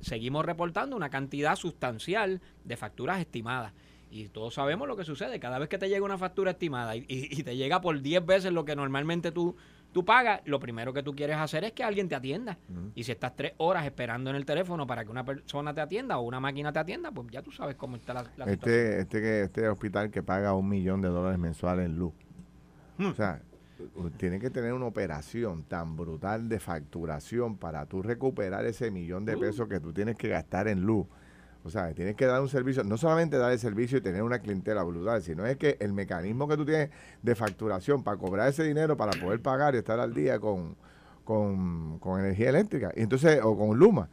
seguimos 0.00 0.44
reportando 0.44 0.94
una 0.94 1.10
cantidad 1.10 1.56
sustancial 1.56 2.40
de 2.64 2.76
facturas 2.76 3.18
estimadas. 3.20 3.72
Y 4.16 4.28
todos 4.28 4.54
sabemos 4.54 4.88
lo 4.88 4.96
que 4.96 5.04
sucede. 5.04 5.38
Cada 5.38 5.58
vez 5.58 5.68
que 5.68 5.76
te 5.78 5.88
llega 5.88 6.04
una 6.04 6.16
factura 6.16 6.52
estimada 6.52 6.96
y, 6.96 7.00
y- 7.08 7.40
y 7.40 7.42
te 7.42 7.54
llega 7.56 7.80
por 7.80 8.00
10 8.00 8.24
veces 8.24 8.52
lo 8.52 8.64
que 8.64 8.74
normalmente 8.74 9.30
tú, 9.30 9.54
tú 9.92 10.04
pagas, 10.06 10.40
lo 10.46 10.58
primero 10.58 10.92
que 10.94 11.02
tú 11.02 11.14
quieres 11.14 11.36
hacer 11.36 11.64
es 11.64 11.72
que 11.72 11.84
alguien 11.84 12.08
te 12.08 12.14
atienda. 12.14 12.56
Y 12.94 13.04
si 13.04 13.12
estás 13.12 13.36
tres 13.36 13.52
horas 13.58 13.84
esperando 13.84 14.30
en 14.30 14.36
el 14.36 14.46
teléfono 14.46 14.86
para 14.86 15.04
que 15.04 15.10
una 15.10 15.24
persona 15.24 15.74
te 15.74 15.80
atienda 15.82 16.16
o 16.18 16.22
una 16.22 16.40
máquina 16.40 16.72
te 16.72 16.78
atienda, 16.78 17.10
pues 17.12 17.28
ya 17.30 17.42
tú 17.42 17.52
sabes 17.52 17.76
cómo 17.76 17.96
está 17.96 18.14
la, 18.14 18.22
la 18.22 18.46
situación. 18.46 18.52
Este, 18.52 19.00
este, 19.00 19.42
este 19.42 19.68
hospital 19.68 20.10
que 20.10 20.22
paga 20.22 20.54
un 20.54 20.68
millón 20.68 21.02
de 21.02 21.08
dólares 21.08 21.38
mensuales 21.38 21.84
en 21.86 21.96
luz. 21.98 22.14
Hmm. 22.96 23.06
O 23.08 23.14
sea, 23.14 23.42
tiene 24.16 24.38
que 24.40 24.48
tener 24.48 24.72
una 24.72 24.86
operación 24.86 25.62
tan 25.64 25.96
brutal 25.96 26.48
de 26.48 26.58
facturación 26.58 27.58
para 27.58 27.84
tú 27.84 28.00
recuperar 28.02 28.64
ese 28.64 28.90
millón 28.90 29.24
Uh. 29.24 29.26
de 29.26 29.36
pesos 29.36 29.68
que 29.68 29.78
tú 29.80 29.92
tienes 29.92 30.16
que 30.16 30.28
gastar 30.28 30.68
en 30.68 30.80
luz. 30.80 31.06
O 31.66 31.70
sea, 31.70 31.92
tienes 31.92 32.14
que 32.14 32.26
dar 32.26 32.40
un 32.40 32.48
servicio, 32.48 32.84
no 32.84 32.96
solamente 32.96 33.36
dar 33.38 33.50
el 33.50 33.58
servicio 33.58 33.98
y 33.98 34.00
tener 34.00 34.22
una 34.22 34.38
clientela 34.38 34.84
brutal, 34.84 35.20
sino 35.20 35.44
es 35.44 35.56
que 35.56 35.76
el 35.80 35.92
mecanismo 35.92 36.46
que 36.46 36.56
tú 36.56 36.64
tienes 36.64 36.90
de 37.22 37.34
facturación 37.34 38.04
para 38.04 38.16
cobrar 38.16 38.48
ese 38.48 38.62
dinero, 38.62 38.96
para 38.96 39.20
poder 39.20 39.42
pagar 39.42 39.74
y 39.74 39.78
estar 39.78 39.98
al 39.98 40.14
día 40.14 40.38
con, 40.38 40.76
con, 41.24 41.98
con 41.98 42.20
energía 42.20 42.50
eléctrica, 42.50 42.92
y 42.94 43.02
entonces, 43.02 43.40
o 43.42 43.58
con 43.58 43.76
Luma. 43.76 44.08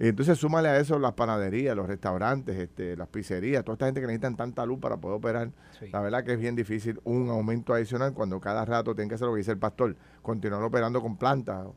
Y 0.00 0.08
entonces 0.08 0.36
súmale 0.36 0.68
a 0.68 0.78
eso 0.78 0.98
las 0.98 1.12
panaderías, 1.12 1.76
los 1.76 1.86
restaurantes, 1.86 2.56
este, 2.56 2.96
las 2.96 3.06
pizzerías, 3.06 3.64
toda 3.64 3.74
esta 3.74 3.86
gente 3.86 4.00
que 4.00 4.08
necesitan 4.08 4.36
tanta 4.36 4.66
luz 4.66 4.80
para 4.80 4.96
poder 4.96 5.16
operar. 5.16 5.50
Sí. 5.78 5.88
La 5.90 6.00
verdad 6.00 6.24
que 6.24 6.32
es 6.32 6.40
bien 6.40 6.56
difícil 6.56 7.00
un 7.04 7.30
aumento 7.30 7.72
adicional 7.72 8.12
cuando 8.14 8.40
cada 8.40 8.64
rato 8.64 8.94
tienen 8.94 9.08
que 9.08 9.14
hacer 9.14 9.28
lo 9.28 9.32
que 9.32 9.38
dice 9.38 9.52
el 9.52 9.58
pastor, 9.58 9.96
continuar 10.22 10.62
operando 10.62 11.00
con 11.00 11.16
plantas. 11.16 11.68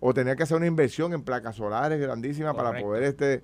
O 0.00 0.14
tener 0.14 0.36
que 0.36 0.44
hacer 0.44 0.56
una 0.56 0.66
inversión 0.66 1.12
en 1.12 1.22
placas 1.22 1.56
solares 1.56 2.00
grandísimas 2.00 2.54
para 2.54 2.80
poder 2.80 3.02
este, 3.02 3.42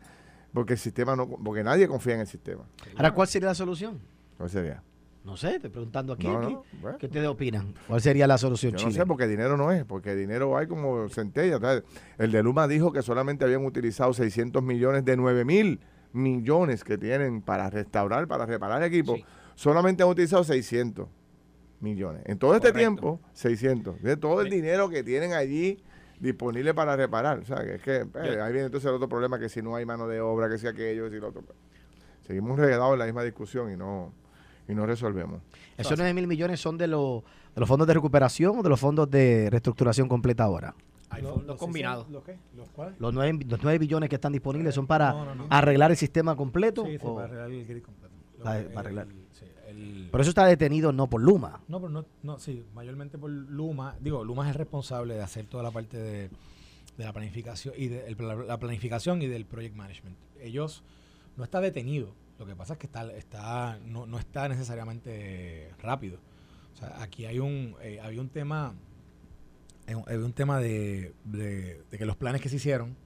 porque 0.54 0.74
el 0.74 0.78
sistema 0.78 1.16
no, 1.16 1.28
porque 1.28 1.64
nadie 1.64 1.88
confía 1.88 2.14
en 2.14 2.20
el 2.20 2.26
sistema. 2.26 2.62
Ahora, 2.96 3.12
¿cuál 3.12 3.26
sería 3.28 3.48
la 3.48 3.54
solución? 3.54 3.98
¿Cuál 4.38 4.48
sería? 4.48 4.82
No 5.24 5.36
sé, 5.36 5.56
estoy 5.56 5.70
preguntando 5.70 6.12
aquí. 6.12 6.28
No, 6.28 6.38
aquí. 6.38 6.52
no, 6.52 6.64
bueno. 6.80 6.98
¿Qué 6.98 7.06
ustedes 7.06 7.26
opinan? 7.26 7.74
¿Cuál 7.88 8.00
sería 8.00 8.26
la 8.26 8.38
solución, 8.38 8.72
Yo 8.72 8.76
no 8.76 8.90
Chile? 8.90 9.00
sé, 9.02 9.06
porque 9.06 9.26
dinero 9.26 9.56
no 9.56 9.72
es, 9.72 9.84
porque 9.84 10.14
dinero 10.14 10.56
hay 10.56 10.66
como 10.66 11.08
centellas. 11.08 11.60
¿sabes? 11.60 11.82
El 12.18 12.30
de 12.30 12.42
Luma 12.42 12.68
dijo 12.68 12.92
que 12.92 13.02
solamente 13.02 13.44
habían 13.44 13.64
utilizado 13.64 14.12
600 14.12 14.62
millones 14.62 15.04
de 15.04 15.16
9 15.16 15.44
mil 15.44 15.80
millones 16.12 16.84
que 16.84 16.96
tienen 16.98 17.42
para 17.42 17.68
restaurar, 17.68 18.28
para 18.28 18.46
reparar 18.46 18.82
equipos. 18.84 19.16
Sí. 19.16 19.24
Solamente 19.56 20.02
han 20.02 20.08
utilizado 20.08 20.44
600 20.44 21.08
millones. 21.80 22.22
En 22.26 22.38
todo 22.38 22.54
este 22.54 22.72
tiempo, 22.72 23.20
600. 23.32 24.02
De 24.02 24.16
todo 24.16 24.40
el 24.42 24.50
dinero 24.50 24.88
que 24.88 25.02
tienen 25.02 25.32
allí 25.32 25.82
disponible 26.20 26.74
para 26.74 26.96
reparar. 26.96 27.38
O 27.40 27.44
sea, 27.44 27.58
que 27.64 27.74
es 27.76 27.82
que 27.82 28.06
Yo- 28.14 28.44
ahí 28.44 28.52
viene 28.52 28.66
entonces 28.66 28.88
el 28.88 28.94
otro 28.96 29.08
problema, 29.08 29.38
que 29.38 29.48
si 29.48 29.62
no 29.62 29.74
hay 29.76 29.84
mano 29.84 30.06
de 30.08 30.20
obra, 30.20 30.48
que 30.48 30.58
si 30.58 30.66
aquello, 30.66 31.04
que 31.04 31.10
si 31.10 31.20
lo 31.20 31.28
otro. 31.28 31.42
pues. 31.42 31.56
Seguimos 32.26 32.58
regados 32.58 32.94
en 32.94 32.98
la 33.00 33.04
misma 33.04 33.22
discusión 33.22 33.70
y 33.70 33.76
no, 33.76 34.12
y 34.68 34.74
no 34.74 34.86
resolvemos. 34.86 35.42
¿Esos 35.76 35.96
9 35.98 36.14
mil 36.14 36.26
millones 36.26 36.60
son 36.60 36.78
de, 36.78 36.86
los 36.86 37.22
de 37.54 37.60
los 37.60 37.68
fondos 37.68 37.86
de 37.86 37.94
recuperación 37.94 38.58
o 38.58 38.62
de 38.62 38.68
los 38.68 38.80
fondos 38.80 39.10
de 39.10 39.48
reestructuración 39.50 40.08
completa 40.08 40.44
ahora? 40.44 40.74
Hay 41.10 41.20
Los- 41.22 41.32
fondos 41.32 41.46
los 41.48 41.56
combinados. 41.58 42.06
sí, 42.06 42.12
¿Los 42.12 42.24
qué? 42.24 42.38
¿Los 42.56 42.68
cuáles? 42.70 42.98
¿Los 42.98 43.12
9, 43.12 43.40
los 43.46 43.62
9 43.62 43.78
billones 43.78 44.08
que 44.08 44.14
están 44.16 44.32
disponibles 44.32 44.74
son 44.74 44.86
para 44.86 45.12
No, 45.12 45.24
no, 45.26 45.34
no. 45.34 45.46
arreglar 45.50 45.90
el 45.90 45.96
sistema 45.96 46.34
completo? 46.34 46.84
Sí, 46.86 46.92
sí, 46.92 46.98
o- 47.02 47.14
para 47.14 47.26
arreglar 47.26 47.50
el 47.50 47.66
grid 47.66 47.82
completo. 47.82 48.14
Para- 48.42 48.80
arreglar. 48.80 49.06
el- 49.08 49.23
el- 49.74 50.08
Pero 50.10 50.22
eso 50.22 50.30
está 50.30 50.46
detenido 50.46 50.92
no 50.92 51.08
por 51.08 51.20
Luma. 51.20 51.60
No, 51.68 51.80
pero 51.80 51.90
no, 51.92 52.06
no, 52.22 52.38
sí, 52.38 52.64
mayormente 52.74 53.18
por 53.18 53.30
Luma. 53.30 53.96
Digo, 54.00 54.24
Luma 54.24 54.44
es 54.44 54.50
el 54.50 54.58
responsable 54.58 55.14
de 55.14 55.22
hacer 55.22 55.46
toda 55.46 55.62
la 55.62 55.70
parte 55.70 55.96
de, 55.96 56.30
de 56.98 57.04
la 57.04 57.12
planificación 57.12 57.74
y 57.76 57.88
de 57.88 58.06
el- 58.06 58.16
la, 58.18 58.34
la 58.36 58.58
planificación 58.58 59.22
y 59.22 59.26
del 59.26 59.44
project 59.46 59.74
management. 59.76 60.16
Ellos 60.40 60.82
no 61.36 61.44
está 61.44 61.60
detenido. 61.60 62.14
Lo 62.38 62.46
que 62.46 62.56
pasa 62.56 62.72
es 62.74 62.78
que 62.78 62.86
está, 62.86 63.10
está 63.12 63.78
no, 63.86 64.06
no 64.06 64.18
está 64.18 64.48
necesariamente 64.48 65.70
rápido. 65.80 66.18
O 66.74 66.76
sea, 66.76 67.00
aquí 67.02 67.26
hay 67.26 67.38
un, 67.38 67.76
eh, 67.80 68.00
había 68.02 68.20
un 68.20 68.28
tema, 68.28 68.74
eh, 69.86 69.94
había 70.06 70.24
un 70.24 70.32
tema 70.32 70.58
de, 70.58 71.14
de- 71.24 71.82
de 71.90 71.98
que 71.98 72.04
los 72.06 72.16
planes 72.16 72.40
que 72.40 72.48
se 72.48 72.56
hicieron 72.56 72.96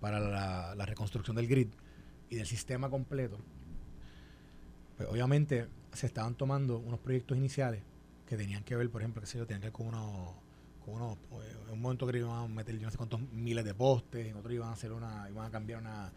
para 0.00 0.18
la, 0.18 0.74
la 0.74 0.86
reconstrucción 0.86 1.36
del 1.36 1.46
grid 1.46 1.68
y 2.30 2.36
del 2.36 2.46
sistema 2.46 2.88
completo, 2.88 3.36
pues 4.96 5.08
obviamente 5.10 5.66
se 5.92 6.06
estaban 6.06 6.34
tomando 6.34 6.78
unos 6.78 7.00
proyectos 7.00 7.36
iniciales 7.36 7.82
que 8.26 8.36
tenían 8.36 8.62
que 8.64 8.76
ver, 8.76 8.88
por 8.90 9.00
ejemplo, 9.02 9.20
que 9.20 9.26
sé 9.26 9.38
yo, 9.38 9.46
tenían 9.46 9.60
que 9.60 9.66
ver 9.68 9.72
con 9.72 9.86
unos, 9.88 10.34
con 10.84 10.94
unos 10.94 11.16
eh, 11.44 11.56
en 11.66 11.72
un 11.72 11.80
momento 11.80 12.06
que 12.06 12.18
iban 12.18 12.30
a 12.44 12.46
meter 12.48 12.76
yo 12.78 12.84
no 12.86 12.90
sé 12.90 12.96
cuántos 12.96 13.20
miles 13.32 13.64
de 13.64 13.74
postes, 13.74 14.26
en 14.26 14.36
otro 14.36 14.52
iban 14.52 14.68
a 14.68 14.72
hacer 14.72 14.92
una, 14.92 15.28
iban 15.28 15.46
a 15.46 15.50
cambiar 15.50 15.80
una, 15.80 16.12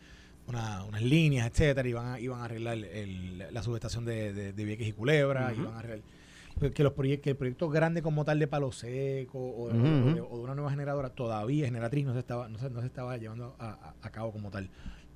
una- 0.48 0.84
unas 0.86 1.02
líneas, 1.02 1.48
etcétera, 1.48 1.88
iban 1.88 2.06
a, 2.14 2.20
iban 2.20 2.42
a 2.42 2.46
arreglar 2.46 2.78
el- 2.78 3.40
la 3.52 3.64
subestación 3.64 4.06
de, 4.06 4.32
de, 4.34 4.54
de 4.54 4.66
Vieques 4.66 4.88
y 4.88 4.94
Culebra, 4.94 5.52
Ujú. 5.52 5.62
iban 5.62 5.74
a 5.74 5.80
arreglar 5.80 6.02
pues, 6.60 6.72
que 6.72 6.84
los 6.84 6.94
proyectos, 6.94 7.24
que 7.24 7.30
el 7.32 7.36
proyecto 7.38 7.68
grande 7.70 8.04
como 8.04 8.24
tal 8.26 8.38
de 8.38 8.48
Palo 8.48 8.72
Seco 8.72 9.40
o, 9.40 9.70
de, 9.70 10.22
o 10.22 10.36
de 10.38 10.44
una 10.44 10.54
nueva 10.54 10.70
generadora 10.70 11.10
todavía 11.10 11.66
generatriz 11.66 12.06
no 12.06 12.14
se 12.14 12.20
estaba, 12.20 12.48
no 12.48 12.60
se, 12.60 12.70
no 12.70 12.80
se 12.82 12.86
estaba 12.88 13.18
llevando 13.18 13.56
a, 13.58 13.70
a- 13.72 13.94
a 14.02 14.10
cabo 14.12 14.32
como 14.32 14.52
tal. 14.52 14.70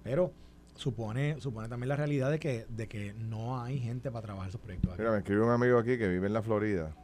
Pero 0.03 0.33
supone, 0.77 1.39
supone 1.41 1.67
también 1.67 1.89
la 1.89 1.95
realidad 1.95 2.31
de 2.31 2.39
que, 2.39 2.65
de 2.69 2.87
que 2.87 3.13
no 3.13 3.61
hay 3.61 3.79
gente 3.79 4.09
para 4.11 4.25
trabajar 4.25 4.49
esos 4.49 4.61
proyectos. 4.61 4.93
aquí. 4.93 5.01
Mira, 5.01 5.11
me 5.11 5.17
escribe 5.19 5.41
un 5.43 5.51
amigo 5.51 5.77
aquí 5.77 5.97
que 5.97 6.07
vive 6.07 6.27
en 6.27 6.33
la 6.33 6.41
Florida. 6.41 6.95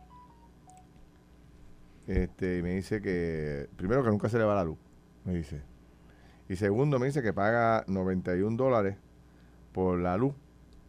Este, 2.07 2.57
y 2.57 2.61
me 2.63 2.71
dice 2.71 3.01
que, 3.01 3.69
primero 3.77 4.03
que 4.03 4.09
nunca 4.09 4.29
se 4.29 4.37
le 4.37 4.43
va 4.43 4.55
la 4.55 4.63
luz, 4.65 4.77
me 5.25 5.33
dice. 5.33 5.61
Y 6.49 6.55
segundo, 6.55 6.99
me 6.99 7.05
dice 7.07 7.21
que 7.21 7.33
paga 7.33 7.85
91 7.87 8.57
dólares 8.57 8.97
por 9.71 9.99
la 9.99 10.17
luz. 10.17 10.35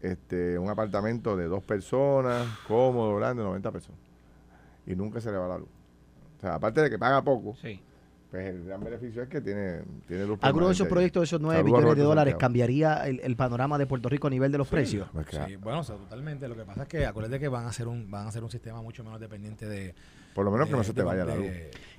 Este, 0.00 0.58
un 0.58 0.68
apartamento 0.68 1.36
de 1.36 1.46
dos 1.46 1.62
personas, 1.64 2.46
cómodo, 2.68 3.16
grande, 3.16 3.42
90 3.42 3.72
personas. 3.72 4.00
Y 4.86 4.94
nunca 4.96 5.20
se 5.20 5.30
le 5.30 5.38
va 5.38 5.48
la 5.48 5.58
luz. 5.58 5.68
O 6.36 6.40
sea, 6.40 6.56
aparte 6.56 6.82
de 6.82 6.90
que 6.90 6.98
paga 6.98 7.22
poco, 7.22 7.56
Sí. 7.56 7.80
Pues 8.34 8.46
el 8.48 8.64
gran 8.64 8.82
beneficio 8.82 9.22
es 9.22 9.28
que 9.28 9.40
tiene, 9.40 9.82
tiene 10.08 10.26
luz. 10.26 10.40
¿Alguno 10.42 10.66
de 10.66 10.72
esos 10.72 10.88
proyectos 10.88 11.20
de 11.20 11.24
esos 11.26 11.40
9 11.40 11.60
Saludos 11.60 11.78
billones 11.80 11.96
de 11.98 12.02
dólares 12.02 12.32
Santiago. 12.32 12.40
cambiaría 12.40 13.06
el, 13.06 13.20
el 13.20 13.36
panorama 13.36 13.78
de 13.78 13.86
Puerto 13.86 14.08
Rico 14.08 14.26
a 14.26 14.30
nivel 14.30 14.50
de 14.50 14.58
los 14.58 14.66
precios? 14.66 15.08
Pues 15.12 15.26
Sí, 15.30 15.54
bueno, 15.54 15.78
o 15.78 15.84
sea, 15.84 15.94
totalmente. 15.94 16.48
Lo 16.48 16.56
que 16.56 16.64
pasa 16.64 16.82
es 16.82 16.88
que 16.88 17.06
acuérdate 17.06 17.38
que 17.38 17.46
van 17.46 17.64
a 17.64 17.68
hacer 17.68 17.86
un, 17.86 18.10
van 18.10 18.26
a 18.26 18.28
hacer 18.30 18.42
un 18.42 18.50
sistema 18.50 18.82
mucho 18.82 19.04
menos 19.04 19.20
dependiente 19.20 19.66
de. 19.68 19.94
Por 20.34 20.44
lo 20.44 20.50
menos 20.50 20.66
que 20.68 20.74
no 20.74 20.82
se 20.82 20.92
te 20.92 21.02
de- 21.02 21.06
vaya 21.06 21.24
la 21.24 21.36
de- 21.36 21.38
luz. 21.38 21.48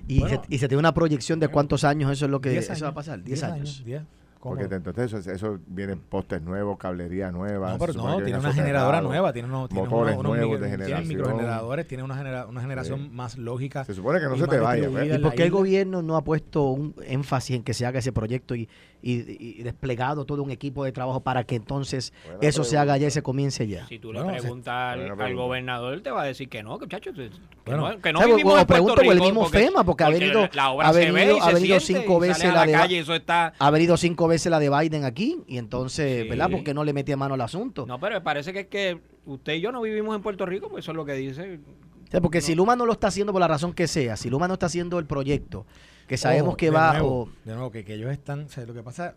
Y, 0.06 0.20
Bueno, 0.20 0.42
se, 0.46 0.54
y 0.54 0.58
se 0.58 0.68
tiene 0.68 0.78
una 0.80 0.92
proyección 0.92 1.40
de 1.40 1.48
cuántos 1.48 1.84
años 1.84 2.12
eso 2.12 2.26
es 2.26 2.30
lo 2.30 2.42
que 2.42 2.50
10 2.50 2.68
eso 2.68 2.84
va 2.84 2.90
a 2.90 2.94
pasar. 2.94 3.22
10 3.22 3.42
años. 3.42 3.82
10. 3.82 4.02
Porque 4.40 4.64
entonces 4.72 5.12
eso, 5.12 5.30
eso 5.32 5.58
vienen 5.66 5.98
postes 5.98 6.40
nuevos, 6.40 6.78
cablería 6.78 7.32
nueva. 7.32 7.72
No, 7.72 7.78
pero 7.78 7.92
no, 7.94 8.02
tiene 8.10 8.24
viene 8.24 8.38
una 8.38 8.52
generadora 8.52 9.00
nueva, 9.00 9.32
tiene, 9.32 9.48
unos, 9.48 9.68
tiene 9.68 9.88
motores 9.88 10.14
unos- 10.14 10.24
unos 10.24 10.36
nuevos 10.36 10.60
de 10.60 10.66
tiene 10.68 10.84
generación. 10.84 11.08
microgeneradores, 11.08 11.88
tiene 11.88 12.02
una, 12.04 12.16
genera- 12.16 12.46
una 12.46 12.60
generación 12.60 13.00
Sí. 13.00 13.08
más 13.12 13.36
lógica. 13.38 13.84
Se 13.84 13.94
supone 13.94 14.20
que 14.20 14.26
no 14.26 14.36
se 14.36 14.46
te 14.46 14.58
vaya, 14.58 14.88
¿ves? 14.88 15.16
¿Y 15.16 15.18
por 15.18 15.34
qué 15.34 15.42
el 15.44 15.50
gobierno 15.50 16.02
no 16.02 16.16
ha 16.16 16.22
puesto 16.22 16.62
un 16.70 16.94
énfasis 17.06 17.56
en 17.56 17.62
que 17.64 17.74
se 17.74 17.86
haga 17.86 17.98
ese 17.98 18.12
proyecto 18.12 18.54
y, 18.54 18.68
y- 19.02 19.58
y 19.58 19.62
desplegado 19.62 20.24
todo 20.24 20.42
un 20.42 20.50
equipo 20.50 20.84
de 20.84 20.92
trabajo 20.92 21.20
para 21.20 21.44
que 21.44 21.56
entonces 21.56 22.12
Buena 22.24 22.38
eso 22.42 22.62
se 22.64 22.76
haga 22.78 22.92
ya 22.92 22.96
y 22.96 22.98
pregunta. 22.98 23.14
se 23.14 23.22
comience 23.22 23.66
ya? 23.68 23.86
Si 23.86 23.98
tú 23.98 24.12
le 24.12 24.20
Bueno, 24.22 24.34
se- 24.36 24.42
preguntas 24.42 24.74
al, 24.74 24.98
buena 25.00 25.12
al 25.12 25.18
pregunta. 25.18 25.42
gobernador, 25.42 25.94
él 25.94 26.02
te 26.02 26.10
va 26.10 26.22
a 26.22 26.24
decir 26.26 26.48
que 26.48 26.62
no, 26.62 26.78
que 26.78 26.84
muchachos, 26.86 27.14
que, 27.14 27.30
Bueno. 27.64 27.88
no, 27.90 28.00
que 28.00 28.12
no 28.12 28.18
O 28.20 28.22
sea, 28.22 28.30
vivimos 28.34 28.54
o 28.54 28.58
en 28.58 28.66
Puerto 28.66 28.72
pregunto 28.74 28.94
por 28.96 29.04
el 29.04 29.10
Rico 29.12 29.24
mismo 29.24 29.48
FEMA, 29.48 29.84
porque 29.84 30.04
ha 30.04 30.08
venido- 30.10 30.48
la 30.52 30.70
obra 30.70 30.88
ha 30.88 30.92
venido- 30.92 31.38
ha 31.42 31.80
cinco 31.80 32.20
veces 32.20 32.52
la 32.52 32.64
de- 32.66 32.72
la 32.72 32.78
calle 32.80 32.96
y 32.96 32.98
eso 32.98 33.14
está... 33.14 33.52
Ha 33.58 33.70
venido 33.70 33.96
cinco 33.96 34.28
veces 34.28 34.35
la 34.44 34.58
de 34.58 34.68
Biden 34.70 35.04
aquí 35.04 35.42
y 35.46 35.58
entonces, 35.58 36.22
Sí. 36.24 36.28
¿verdad? 36.28 36.50
¿Por 36.50 36.62
qué 36.64 36.74
no 36.74 36.84
le 36.84 36.92
mete 36.92 37.16
mano 37.16 37.34
al 37.34 37.40
asunto? 37.40 37.86
No, 37.86 37.98
pero 37.98 38.16
me 38.16 38.20
parece 38.20 38.52
que 38.52 38.60
es 38.60 38.66
que 38.66 39.00
usted 39.24 39.54
y 39.54 39.60
yo 39.60 39.72
no 39.72 39.80
vivimos 39.82 40.14
en 40.14 40.22
Puerto 40.22 40.44
Rico, 40.46 40.68
pues 40.68 40.84
eso 40.84 40.92
es 40.92 40.96
lo 40.96 41.04
que 41.04 41.14
dice. 41.14 41.60
O 42.06 42.10
sea, 42.10 42.20
porque 42.20 42.40
si. 42.40 42.54
Luma 42.54 42.76
no 42.76 42.86
lo 42.86 42.92
está 42.92 43.08
haciendo 43.08 43.32
por 43.32 43.40
la 43.40 43.48
razón 43.48 43.72
que 43.72 43.86
sea, 43.88 44.16
si 44.16 44.30
Luma 44.30 44.46
no 44.48 44.54
está 44.54 44.66
haciendo 44.66 44.98
el 44.98 45.06
proyecto, 45.06 45.66
que 46.06 46.16
sabemos 46.16 46.48
Ojo, 46.50 46.56
que 46.58 46.66
de 46.66 46.70
va... 46.72 46.92
Nuevo, 46.92 47.22
o- 47.22 47.28
de 47.44 47.54
nuevo, 47.54 47.70
que, 47.70 47.84
que 47.84 47.94
ellos 47.94 48.12
están. 48.12 48.44
O 48.44 48.48
sea, 48.48 48.64
lo 48.66 48.74
que 48.74 48.82
pasa. 48.82 49.16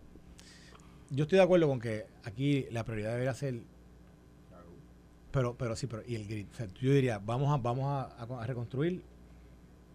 Yo 1.10 1.24
estoy 1.24 1.38
de 1.38 1.44
acuerdo 1.44 1.68
con 1.68 1.78
que 1.80 2.06
aquí 2.24 2.66
la 2.70 2.84
prioridad 2.84 3.10
debería 3.12 3.34
ser. 3.34 3.60
Pero, 5.30 5.54
pero 5.56 5.76
sí, 5.76 5.86
pero. 5.86 6.02
Y 6.06 6.16
el 6.16 6.26
grid. 6.26 6.46
O 6.52 6.54
sea, 6.56 6.66
yo 6.80 6.92
diría, 6.92 7.18
vamos 7.24 7.52
a, 7.52 7.56
vamos 7.62 8.10
a 8.18 8.46
reconstruir 8.46 9.02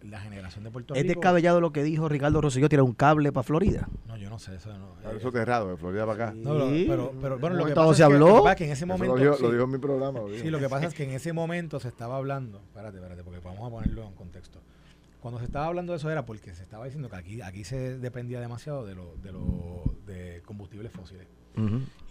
la 0.02 0.20
generación 0.20 0.62
de 0.64 0.70
Puerto 0.70 0.94
es 0.94 1.02
Rico. 1.02 1.14
descabellado 1.14 1.60
lo 1.60 1.72
que 1.72 1.82
dijo 1.82 2.08
Ricardo 2.08 2.40
Rosselló, 2.40 2.68
tirar 2.68 2.84
un 2.84 2.92
cable 2.94 3.32
para 3.32 3.42
Florida. 3.42 3.88
No, 4.06 4.16
yo 4.16 4.30
no 4.30 4.38
sé, 4.38 4.54
eso 4.56 4.76
no. 4.78 4.94
Claro, 5.00 5.16
eh, 5.16 5.20
Soterrado, 5.20 5.70
de 5.70 5.76
Florida 5.76 6.06
para 6.06 6.24
acá. 6.28 6.34
no, 6.36 6.54
lo- 6.54 6.68
Sí. 6.70 6.84
pero, 6.88 7.12
pero 7.20 7.38
bueno, 7.38 7.56
En 7.56 7.60
lo 7.62 7.66
que 7.66 7.74
pasa 7.74 7.86
se 7.86 7.92
es 7.92 7.96
que, 8.08 8.14
habló. 8.14 8.36
lo 8.38 8.44
que 8.44 8.50
es 8.52 8.60
en 8.60 8.64
ese 8.66 8.72
Eso 8.84 8.86
momento. 8.86 9.16
lo 9.16 9.22
dijo, 9.22 9.34
sí. 9.36 9.42
lo 9.42 9.52
dijo 9.52 9.64
en 9.64 9.70
mi 9.70 9.78
programa. 9.78 10.20
Lo. 10.20 10.28
Sí, 10.34 10.50
lo 10.50 10.58
que 10.58 10.68
pasa 10.68 10.86
es 10.86 10.94
que 10.94 11.04
en 11.04 11.10
ese 11.10 11.32
momento 11.32 11.80
se 11.80 11.88
estaba 11.88 12.16
hablando, 12.16 12.58
espérate, 12.58 12.96
espérate, 12.98 13.24
porque 13.24 13.40
vamos 13.40 13.66
a 13.66 13.70
ponerlo 13.70 14.04
en 14.06 14.14
contexto. 14.14 14.60
Cuando 15.20 15.40
se 15.40 15.46
estaba 15.46 15.66
hablando 15.66 15.92
de 15.92 15.96
eso 15.98 16.08
era 16.10 16.24
porque 16.24 16.54
se 16.54 16.62
estaba 16.62 16.84
diciendo 16.84 17.08
que 17.10 17.16
aquí, 17.16 17.40
aquí 17.42 17.64
se 17.64 17.98
dependía 17.98 18.38
demasiado 18.40 18.86
de 18.86 18.94
lo, 18.94 19.16
de 19.22 19.32
lo 19.32 19.82
de 20.06 20.40
combustibles 20.44 20.92
fósiles. 20.92 21.26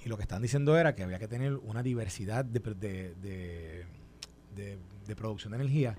Y 0.04 0.10
lo 0.10 0.18
que 0.18 0.24
están 0.24 0.42
diciendo 0.42 0.76
era 0.78 0.96
que 0.96 1.04
había 1.04 1.20
que 1.20 1.28
tener 1.28 1.54
una 1.56 1.82
diversidad 1.84 2.44
de, 2.44 2.60
de, 2.60 3.86
de- 4.56 4.78
de 5.08 5.16
producción 5.16 5.52
de 5.52 5.58
energía 5.60 5.96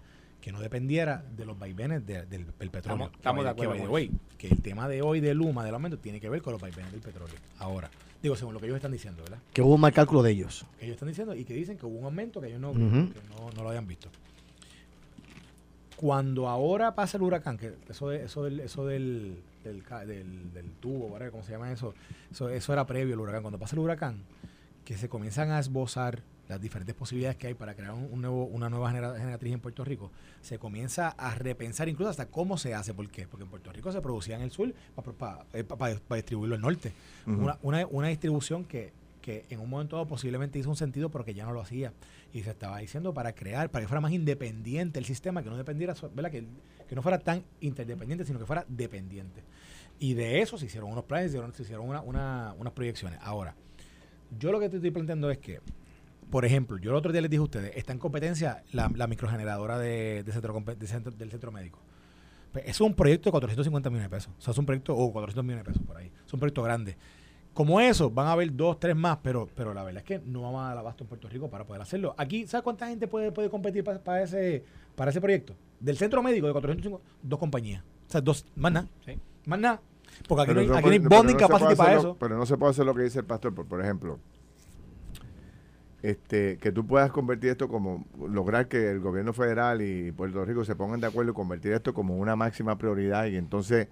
que 0.47 0.53
no 0.53 0.61
dependiera 0.61 1.24
de 1.36 1.44
los 1.44 1.59
vaivenes 1.59 2.07
de- 2.07 2.24
del, 2.24 2.47
del 2.57 2.70
petróleo. 2.70 3.07
Estamos- 3.07 3.11
estamos 3.16 3.42
Que 3.42 3.49
de 3.49 3.55
que 3.57 3.62
acuerdo 3.64 3.70
by 3.70 3.78
the 3.80 3.84
con 3.86 3.92
way, 3.94 4.11
que 4.38 4.47
el 4.47 4.62
tema 4.62 4.86
de 4.86 5.03
hoy 5.03 5.18
de 5.18 5.34
Luma, 5.34 5.64
del 5.64 5.74
aumento, 5.74 5.99
tiene 5.99 6.20
que 6.20 6.28
ver 6.28 6.40
con 6.40 6.53
los 6.53 6.62
vaivenes 6.62 6.92
del 6.92 7.01
petróleo. 7.01 7.34
Ahora, 7.59 7.90
digo, 8.22 8.36
según 8.36 8.55
lo 8.55 8.61
que 8.61 8.66
ellos 8.66 8.76
están 8.76 8.92
diciendo, 8.92 9.24
¿verdad? 9.24 9.38
Que 9.53 9.61
hubo 9.61 9.74
un 9.74 9.80
mal 9.80 9.92
cálculo 9.92 10.22
de 10.22 10.30
ellos. 10.30 10.64
que 10.78 10.84
ellos 10.84 10.94
están 10.94 11.09
diciendo 11.09 11.34
y 11.34 11.44
que 11.44 11.53
dicen 11.53 11.76
que 11.76 11.84
hubo 11.84 11.99
un 11.99 12.05
aumento 12.05 12.40
que 12.40 12.47
ellos 12.47 12.61
no, 12.61 12.72
que 12.74 12.78
no, 12.78 13.51
no 13.57 13.62
lo 13.64 13.68
habían 13.70 13.88
visto. 13.88 14.09
Cuando 15.97 16.49
ahora 16.49 16.94
pasa 16.94 17.16
el 17.16 17.24
huracán, 17.24 17.59
que 17.59 17.74
eso, 17.88 18.11
de- 18.11 18.24
eso 18.26 18.44
del, 18.44 18.61
eso 18.61 18.86
del, 18.86 19.38
del, 19.64 19.82
ca- 19.82 20.05
del- 20.07 20.53
del 20.53 20.70
tubo, 20.74 21.07
whatever, 21.07 21.32
¿cómo 21.32 21.42
se 21.42 21.51
llama 21.51 21.72
eso? 21.72 21.92
eso? 22.30 22.51
Eso 22.51 22.72
era 22.72 22.86
previo 22.86 23.14
al 23.14 23.20
huracán. 23.20 23.42
Cuando 23.42 23.59
pasa 23.59 23.74
el 23.74 23.80
huracán, 23.80 24.18
que 24.84 24.97
se 24.97 25.09
comienzan 25.09 25.51
a 25.51 25.59
esbozar 25.59 26.22
las 26.49 26.61
diferentes 26.61 26.94
posibilidades 26.94 27.36
que 27.36 27.49
hay 27.49 27.55
para 27.55 27.74
crear 27.74 27.92
un, 27.92 28.09
un 28.12 28.20
nuevo, 28.20 28.44
una 28.44 28.68
nueva 28.70 28.90
genera- 28.90 29.16
generatriz 29.16 29.53
en 29.53 29.61
Puerto 29.61 29.84
Rico, 29.84 30.11
se 30.42 30.59
comienza 30.59 31.09
a 31.11 31.34
repensar 31.34 31.88
incluso 31.88 32.11
hasta 32.11 32.26
cómo 32.26 32.57
se 32.59 32.74
hace. 32.74 32.94
¿Por 32.94 33.09
qué? 33.11 33.26
Porque 33.26 33.44
en 33.44 33.51
Puerto 33.51 33.72
Rico 33.72 33.90
se 33.92 34.01
producía 34.01 34.36
en 34.36 34.42
el 34.42 34.51
sur 34.51 34.72
para 35.78 35.94
distribuirlo 36.16 36.55
al 36.57 36.61
norte. 36.62 36.92
Una, 37.26 37.59
una, 37.62 37.86
una 37.86 38.09
distribución 38.09 38.64
que, 38.64 38.92
que 39.20 39.44
en 39.51 39.61
un 39.61 39.68
momento 39.68 39.97
dado 39.97 40.07
posiblemente 40.07 40.59
hizo 40.59 40.70
un 40.70 40.76
sentido 40.76 41.11
porque 41.11 41.34
ya 41.34 41.44
no 41.44 41.53
lo 41.53 41.61
hacía. 41.61 41.92
Y 42.32 42.42
se 42.42 42.51
estaba 42.51 42.78
diciendo 42.78 43.14
para 43.14 43.34
crear, 43.34 43.70
para 43.70 43.84
que 43.84 43.88
fuera 43.88 44.01
más 44.01 44.12
independiente 44.12 44.99
el 44.99 45.05
sistema, 45.05 45.42
que 45.42 45.51
no 45.51 45.57
dependiera, 45.57 45.94
¿verdad? 46.14 46.30
Que, 46.30 46.44
que 46.88 46.94
no 46.94 47.03
fuera 47.03 47.18
tan 47.18 47.42
interdependiente, 47.61 48.24
sino 48.24 48.38
que 48.38 48.47
fuera 48.47 48.64
dependiente. 48.68 49.42
Y 49.99 50.14
de 50.14 50.42
eso 50.42 50.59
se 50.59 50.66
hicieron 50.66 50.90
unos 50.92 51.05
planes, 51.05 51.30
se 51.32 51.36
hicieron, 51.38 51.55
se 51.55 51.62
hicieron 51.62 51.88
una- 51.88 52.03
una- 52.03 52.55
unas 52.59 52.72
proyecciones. 52.74 53.18
Ahora, 53.22 53.55
yo 54.38 54.53
lo 54.53 54.61
que 54.61 54.68
te 54.68 54.76
estoy 54.76 54.90
planteando 54.90 55.30
es 55.30 55.38
que, 55.38 55.61
por 56.31 56.45
ejemplo, 56.45 56.79
yo 56.79 56.91
el 56.91 56.97
otro 56.97 57.12
día 57.12 57.20
les 57.20 57.31
dije 57.31 57.41
a 57.41 57.45
ustedes, 57.45 57.72
está 57.77 57.93
en 57.93 57.99
competencia 57.99 58.62
la, 58.72 58.91
la 58.95 59.07
microgeneradora 59.07 59.79
de, 59.79 60.22
de 60.24 60.33
centro, 60.33 60.53
de 60.61 60.87
centro- 60.87 61.12
del 61.12 61.31
centro 61.31 61.53
médico. 61.53 61.79
Pues, 62.53 62.64
eso 62.66 62.85
es 62.85 62.91
un 62.91 62.95
proyecto 62.95 63.29
de 63.29 63.33
450 63.33 63.91
millones 63.91 64.11
de 64.11 64.16
pesos. 64.16 64.33
O 64.39 64.41
sea, 64.41 64.53
es 64.53 64.59
un 64.59 64.66
proyecto, 64.66 64.97
o 64.97 65.12
400 65.12 65.45
millones 65.45 65.64
de 65.64 65.70
pesos 65.72 65.87
por 65.87 65.97
ahí. 65.97 66.11
Es 66.27 66.33
un 66.33 66.41
proyecto 66.41 66.62
grande. 66.62 66.97
Como 67.55 67.81
eso, 67.81 68.11
van 68.11 68.27
a 68.27 68.33
haber 68.33 68.55
dos, 68.55 68.79
tres 68.79 68.95
más, 68.95 69.18
pero, 69.22 69.49
pero 69.55 69.72
la 69.72 69.83
verdad 69.83 70.03
es 70.03 70.05
que 70.07 70.18
no 70.27 70.43
vamos 70.43 70.62
a 70.62 70.68
dar 70.68 70.79
abasto 70.79 71.05
en 71.05 71.09
Puerto 71.09 71.29
Rico 71.29 71.49
para 71.49 71.64
poder 71.64 71.81
hacerlo. 71.81 72.14
Aquí, 72.18 72.47
¿sabes 72.47 72.62
cuánta 72.64 72.87
gente 72.89 73.09
puede, 73.09 73.33
puede 73.33 73.49
competir 73.49 73.83
para, 73.83 73.99
para 74.03 74.22
ese, 74.22 74.62
para 74.95 75.11
ese 75.11 75.20
proyecto? 75.20 75.55
Del 75.81 75.97
centro 75.97 76.22
médico 76.22 76.47
de 76.47 76.53
450, 76.53 77.07
dos 77.22 77.39
compañías. 77.39 77.83
O 78.09 78.11
sea, 78.11 78.20
dos, 78.20 78.45
más 78.57 78.72
nada. 78.72 78.89
Sí. 79.07 79.18
Más 79.47 79.59
nada. 79.59 79.81
Porque 80.29 80.43
aquí 80.43 80.49
Pero 80.51 80.55
no 80.55 80.61
hay, 80.61 80.66
no 80.68 80.77
aquí 80.77 80.87
no 80.87 80.93
hay 80.93 80.99
bonding 80.99 81.33
no 81.35 81.39
capacity 81.41 81.74
para 81.77 81.93
lo- 81.95 81.99
eso. 82.01 82.16
Pero 82.20 82.37
no 82.37 82.47
se 82.47 82.57
puede 82.59 82.70
hacer 82.72 82.85
lo 82.87 82.95
que 82.95 83.03
dice 83.03 83.18
el 83.20 83.24
pastor. 83.24 83.55
Por, 83.55 83.66
por 83.66 83.83
ejemplo, 83.83 84.18
este, 86.03 86.59
que 86.59 86.70
tú 86.72 86.86
puedas 86.86 87.11
convertir 87.11 87.51
esto 87.51 87.68
como, 87.68 88.05
lograr 88.28 88.68
que 88.68 88.90
el 88.90 89.01
gobierno 89.01 89.32
federal 89.32 89.80
y 89.82 90.12
Puerto 90.12 90.44
Rico 90.44 90.64
se 90.64 90.76
pongan 90.76 91.01
de 91.01 91.07
acuerdo 91.09 91.32
y 91.32 91.34
convertir 91.34 91.72
esto 91.72 91.94
como 91.94 92.16
una 92.16 92.36
máxima 92.36 92.76
prioridad 92.78 93.26
y 93.26 93.36
entonces, 93.36 93.88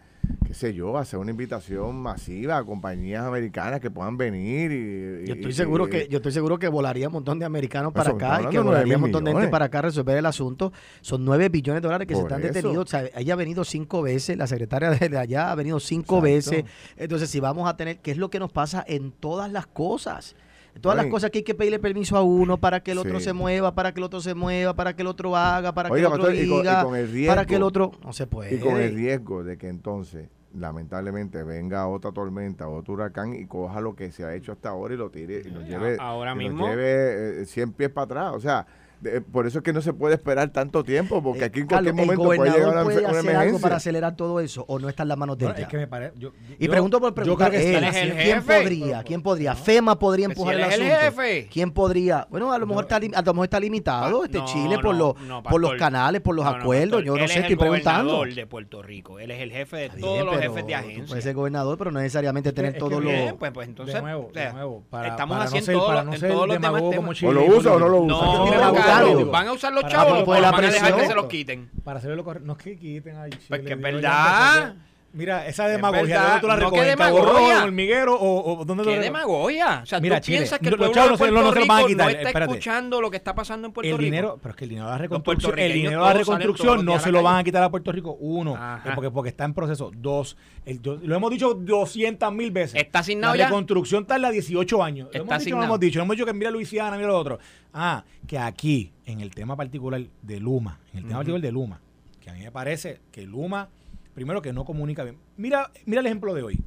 qué 0.46 0.54
sé 0.54 0.74
yo, 0.74 0.96
hacer 0.98 1.18
una 1.18 1.30
invitación 1.32 1.96
masiva 1.96 2.58
a 2.58 2.64
compañías 2.64 3.24
americanas 3.24 3.80
que 3.80 3.90
puedan 3.90 4.16
venir 4.16 4.70
y... 4.70 5.26
Yo 5.26 5.34
y- 5.34 5.38
estoy 5.38 5.52
seguro 5.54 5.86
y- 5.86 5.90
que 5.90 6.08
yo 6.08 6.18
estoy 6.18 6.30
seguro 6.32 6.58
que 6.58 6.68
volaría 6.68 7.08
un 7.08 7.14
montón 7.14 7.38
de 7.38 7.46
americanos 7.46 7.92
para 7.92 8.10
Eso, 8.10 8.16
acá 8.16 8.42
y 8.42 8.46
que 8.48 8.58
volaría 8.60 8.96
un 8.96 9.00
montón 9.02 9.24
de 9.24 9.32
gente 9.32 9.48
para 9.48 9.64
acá 9.64 9.78
a 9.80 9.82
resolver 9.82 10.16
el 10.18 10.26
asunto. 10.26 10.72
Son 11.00 11.24
nueve 11.24 11.48
billones 11.48 11.82
de 11.82 11.88
dólares 11.88 12.06
que 12.06 12.14
se 12.14 12.20
están 12.20 12.40
eso. 12.42 12.52
detenidos. 12.52 12.84
O 12.84 12.88
sea, 12.88 13.04
ella 13.16 13.32
ha 13.32 13.36
venido 13.36 13.64
cinco 13.64 14.02
veces, 14.02 14.36
la 14.36 14.46
secretaria 14.46 14.90
de 14.90 15.18
allá 15.18 15.50
ha 15.50 15.54
venido 15.54 15.80
cinco 15.80 16.24
Exacto. 16.24 16.52
veces. 16.60 16.64
Entonces, 16.96 17.30
si 17.30 17.40
vamos 17.40 17.68
a 17.68 17.76
tener, 17.76 17.98
¿qué 17.98 18.10
es 18.12 18.18
lo 18.18 18.28
que 18.30 18.38
nos 18.38 18.52
pasa 18.52 18.84
en 18.86 19.10
todas 19.10 19.50
las 19.50 19.66
cosas? 19.66 20.36
Todas 20.80 20.96
las 20.96 21.06
cosas 21.06 21.30
que 21.30 21.38
hay 21.38 21.44
que 21.44 21.54
pedirle 21.54 21.78
permiso 21.78 22.16
a 22.16 22.22
uno 22.22 22.58
para 22.58 22.80
que 22.80 22.92
el 22.92 22.98
otro 22.98 23.18
Sí. 23.18 23.24
se 23.26 23.32
mueva, 23.32 23.74
para 23.74 23.92
que 23.94 24.00
el 24.00 24.04
otro 24.04 24.20
se 24.20 24.34
mueva, 24.34 24.74
para 24.74 24.94
que 24.94 25.02
el 25.02 25.08
otro 25.08 25.36
haga, 25.36 25.72
para 25.72 25.88
Oiga, 25.90 26.08
que 26.08 26.14
el 26.14 26.20
otro 26.20 26.22
pastor, 26.26 26.34
y 26.34 26.48
con- 26.48 26.56
y 26.58 26.60
diga, 26.60 26.84
con 26.84 26.96
el 26.96 27.26
para 27.26 27.44
que 27.46 27.54
el 27.54 27.60
riesgo- 27.62 27.66
otro 27.68 27.92
no 28.04 28.12
se 28.12 28.26
puede. 28.26 28.54
Y 28.54 28.58
con 28.58 28.76
el 28.76 28.94
riesgo 28.94 29.44
de 29.44 29.56
que 29.56 29.68
entonces, 29.68 30.28
lamentablemente, 30.52 31.42
venga 31.42 31.86
otra 31.88 32.12
tormenta, 32.12 32.68
otro 32.68 32.94
huracán 32.94 33.34
y 33.34 33.46
coja 33.46 33.80
lo 33.80 33.94
que 33.94 34.10
se 34.12 34.24
ha 34.24 34.34
hecho 34.34 34.52
hasta 34.52 34.68
ahora 34.70 34.94
y 34.94 34.96
lo 34.96 35.10
tire 35.10 35.42
y 35.46 35.50
nos 35.50 35.64
A- 35.64 35.66
lleve, 35.66 35.96
ahora 36.00 36.32
y 36.32 36.34
nos 36.34 36.44
mismo- 36.44 36.68
lleve 36.68 37.42
eh, 37.42 37.46
100 37.46 37.72
pies 37.72 37.90
para 37.90 38.04
atrás. 38.04 38.32
O 38.34 38.40
sea, 38.40 38.66
de- 39.04 39.20
por 39.20 39.46
eso 39.46 39.58
es 39.58 39.64
que 39.64 39.72
no 39.72 39.80
se 39.80 39.92
puede 39.92 40.14
esperar 40.14 40.50
tanto 40.50 40.82
tiempo, 40.82 41.22
porque 41.22 41.42
Eh, 41.42 41.44
aquí 41.44 41.60
en 41.60 41.66
Carlos, 41.66 41.92
cualquier 41.92 42.06
momento 42.06 42.32
el 42.32 42.36
puede 42.38 42.50
llegar 42.50 42.60
gobernador 42.66 42.74
una, 42.74 42.84
puede 42.84 42.98
una 43.10 43.18
hacer 43.20 43.36
algo 43.36 43.58
para 43.60 43.76
acelerar 43.76 44.16
todo 44.16 44.40
eso 44.40 44.64
o 44.68 44.78
no 44.78 44.88
está 44.88 45.02
en 45.04 45.08
las 45.10 45.18
manos 45.18 45.38
de 45.38 45.44
Bueno, 45.44 45.56
él 45.56 45.62
es 45.62 45.66
ya? 45.66 45.70
que 45.70 45.76
me 45.76 45.86
parece. 45.86 46.18
yo- 46.18 46.32
Y 46.58 46.64
yo- 46.64 46.70
pregunto 46.70 47.00
por 47.00 47.10
yo 47.10 47.14
preguntar, 47.14 47.50
creo 47.50 47.60
que 47.60 47.66
él, 47.68 47.78
¿quién 47.78 47.84
es 47.84 47.96
el 47.96 48.12
¿quién 48.12 48.42
jefe? 48.42 48.60
podría? 48.60 49.02
¿Quién 49.04 49.22
podría? 49.22 49.54
FEMA 49.54 49.98
podría 49.98 50.26
Pues 50.28 50.36
si 50.36 50.40
empujar 50.42 50.54
él 50.54 50.60
el 50.60 50.68
es 50.68 50.74
el 50.74 50.92
asunto. 50.92 51.22
jefe. 51.22 51.48
¿Quién 51.52 51.70
podría? 51.72 52.26
Bueno, 52.30 52.52
a 52.52 52.58
lo 52.58 52.66
mejor 52.66 52.84
está, 52.84 52.98
lim- 53.00 53.14
a 53.14 53.22
lo 53.22 53.32
mejor 53.34 53.44
está 53.44 53.60
limitado 53.60 54.24
este 54.24 54.38
no, 54.38 54.44
Chile 54.46 54.76
por, 54.80 54.94
no, 54.94 55.14
los 55.14 55.20
no, 55.22 55.42
por 55.42 55.60
los 55.60 55.70
pastor. 55.70 55.78
canales, 55.78 56.20
por 56.22 56.34
los 56.34 56.44
No, 56.44 56.50
no, 56.52 56.56
acuerdos. 56.58 56.90
pastor, 56.90 57.04
Yo 57.04 57.16
no 57.16 57.22
él 57.22 57.28
sé, 57.28 57.34
es 57.34 57.40
estoy 57.40 57.52
el 57.52 57.58
preguntando. 57.58 58.12
gobernador 58.16 58.34
de 58.34 58.46
Puerto 58.46 58.82
Rico. 58.82 59.18
Él 59.18 59.30
es 59.30 59.40
el 59.40 59.50
jefe 59.52 59.76
de 59.76 59.84
Está 59.86 60.00
todos 60.00 60.18
los 60.24 60.28
pero 60.36 60.40
jefes 60.42 60.66
de 60.66 60.72
tú 60.72 60.78
agencia. 60.78 61.04
Puedes 61.08 61.24
ser 61.24 61.34
gobernador, 61.34 61.78
pero 61.78 61.90
no 61.90 62.00
necesariamente 62.00 62.52
tener 62.52 62.68
es 62.70 62.74
que 62.74 62.80
todos 62.80 62.92
los... 62.92 63.12
Bien, 63.12 63.36
pues, 63.38 63.52
pues 63.52 63.68
entonces 63.68 63.94
de 63.94 64.00
nuevo, 64.02 64.28
o 64.28 64.32
sea, 64.32 64.46
de 64.46 64.52
nuevo, 64.54 64.82
para, 64.90 65.08
estamos 65.08 65.34
para 65.36 65.44
haciendo 65.44 65.60
no 65.60 65.66
ser, 65.66 65.74
todo 65.76 65.86
para 65.86 65.98
lo- 66.00 66.04
no 66.06 66.12
en 66.14 66.20
ser 66.20 66.30
todos 66.30 66.46
los 66.48 66.54
demás 66.56 66.70
demagogo 66.70 66.90
temas. 66.90 66.96
como 67.04 67.10
O 67.10 67.14
Chile, 67.14 67.32
lo 67.34 67.56
usa 67.56 67.72
o 67.72 67.78
no 67.78 67.88
lo 67.88 68.00
usa. 68.00 68.16
No, 68.24 68.42
tiene. 68.44 68.56
Carlos, 68.98 69.30
van 69.30 69.48
a 69.48 69.52
usar 69.52 69.72
los 69.72 69.82
Para- 69.82 69.94
chavos 69.94 70.10
para 70.12 70.22
o 70.22 70.24
poder 70.24 70.42
la 70.42 70.50
van 70.50 70.64
a 70.64 70.70
dejar 70.70 70.96
que 70.96 71.06
se 71.06 71.14
los 71.14 71.26
quiten. 71.26 71.70
Para 71.84 71.98
hacer 71.98 72.10
lo 72.16 72.24
correcto. 72.24 72.46
No 72.46 72.52
es 72.54 72.58
que 72.58 72.76
quiten 72.78 73.16
a 73.16 73.28
Chile. 73.28 73.42
Pues 73.48 73.60
que 73.62 73.72
es 73.72 73.80
verdad. 73.80 74.74
Mira, 75.14 75.46
esa 75.46 75.68
demagogia. 75.68 76.20
¿dónde 76.22 76.40
tú 76.40 76.46
la 76.48 76.56
No, 76.56 76.70
recoges? 76.70 76.92
¿En 76.98 77.62
Hormiguero 77.62 78.14
o, 78.16 78.58
o 78.60 78.64
dónde 78.64 78.82
tú 78.84 78.90
¿Qué 78.90 78.98
demagogia? 78.98 79.80
O 79.82 79.86
sea, 79.86 80.00
Mira, 80.00 80.20
tú 80.20 80.26
Chile, 80.26 80.38
piensas 80.38 80.58
que 80.58 80.66
el 80.66 80.70
los 80.72 80.78
pueblo 80.78 80.94
chavos 80.94 81.06
de 81.06 81.12
no 81.12 81.16
se- 81.16 81.32
Puerto 81.32 81.44
no 81.44 81.54
Rico 81.54 81.86
quitar, 81.86 82.06
no 82.06 82.10
está 82.10 82.28
espérate. 82.28 82.52
escuchando 82.52 83.00
lo 83.00 83.10
que 83.10 83.16
está 83.16 83.34
pasando 83.34 83.66
en 83.68 83.72
Puerto 83.72 83.90
el 83.90 83.96
Rico. 83.98 84.04
dinero, 84.04 84.38
pero 84.42 84.50
es 84.50 84.56
que 84.56 84.64
el 84.64 84.70
dinero 84.70 84.86
de 84.88 84.92
la 84.92 84.98
reconstrucción, 84.98 85.58
el 85.58 85.72
dinero 85.72 86.00
de 86.02 86.06
la 86.06 86.12
reconstrucción 86.14 86.84
no 86.84 86.98
se 86.98 87.12
lo 87.12 87.22
van 87.22 87.36
a 87.38 87.44
quitar 87.44 87.62
a 87.62 87.70
Puerto 87.70 87.92
Rico. 87.92 88.16
Uno, 88.18 88.54
eh, 88.56 88.90
porque, 88.94 89.10
porque 89.10 89.28
está 89.30 89.44
en 89.44 89.54
proceso. 89.54 89.90
Dos, 89.96 90.36
el- 90.66 90.80
lo 90.82 91.14
hemos 91.16 91.30
dicho 91.30 91.54
200 91.54 92.32
mil 92.32 92.50
veces. 92.50 92.80
¿Está 92.82 92.98
asignado 92.98 93.34
La 93.36 93.44
reconstrucción 93.46 94.04
tarda 94.06 94.30
18 94.30 94.82
años. 94.82 95.08
Lo 95.12 95.20
Está 95.22 95.34
hemos 95.36 95.44
dicho, 95.44 95.54
no 95.54 95.60
lo 95.60 95.64
hemos 95.66 95.80
dicho. 95.80 95.98
No 96.00 96.04
hemos 96.04 96.16
dicho 96.16 96.26
que 96.26 96.32
mira 96.34 96.50
Luisiana, 96.50 96.96
mira 96.96 97.08
lo 97.08 97.18
otro. 97.18 97.38
Ah, 97.72 98.04
que 98.26 98.38
aquí, 98.38 98.92
en 99.06 99.20
el 99.20 99.30
tema 99.34 99.54
particular 99.56 100.02
de 100.22 100.40
Luma, 100.40 100.80
en 100.92 100.98
el 100.98 101.04
tema 101.04 101.18
particular 101.18 101.40
de 101.40 101.52
Luma, 101.52 101.80
que 102.20 102.30
a 102.30 102.32
mí 102.32 102.40
me 102.40 102.50
parece 102.50 103.00
que 103.12 103.22
Luma, 103.22 103.68
primero 104.14 104.42
que 104.42 104.52
no 104.52 104.64
comunica 104.64 105.04
bien. 105.04 105.18
Mira, 105.36 105.70
mira 105.86 106.00
el 106.00 106.06
ejemplo 106.06 106.34
de 106.34 106.42
hoy. 106.42 106.60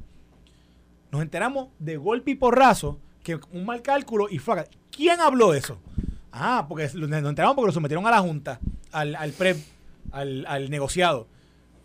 Nos 1.10 1.22
enteramos 1.22 1.68
de 1.78 1.96
golpe 1.96 2.32
y 2.32 2.34
porrazo 2.34 3.00
que 3.22 3.40
un 3.52 3.64
mal 3.64 3.82
cálculo 3.82 4.28
y 4.30 4.38
flaca. 4.38 4.66
¿Quién 4.90 5.20
habló 5.20 5.52
de 5.52 5.58
eso? 5.58 5.78
Ah, 6.32 6.66
porque 6.68 6.90
nos 6.94 7.10
enteramos 7.10 7.56
porque 7.56 7.68
lo 7.68 7.72
sometieron 7.72 8.06
a 8.06 8.10
la 8.10 8.20
Junta, 8.20 8.60
al, 8.92 9.16
al 9.16 9.32
PREP, 9.32 9.56
al, 10.12 10.44
al 10.46 10.70
negociado. 10.70 11.26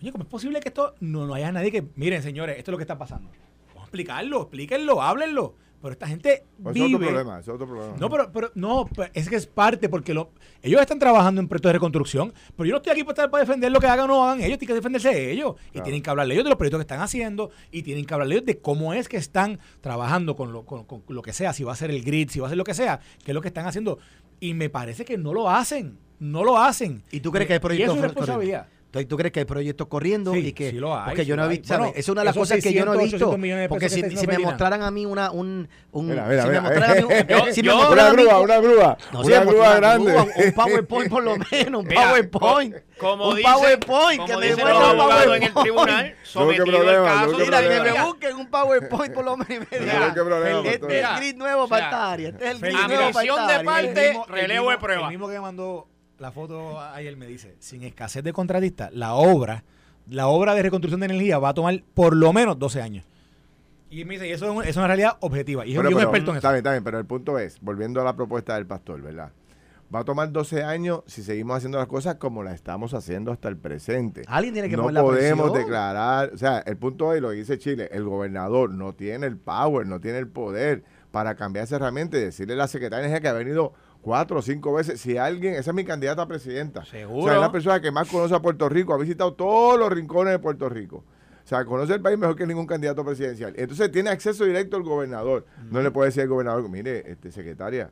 Oye, 0.01 0.11
¿cómo 0.11 0.25
es 0.25 0.29
posible 0.29 0.59
que 0.59 0.67
esto 0.67 0.95
no, 0.99 1.25
no 1.25 1.33
haya 1.33 1.51
nadie 1.51 1.71
que. 1.71 1.87
Miren, 1.95 2.21
señores, 2.21 2.57
esto 2.57 2.71
es 2.71 2.73
lo 2.73 2.77
que 2.77 2.83
está 2.83 2.97
pasando. 2.97 3.29
Vamos 3.69 3.83
explicarlo, 3.83 4.41
explíquenlo, 4.41 5.01
háblenlo. 5.01 5.55
Pero 5.83 5.91
esta 5.91 6.07
gente 6.07 6.45
Pues 6.63 6.73
vive... 6.75 6.87
es 6.87 6.93
otro 6.95 7.07
problema, 7.07 7.39
es 7.39 7.47
otro 7.49 7.67
problema. 7.67 7.95
No, 7.99 8.09
pero, 8.09 8.31
pero 8.31 8.51
no, 8.55 8.87
pero 8.95 9.11
es 9.13 9.27
que 9.27 9.35
es 9.35 9.45
parte 9.45 9.89
porque 9.89 10.13
lo, 10.13 10.31
ellos 10.61 10.79
están 10.79 10.97
trabajando 10.97 11.41
en 11.41 11.49
proyectos 11.49 11.71
de 11.71 11.73
reconstrucción, 11.73 12.33
pero 12.55 12.65
yo 12.65 12.71
no 12.71 12.77
estoy 12.77 12.93
aquí 12.93 13.03
para, 13.03 13.11
estar 13.11 13.29
para 13.29 13.43
defender 13.43 13.69
lo 13.69 13.81
que 13.81 13.87
hagan 13.87 14.09
o 14.09 14.13
no 14.13 14.23
hagan 14.23 14.39
ellos, 14.39 14.57
tienen 14.57 14.67
que 14.67 14.75
defenderse 14.75 15.09
de 15.09 15.31
ellos. 15.31 15.55
Y 15.73 15.81
tienen 15.81 16.01
que 16.01 16.09
hablarle 16.09 16.35
ellos 16.35 16.45
de 16.45 16.51
los 16.51 16.57
proyectos 16.57 16.79
que 16.79 16.83
están 16.83 17.01
haciendo 17.01 17.51
y 17.69 17.83
tienen 17.83 18.05
que 18.05 18.13
hablarle 18.13 18.35
ellos 18.35 18.45
de 18.45 18.59
cómo 18.59 18.93
es 18.93 19.09
que 19.09 19.17
están 19.17 19.59
trabajando 19.81 20.37
con 20.37 20.53
lo, 20.53 20.63
con, 20.63 20.85
con 20.85 21.03
lo 21.09 21.21
que 21.21 21.33
sea, 21.33 21.51
si 21.51 21.65
va 21.65 21.73
a 21.73 21.75
ser 21.75 21.91
el 21.91 22.01
grid, 22.01 22.29
si 22.29 22.39
va 22.39 22.47
a 22.47 22.49
ser 22.49 22.57
lo 22.57 22.63
que 22.63 22.73
sea, 22.73 23.01
que 23.25 23.31
es 23.31 23.35
lo 23.35 23.41
que 23.41 23.49
están 23.49 23.65
haciendo. 23.65 23.99
Y 24.39 24.53
me 24.53 24.69
parece 24.69 25.03
que 25.03 25.17
no 25.17 25.33
lo 25.33 25.49
hacen, 25.49 25.97
no 26.17 26.45
lo 26.45 26.57
hacen. 26.57 27.03
¿Y 27.11 27.19
tú 27.19 27.29
crees 27.33 27.45
que 27.45 27.53
hay 27.55 27.57
Y 27.57 27.59
proyectos 27.59 27.97
eso 27.97 28.05
es 28.05 28.11
responsabilidad. 28.13 28.67
Entonces, 28.93 29.09
¿tú 29.09 29.17
crees 29.17 29.31
que 29.33 29.39
hay 29.39 29.45
proyectos 29.45 29.87
corriendo 29.87 30.33
Sí, 30.33 30.39
y 30.49 30.53
que 30.53 30.69
sí 30.69 30.77
lo 30.77 30.95
hay, 30.95 31.05
porque 31.05 31.23
sí 31.23 31.27
yo 31.29 31.35
no 31.35 31.45
he 31.45 31.47
visto. 31.47 31.75
Bueno, 31.75 31.93
es 31.95 32.07
una 32.09 32.21
de 32.21 32.25
las 32.25 32.35
cosas 32.37 32.61
que 32.61 32.71
yo 32.73 32.85
no 32.85 32.93
he 32.93 32.97
600, 32.97 33.03
visto 33.11 33.15
800 33.25 33.39
millones 33.39 33.61
de 33.63 33.69
porque 33.69 33.89
si, 33.89 34.03
que 34.03 34.15
si 34.17 34.27
me 34.27 34.37
mostraran 34.37 34.83
a 34.83 34.91
mí 34.91 35.07
una 35.07 35.31
un, 35.31 35.67
un 35.93 36.07
Mira, 36.09 36.25
mira, 36.27 36.43
si 36.43 36.47
me 36.49 36.59
mira. 36.59 36.61
mostraran 36.61 36.91
a 36.91 36.93
mí 37.01 37.01
un- 37.01 37.27
Yo- 37.27 37.53
si 37.53 37.61
me 37.63 37.67
yo- 37.69 37.75
mostraran 37.77 38.05
a 38.05 38.13
una 38.13 38.21
grúa, 38.21 38.37
un- 38.37 38.43
una 38.43 38.59
grúa. 38.59 38.97
no, 39.11 39.21
una 39.21 39.39
me 39.39 39.45
grúa 39.47 39.75
grande. 39.77 40.11
grúa, 40.11 40.23
un 40.45 40.51
PowerPoint 40.53 41.09
por 41.09 41.23
lo 41.23 41.35
menos, 41.37 41.81
un 41.83 41.87
PowerPoint. 41.89 42.73
co- 42.75 42.81
como 42.99 43.29
un 43.29 43.35
dicen- 43.37 43.51
PowerPoint 43.51 44.11
que 44.27 44.33
como 44.33 44.39
me 44.39 44.45
muestre 44.45 44.69
los 44.69 44.77
un 44.77 44.83
abogados 44.99 45.23
en 45.37 45.43
el 45.43 45.53
PowerPoint. 45.53 45.61
tribunal, 45.63 46.05
Yo, 46.13 46.13
¿qué 46.13 46.25
sometido 46.29 46.63
el 46.65 46.71
problema? 46.71 47.05
caso. 47.07 47.37
¿qué 47.37 47.43
Mira, 47.45 47.61
que 47.63 47.81
me 47.91 48.03
busquen 48.03 48.35
un 48.37 48.47
PowerPoint 48.51 49.13
por 49.15 49.25
lo 49.25 49.37
menos. 49.37 49.67
Yo, 49.71 49.79
Mira, 49.79 50.13
¿qué 50.13 50.21
problema, 50.21 50.69
este 50.69 50.99
es 50.99 51.05
el 51.09 51.15
grid 51.17 51.35
nuevo 51.35 51.63
O 51.63 51.67
sea, 51.67 51.69
para 51.77 51.83
esta 51.85 52.11
área. 52.11 52.29
Este 52.29 52.45
es 52.45 52.51
el 52.51 52.59
grid 52.59 52.73
nuevo 52.87 53.11
para 53.11 53.25
esta 53.25 53.47
de 53.47 53.53
área. 53.53 53.63
parte- 53.71 54.09
mismo- 54.09 54.25
el 54.27 54.33
relevo 54.33 54.69
de 54.69 54.77
prueba. 54.77 55.01
El 55.05 55.09
mismo 55.09 55.27
que 55.27 55.33
me 55.33 55.39
mandó 55.41 55.87
la 56.19 56.31
foto 56.31 56.79
ayer 56.79 57.15
me 57.17 57.25
dice, 57.27 57.55
sin 57.59 57.83
escasez 57.83 58.23
de 58.23 58.33
contratistas, 58.33 58.93
la 58.93 59.13
obra, 59.15 59.63
la 60.09 60.27
obra 60.27 60.53
de 60.55 60.63
reconstrucción 60.63 60.99
de 61.01 61.05
energía 61.07 61.39
va 61.39 61.49
a 61.49 61.53
tomar 61.53 61.83
por 61.93 62.15
lo 62.15 62.31
menos 62.33 62.57
12 62.59 62.81
años. 62.81 63.05
Y 63.89 64.05
me 64.05 64.13
dice, 64.15 64.27
y 64.27 64.31
eso 64.31 64.45
es, 64.45 64.51
un- 64.57 64.63
es 64.63 64.75
una 64.75 64.87
realidad 64.87 65.17
objetiva. 65.19 65.65
Y 65.65 65.75
Pero, 65.75 65.89
un 65.89 65.95
pero, 65.95 65.99
experto 66.09 66.31
en 66.31 66.37
Está 66.37 66.47
eso. 66.49 66.53
bien, 66.53 66.57
está 66.59 66.71
bien, 66.71 66.83
pero 66.83 66.97
el 66.99 67.05
punto 67.05 67.37
es, 67.37 67.59
volviendo 67.61 68.01
a 68.01 68.03
la 68.03 68.15
propuesta 68.15 68.55
del 68.55 68.65
pastor, 68.65 69.01
¿verdad? 69.01 69.31
Va 69.93 69.99
a 69.99 70.03
tomar 70.03 70.31
12 70.31 70.63
años 70.63 71.01
si 71.05 71.21
seguimos 71.21 71.57
haciendo 71.57 71.77
las 71.77 71.85
cosas 71.87 72.15
como 72.15 72.41
las 72.41 72.55
estamos 72.55 72.95
haciendo 72.95 73.31
hasta 73.31 73.47
el 73.49 73.57
presente. 73.57 74.23
Alguien 74.27 74.53
tiene 74.55 74.67
que 74.69 74.75
no 74.77 74.83
poner 74.83 74.95
la 74.95 75.01
podemos 75.03 75.51
presión. 75.51 75.67
declarar, 75.67 76.31
o 76.33 76.37
sea, 76.37 76.59
el 76.65 76.77
punto 76.77 77.13
es 77.13 77.21
lo 77.21 77.29
que 77.29 77.35
dice 77.35 77.59
Chile, 77.59 77.89
el 77.91 78.03
gobernador 78.03 78.71
no 78.71 78.93
tiene 78.93 79.27
el 79.27 79.37
power, 79.37 79.85
no 79.85 79.99
tiene 79.99 80.17
el 80.17 80.27
poder 80.27 80.83
para 81.11 81.35
cambiar 81.35 81.65
esa 81.65 81.75
herramienta 81.75 82.17
y 82.17 82.21
decirle 82.21 82.55
a 82.55 82.57
la 82.57 82.67
secretaria 82.67 83.03
de 83.03 83.09
Energía 83.09 83.21
que 83.21 83.27
ha 83.27 83.37
venido 83.37 83.73
cuatro 84.03 84.37
o 84.37 84.41
cinco 84.43 84.73
veces, 84.73 85.01
si 85.01 85.17
alguien, 85.17 85.55
esa 85.55 85.71
es 85.71 85.75
mi 85.75 85.83
candidata 85.83 86.21
a 86.21 86.27
presidenta, 86.27 86.85
Seguro. 86.85 87.23
o 87.23 87.27
sea, 87.27 87.35
es 87.35 87.41
la 87.41 87.51
persona 87.51 87.81
que 87.81 87.89
más 87.91 88.07
conoce 88.07 88.35
a 88.35 88.39
Puerto 88.41 88.69
Rico, 88.69 88.93
ha 88.93 88.97
visitado 88.97 89.33
todos 89.33 89.79
los 89.79 89.91
rincones 89.91 90.33
de 90.33 90.39
Puerto 90.39 90.69
Rico. 90.69 90.97
O 91.43 91.47
sea, 91.47 91.65
conoce 91.65 91.93
el 91.95 92.01
país 92.01 92.17
mejor 92.19 92.35
que 92.35 92.45
ningún 92.45 92.67
candidato 92.67 93.03
presidencial. 93.03 93.53
Entonces 93.57 93.91
tiene 93.91 94.09
acceso 94.11 94.45
directo 94.45 94.77
al 94.77 94.83
gobernador. 94.83 95.45
No 95.71 95.81
le 95.81 95.89
puede 95.91 96.09
decir 96.09 96.21
al 96.23 96.29
gobernador, 96.29 96.69
mire, 96.69 97.09
este 97.11 97.31
secretaria, 97.31 97.89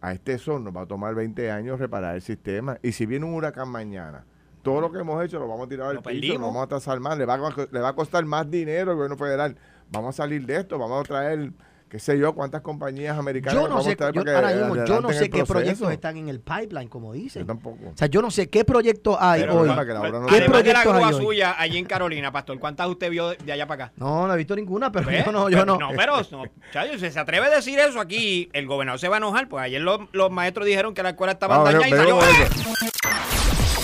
a 0.00 0.12
este 0.12 0.38
son 0.38 0.64
nos 0.64 0.76
va 0.76 0.82
a 0.82 0.86
tomar 0.86 1.14
20 1.14 1.50
años 1.50 1.78
reparar 1.80 2.14
el 2.14 2.22
sistema. 2.22 2.78
Y 2.82 2.92
si 2.92 3.06
viene 3.06 3.24
un 3.26 3.34
huracán 3.34 3.68
mañana, 3.68 4.24
todo 4.62 4.80
lo 4.80 4.92
que 4.92 4.98
hemos 5.00 5.24
hecho 5.24 5.38
lo 5.38 5.48
vamos 5.48 5.66
a 5.66 5.68
tirar 5.68 5.88
al 5.88 5.94
Lo 5.96 6.02
piso, 6.02 6.14
lo 6.14 6.20
perdimos. 6.20 6.48
vamos 6.48 6.62
a 6.64 6.68
tasar 6.68 7.00
más, 7.00 7.18
le 7.18 7.24
va, 7.26 7.34
a, 7.34 7.66
le 7.70 7.80
va 7.80 7.88
a 7.88 7.92
costar 7.94 8.24
más 8.24 8.48
dinero 8.50 8.90
al 8.92 8.96
gobierno 8.96 9.16
federal. 9.16 9.56
Vamos 9.90 10.14
a 10.14 10.22
salir 10.22 10.46
de 10.46 10.56
esto, 10.58 10.78
vamos 10.78 11.00
a 11.00 11.02
traer, 11.04 11.50
qué 11.90 11.98
sé 11.98 12.16
yo, 12.18 12.32
cuántas 12.34 12.60
compañías 12.62 13.18
americanas 13.18 13.54
Yo 13.54 13.62
no 13.68 13.74
vamos 13.76 13.84
sé, 13.84 13.90
a 13.92 14.10
yo, 14.12 14.24
para 14.24 14.48
que 14.48 14.54
mismo, 14.54 14.84
yo 14.86 15.00
no 15.00 15.12
sé 15.12 15.28
qué 15.28 15.38
proceso. 15.44 15.52
proyectos 15.52 15.92
están 15.92 16.16
en 16.16 16.28
el 16.28 16.40
pipeline, 16.40 16.88
como 16.88 17.12
Yo 17.14 17.20
dicen. 17.20 17.46
tampoco. 17.46 17.88
O 17.92 17.96
sea, 17.96 18.06
yo 18.06 18.22
no 18.22 18.30
sé 18.30 18.48
qué 18.48 18.64
proyectos 18.64 19.16
hay 19.20 19.40
Pero 19.42 19.60
hoy. 19.60 19.68
para 19.68 19.84
que 19.84 19.92
la 19.92 20.00
obra 20.00 20.10
no 20.20 20.26
¿Qué 20.26 20.36
Además 20.36 20.62
de 20.64 20.72
la 20.72 20.82
proyectos 20.82 20.94
grúa 20.94 21.08
hay 21.08 21.14
hoy? 21.14 21.24
suya 21.24 21.54
allí 21.58 21.78
en 21.78 21.84
Carolina, 21.84 22.32
pastor, 22.32 22.58
¿cuántas 22.60 22.86
usted 22.88 23.10
vio 23.10 23.30
de, 23.30 23.52
allá 23.52 23.66
para 23.66 23.84
acá? 23.86 23.92
No, 23.96 24.26
no 24.26 24.32
he 24.34 24.36
visto 24.36 24.54
ninguna, 24.54 24.92
pero 24.92 25.10
yo 25.10 25.32
no, 25.32 25.50
yo 25.50 25.66
no. 25.66 25.78
No, 25.78 25.88
pero 25.96 26.22
no, 26.30 26.44
chayo, 26.72 26.98
si 26.98 27.10
se 27.10 27.18
atreve 27.18 27.46
a 27.46 27.50
decir 27.50 27.78
eso 27.78 28.00
aquí, 28.00 28.48
el 28.52 28.66
gobernador 28.66 29.00
se 29.00 29.08
va 29.08 29.16
a 29.16 29.18
enojar, 29.18 29.48
pues 29.48 29.64
ayer 29.64 29.80
los, 29.80 30.00
los 30.12 30.30
maestros 30.30 30.66
dijeron 30.66 30.94
que 30.94 31.02
la 31.02 31.10
escuela 31.10 31.32
estaba 31.32 31.58
Vamos, 31.58 31.72
dañada 31.72 31.88
y 31.88 31.90
salió. 31.90 32.18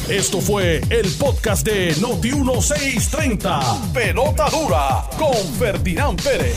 Esto 0.09 0.41
fue 0.41 0.81
el 0.91 1.11
podcast 1.19 1.67
de 1.67 1.93
Noti 2.01 2.31
1630. 2.33 3.61
Pelota 3.93 4.49
dura 4.51 5.03
con 5.19 5.35
Ferdinand 5.59 6.23
Pérez. 6.23 6.57